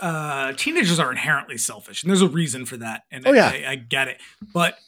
[0.00, 3.48] uh teenagers are inherently selfish and there's a reason for that and Oh, I, yeah.
[3.68, 4.20] I, I get it.
[4.52, 4.78] But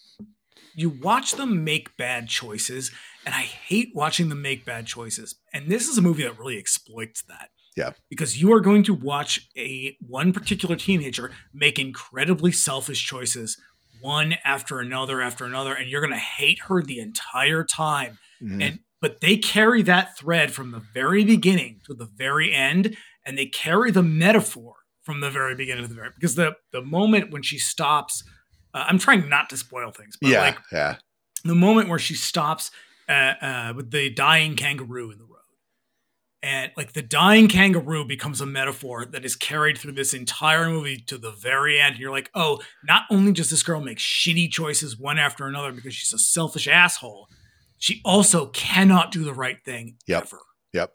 [0.75, 2.91] you watch them make bad choices
[3.25, 5.37] and I hate watching them make bad choices.
[5.53, 7.51] And this is a movie that really exploits that.
[7.77, 7.93] Yeah.
[8.09, 13.57] Because you are going to watch a one particular teenager make incredibly selfish choices
[14.01, 18.63] one after another after another and you're going to hate her the entire time Mhm.
[18.63, 23.37] and but they carry that thread from the very beginning to the very end and
[23.37, 27.31] they carry the metaphor from the very beginning to the very because the the moment
[27.31, 28.23] when she stops
[28.75, 30.97] uh, i'm trying not to spoil things but yeah, like yeah.
[31.45, 32.71] the moment where she stops
[33.09, 35.39] uh, uh, with the dying kangaroo in the road
[36.43, 40.99] and like the dying kangaroo becomes a metaphor that is carried through this entire movie
[40.99, 41.99] to the very end.
[41.99, 45.95] You're like, oh, not only does this girl make shitty choices one after another because
[45.95, 47.29] she's a selfish asshole,
[47.79, 50.23] she also cannot do the right thing Yep.
[50.25, 50.39] ever.
[50.73, 50.93] Yep.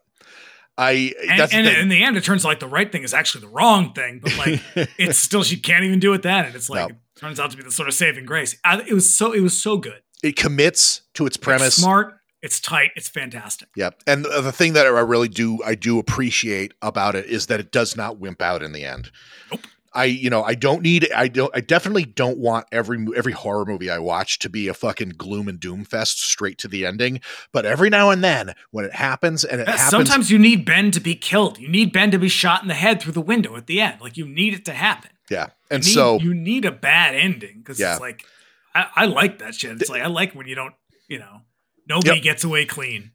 [0.78, 1.80] I And, that's the and thing.
[1.82, 4.20] in the end, it turns out like the right thing is actually the wrong thing,
[4.24, 4.62] but like
[4.98, 6.96] it's still she can't even do it then, and it's like No.
[6.96, 8.56] it turns out to be the sort of saving grace.
[8.64, 10.02] I, it was so it was so good.
[10.24, 11.76] it commits to its It's premise.
[11.76, 12.16] smart.
[12.42, 12.90] It's tight.
[12.98, 13.70] It's fantastic.
[13.78, 14.02] Yep.
[14.08, 17.60] And the the thing that I really do I do appreciate about it is that
[17.60, 19.12] it does not wimp out in the end.
[19.52, 19.62] Nope.
[19.96, 23.66] I you know I don't need I don't I definitely don't want every every horror
[23.66, 27.22] movie I watch to be a fucking gloom and doom fest straight to the ending.
[27.52, 30.66] But every now and then when it happens and it Yeah, happens, Sometimes you need
[30.66, 31.60] Ben to be killed.
[31.60, 34.02] You need Ben to be shot in the head through the window at the end.
[34.02, 35.12] Like you need it to happen.
[35.30, 35.48] yeah.
[35.72, 37.94] And You need- so you need a bad ending because Yeah.
[37.94, 38.24] it's like
[38.76, 39.80] I, I like that shit.
[39.82, 40.74] It's like I like when you don't,
[41.08, 41.42] you know,
[41.88, 42.24] nobody Yep.
[42.24, 43.12] gets away clean.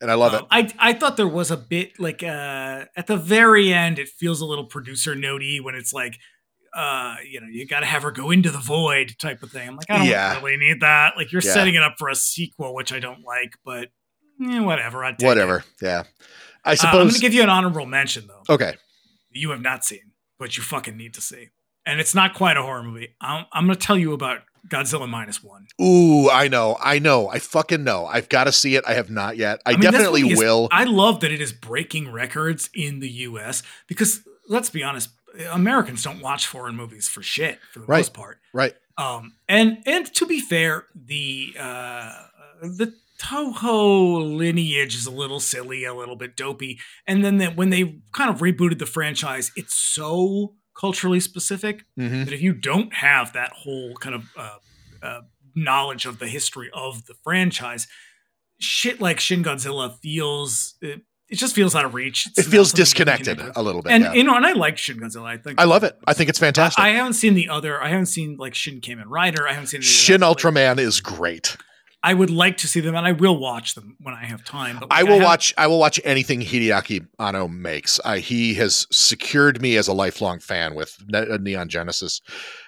[0.00, 3.16] And I love Um, I I thought there was a bit like uh at the
[3.16, 6.18] very end it feels a little producer notey when it's like
[6.76, 9.68] uh you know you got to have her go into the void type of thing.
[9.68, 10.36] I'm like I don't Yeah.
[10.40, 11.16] really need that.
[11.16, 11.52] Like you're Yeah.
[11.52, 13.88] setting it up for a sequel which I don't like, but
[14.42, 15.04] eh, whatever.
[15.04, 15.22] I it.
[15.22, 15.64] Whatever.
[15.82, 16.04] Yeah.
[16.64, 18.42] I Uh, I'm going to give you an honorable mention though.
[18.54, 18.74] Okay.
[19.30, 21.48] You have not seen, but you fucking need to see.
[21.86, 23.16] And it's not quite a horror movie.
[23.20, 25.66] I'm, I'm going to tell you about Godzilla minus one.
[25.80, 26.76] Ooh, I know.
[26.80, 27.28] I know.
[27.28, 28.06] I fucking know.
[28.06, 28.84] I've got to see it.
[28.86, 29.60] I have not yet.
[29.66, 30.68] I, mean, definitely is- will.
[30.70, 33.62] I love that it is breaking records in the U.S.
[33.86, 35.10] because let's be honest,
[35.50, 37.98] Americans don't watch foreign movies for shit for the Right.
[37.98, 38.38] most part.
[38.52, 38.74] right.
[38.98, 42.12] Um, and and to be fair, the uh,
[42.60, 47.70] the Toho lineage is a little silly, a little bit dopey, and then that when
[47.70, 52.94] they kind of rebooted the franchise, it's so culturally specific hmm that if you don't
[52.94, 54.56] have that whole kind of uh,
[55.02, 55.20] uh,
[55.54, 57.86] knowledge of the history of the franchise,
[58.58, 62.26] shit like Shin Godzilla feels it, it just feels out of reach.
[62.26, 63.92] It's It feels something you can disconnected a little bit.
[63.92, 64.12] And yeah.
[64.14, 65.26] you know, and I like Shin Godzilla.
[65.26, 65.96] I think I love it.
[66.06, 66.82] I think it's fantastic.
[66.82, 67.80] I, I haven't seen the other.
[67.82, 69.46] I haven't seen like Shin Kamen Rider.
[69.46, 71.56] I haven't seen Shin Ultraman is great.
[72.02, 74.78] I would like to see them, and I will watch them when I have time.
[74.80, 75.52] But I will have- watch.
[75.58, 78.00] I will watch anything Hideaki Anno makes.
[78.04, 82.22] Uh, he has secured me as a lifelong fan with Ne- uh, Neon Genesis,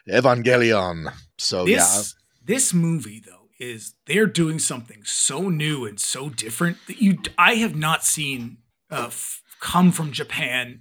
[0.09, 1.13] Evangelion.
[1.39, 2.15] So this
[2.45, 7.55] this movie though is they're doing something so new and so different that you I
[7.55, 8.59] have not seen
[8.91, 10.81] uh, f- come from Japan.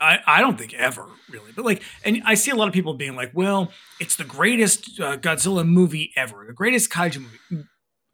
[0.00, 2.94] I, I don't think ever really, but like, and I see a lot of people
[2.94, 7.64] being like, "Well, it's the greatest uh, Godzilla movie ever, the greatest kaiju movie."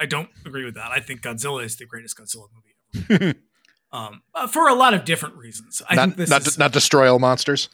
[0.00, 0.90] I don't agree with that.
[0.90, 3.34] I think Godzilla is the greatest Godzilla movie ever,
[3.92, 5.82] um, uh, for a lot of different reasons.
[5.88, 7.68] I not think this not, is, not destroy all monsters.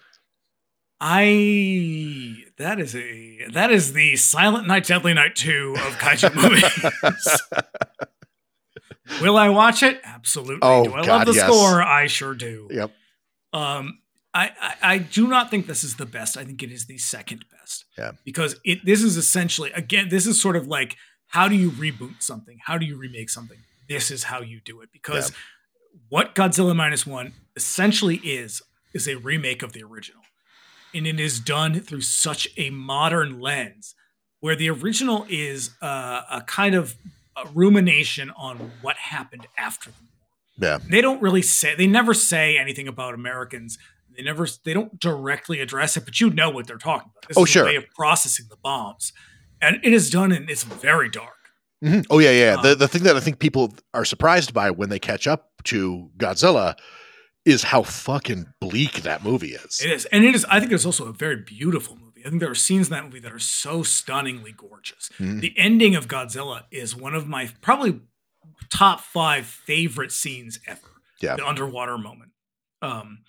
[1.00, 6.34] I that is a that is the Silent Night Deadly Night 2 of kaiju
[7.04, 7.42] movies.
[9.20, 10.00] Will I watch it?
[10.02, 10.60] Absolutely.
[10.62, 11.46] Oh, do I God, love the yes.
[11.46, 11.82] score?
[11.82, 12.68] I sure do.
[12.70, 12.92] Yep.
[13.52, 13.98] Um
[14.32, 16.36] I, I I do not think this is the best.
[16.36, 17.84] I think it is the second best.
[17.98, 18.12] Yeah.
[18.24, 20.96] Because it this is essentially again, this is sort of like
[21.28, 22.58] how do you reboot something?
[22.64, 23.58] How do you remake something?
[23.88, 24.88] This is how you do it.
[24.92, 25.32] Because
[26.08, 28.62] what Godzilla minus one essentially is
[28.94, 30.22] is a remake of the original.
[30.94, 33.94] And it is done through such a modern lens
[34.40, 36.94] where the original is uh, a kind of
[37.36, 40.70] a rumination on what happened after the war.
[40.70, 40.78] Yeah.
[40.90, 43.78] They don't really say they never say anything about Americans.
[44.16, 47.28] They never they don't directly address it, but you know what they're talking about.
[47.28, 47.64] This Oh, is sure.
[47.64, 49.12] a way of processing the bombs.
[49.66, 51.32] And it is done and it's very dark.
[51.84, 52.06] Mhm.
[52.08, 52.56] Oh yeah, yeah.
[52.62, 55.50] the Um, the thing that I think people are surprised by when they catch up
[55.64, 56.76] to Godzilla
[57.44, 59.80] is how fucking bleak that movie is.
[59.84, 60.44] It is, and it is.
[60.48, 62.22] I think it's also a very beautiful movie.
[62.24, 65.10] I think there are scenes in that movie that are so stunningly gorgeous.
[65.18, 65.40] Mhm.
[65.40, 68.00] The ending of Godzilla is one of my probably
[68.70, 70.80] top five favorite scenes ever.
[71.20, 71.36] Yeah.
[71.36, 72.32] the underwater moment.
[72.82, 73.20] Um,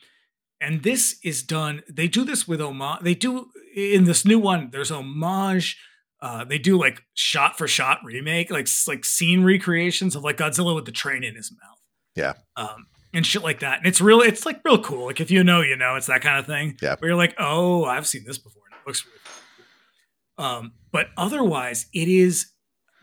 [0.59, 1.83] and this is done.
[1.89, 2.99] They do this with homage.
[3.01, 4.71] They do in this new one.
[4.71, 5.77] There's homage.
[6.19, 10.73] Uh, they do like shot for shot remake, like like scene recreations of like Godzilla
[10.73, 11.79] with the train in his mouth.
[12.15, 12.33] Yeah.
[12.55, 13.79] Um, and shit like that.
[13.79, 14.21] And it's real.
[14.21, 15.05] It's like real cool.
[15.05, 15.95] Like if you know, you know.
[15.95, 16.77] It's that kind of thing.
[16.81, 16.95] Yeah.
[16.97, 18.63] Where you're like, oh, I've seen this before.
[18.71, 20.45] And it looks really cool.
[20.45, 22.47] Um, but otherwise, it is.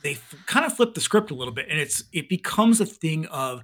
[0.03, 2.87] They f- kind of flip the script a little bit, and it's it becomes a
[2.87, 3.63] thing of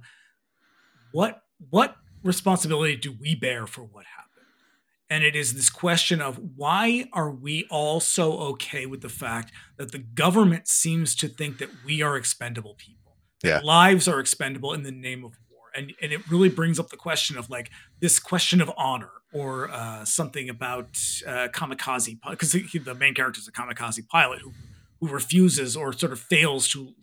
[1.11, 4.20] what what responsibility do we bear for what happened?
[5.11, 9.51] And it is this question of why are we all so okay with the fact
[9.75, 13.17] that the government seems to think that we are expendable people?
[13.43, 13.59] Yeah.
[13.61, 15.65] Lives are expendable in the name of war.
[15.75, 17.69] And, and it really brings up the question of like
[17.99, 20.97] this question of honor or uh, something about
[21.27, 24.53] uh, kamikaze, because the main character is a kamikaze pilot who,
[25.01, 26.93] who refuses or sort of fails to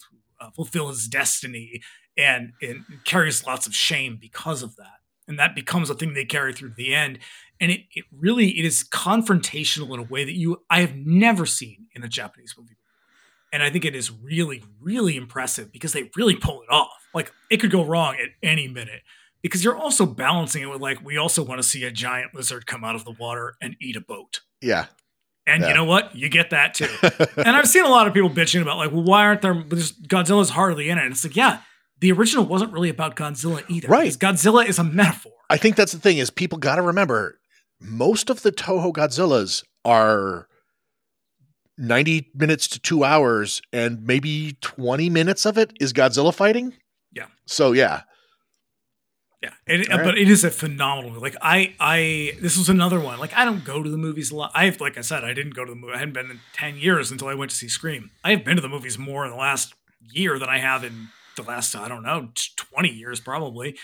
[0.41, 1.83] uh, fulfill his destiny
[2.17, 4.95] and, and carries lots of shame because of that.
[5.27, 7.19] And that becomes a thing they carry through to the end.
[7.61, 11.45] And it, it really it is confrontational in a way that you I have never
[11.47, 12.77] seen in a Japanese movie.
[13.53, 16.91] And I think it is really, really impressive because they really pull it off.
[17.15, 19.01] Like it could go wrong at any minute.
[19.43, 22.67] Because you're also balancing it with like we also want to see a giant lizard
[22.67, 24.41] come out of the water and eat a boat.
[24.61, 24.87] yeah.
[25.47, 25.69] And Yeah.
[25.69, 26.15] you know what?
[26.15, 26.91] You get that too.
[27.39, 29.55] and I've seen a lot of people bitching about like, well, why aren't there?
[29.55, 31.05] Godzilla's hardly in it.
[31.05, 31.61] And it's like, yeah,
[32.01, 33.89] the original wasn't really about Godzilla either.
[33.89, 34.13] Right.
[34.15, 35.33] Because Godzilla is a metaphor.
[35.49, 37.41] I think that's the thing is people got to remember
[37.81, 40.49] most of the Toho Godzillas are
[41.77, 46.75] 90 minutes to 2 hours and maybe 20 minutes of it is Godzilla fighting.
[47.13, 47.27] Yeah.
[47.47, 48.03] So yeah.
[49.43, 50.03] Yeah, it, right.
[50.03, 51.11] but it is a phenomenal.
[51.11, 51.23] movie.
[51.23, 53.21] Like I, I this was another one.
[53.21, 54.51] Like I don't go to the movies a lot.
[54.53, 55.93] I have, like I said, I didn't go to the movie.
[55.93, 58.11] I hadn't been in ten years until I went to see Scream.
[58.25, 59.75] I have been to the movies more in the last
[60.13, 63.79] year than I have in the last I don't know twenty years probably.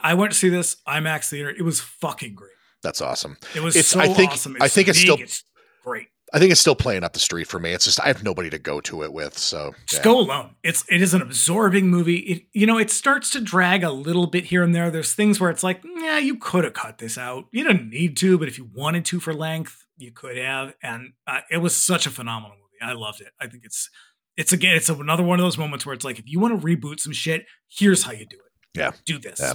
[0.00, 1.50] I went to see this IMAX theater.
[1.50, 2.52] It was fucking great.
[2.82, 3.36] That's awesome.
[3.54, 4.56] It was It's- so I think- awesome.
[4.60, 5.44] I think it's still- it's
[5.84, 6.08] great.
[6.32, 7.72] I think it's still playing up the street for me.
[7.72, 10.04] It's just I have nobody to go to it with, so Just yeah.
[10.04, 10.54] go alone.
[10.62, 12.18] It's it is an absorbing movie.
[12.18, 14.92] It you know it starts to drag a little bit here and there.
[14.92, 17.46] There's things where it's like, yeah, you could have cut this out.
[17.50, 20.74] You didn't need to, but if you wanted to for length, you could have.
[20.84, 22.80] And uh, it was such a phenomenal movie.
[22.80, 23.32] I loved it.
[23.40, 23.90] I think it's
[24.36, 26.64] it's again it's another one of those moments where it's like if you want to
[26.64, 28.78] reboot some shit, here's how you do it.
[28.78, 28.92] Yeah.
[29.04, 29.40] do this.
[29.40, 29.54] Yeah.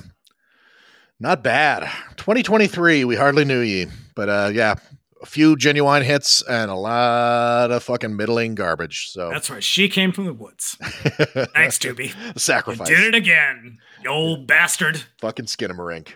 [1.20, 1.90] Not bad.
[2.18, 3.88] 2023, we hardly knew ye.
[4.16, 4.76] But uh yeah,
[5.22, 9.10] a few genuine hits and a lot of fucking middling garbage.
[9.12, 9.64] So That's right.
[9.64, 10.78] She came from the woods.
[10.82, 12.10] Thanks, Doobie.
[12.10, 12.88] You Sacrifice.
[12.88, 15.04] did it again, you old bastard.
[15.22, 16.16] Fucking Skinamarink.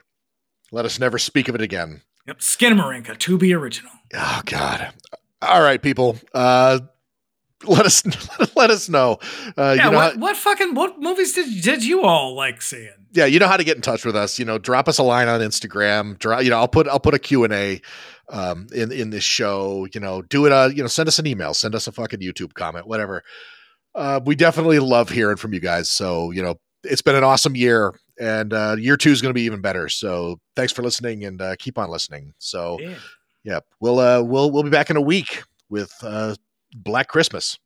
[0.72, 2.02] Let us never speak of it again.
[2.28, 3.92] Yep, Skinamarinka, to be original.
[4.14, 4.94] Oh God.
[5.42, 6.18] All right, people.
[6.34, 6.80] Uh
[7.66, 8.04] let us
[8.56, 9.18] let us know.
[9.58, 12.62] Uh yeah, you know what, how, what fucking what movies did did you all like
[12.62, 12.99] seeing?
[13.12, 14.40] yeah, you know how to get in touch with us.
[14.40, 16.18] You know, drop us a line on Instagram.
[16.20, 17.82] Drop, you know, I'll put I'll put a Q and A
[18.30, 19.88] um, in in this show.
[19.94, 20.52] You know, do it.
[20.52, 21.54] Uh, you know, send us an email.
[21.54, 22.88] Send us a fucking YouTube comment.
[22.88, 23.24] Whatever.
[23.96, 25.90] Uh, we definitely love hearing from you guys.
[25.90, 29.38] So you know, it's been an awesome year, and uh, year two is going to
[29.38, 29.90] be even better.
[29.90, 32.34] So thanks for listening, and uh, keep on listening.
[32.38, 32.96] So, yeah,
[33.44, 36.36] yeah we'll uh, we'll we'll be back in a week with uh,
[36.76, 37.58] Black Christmas.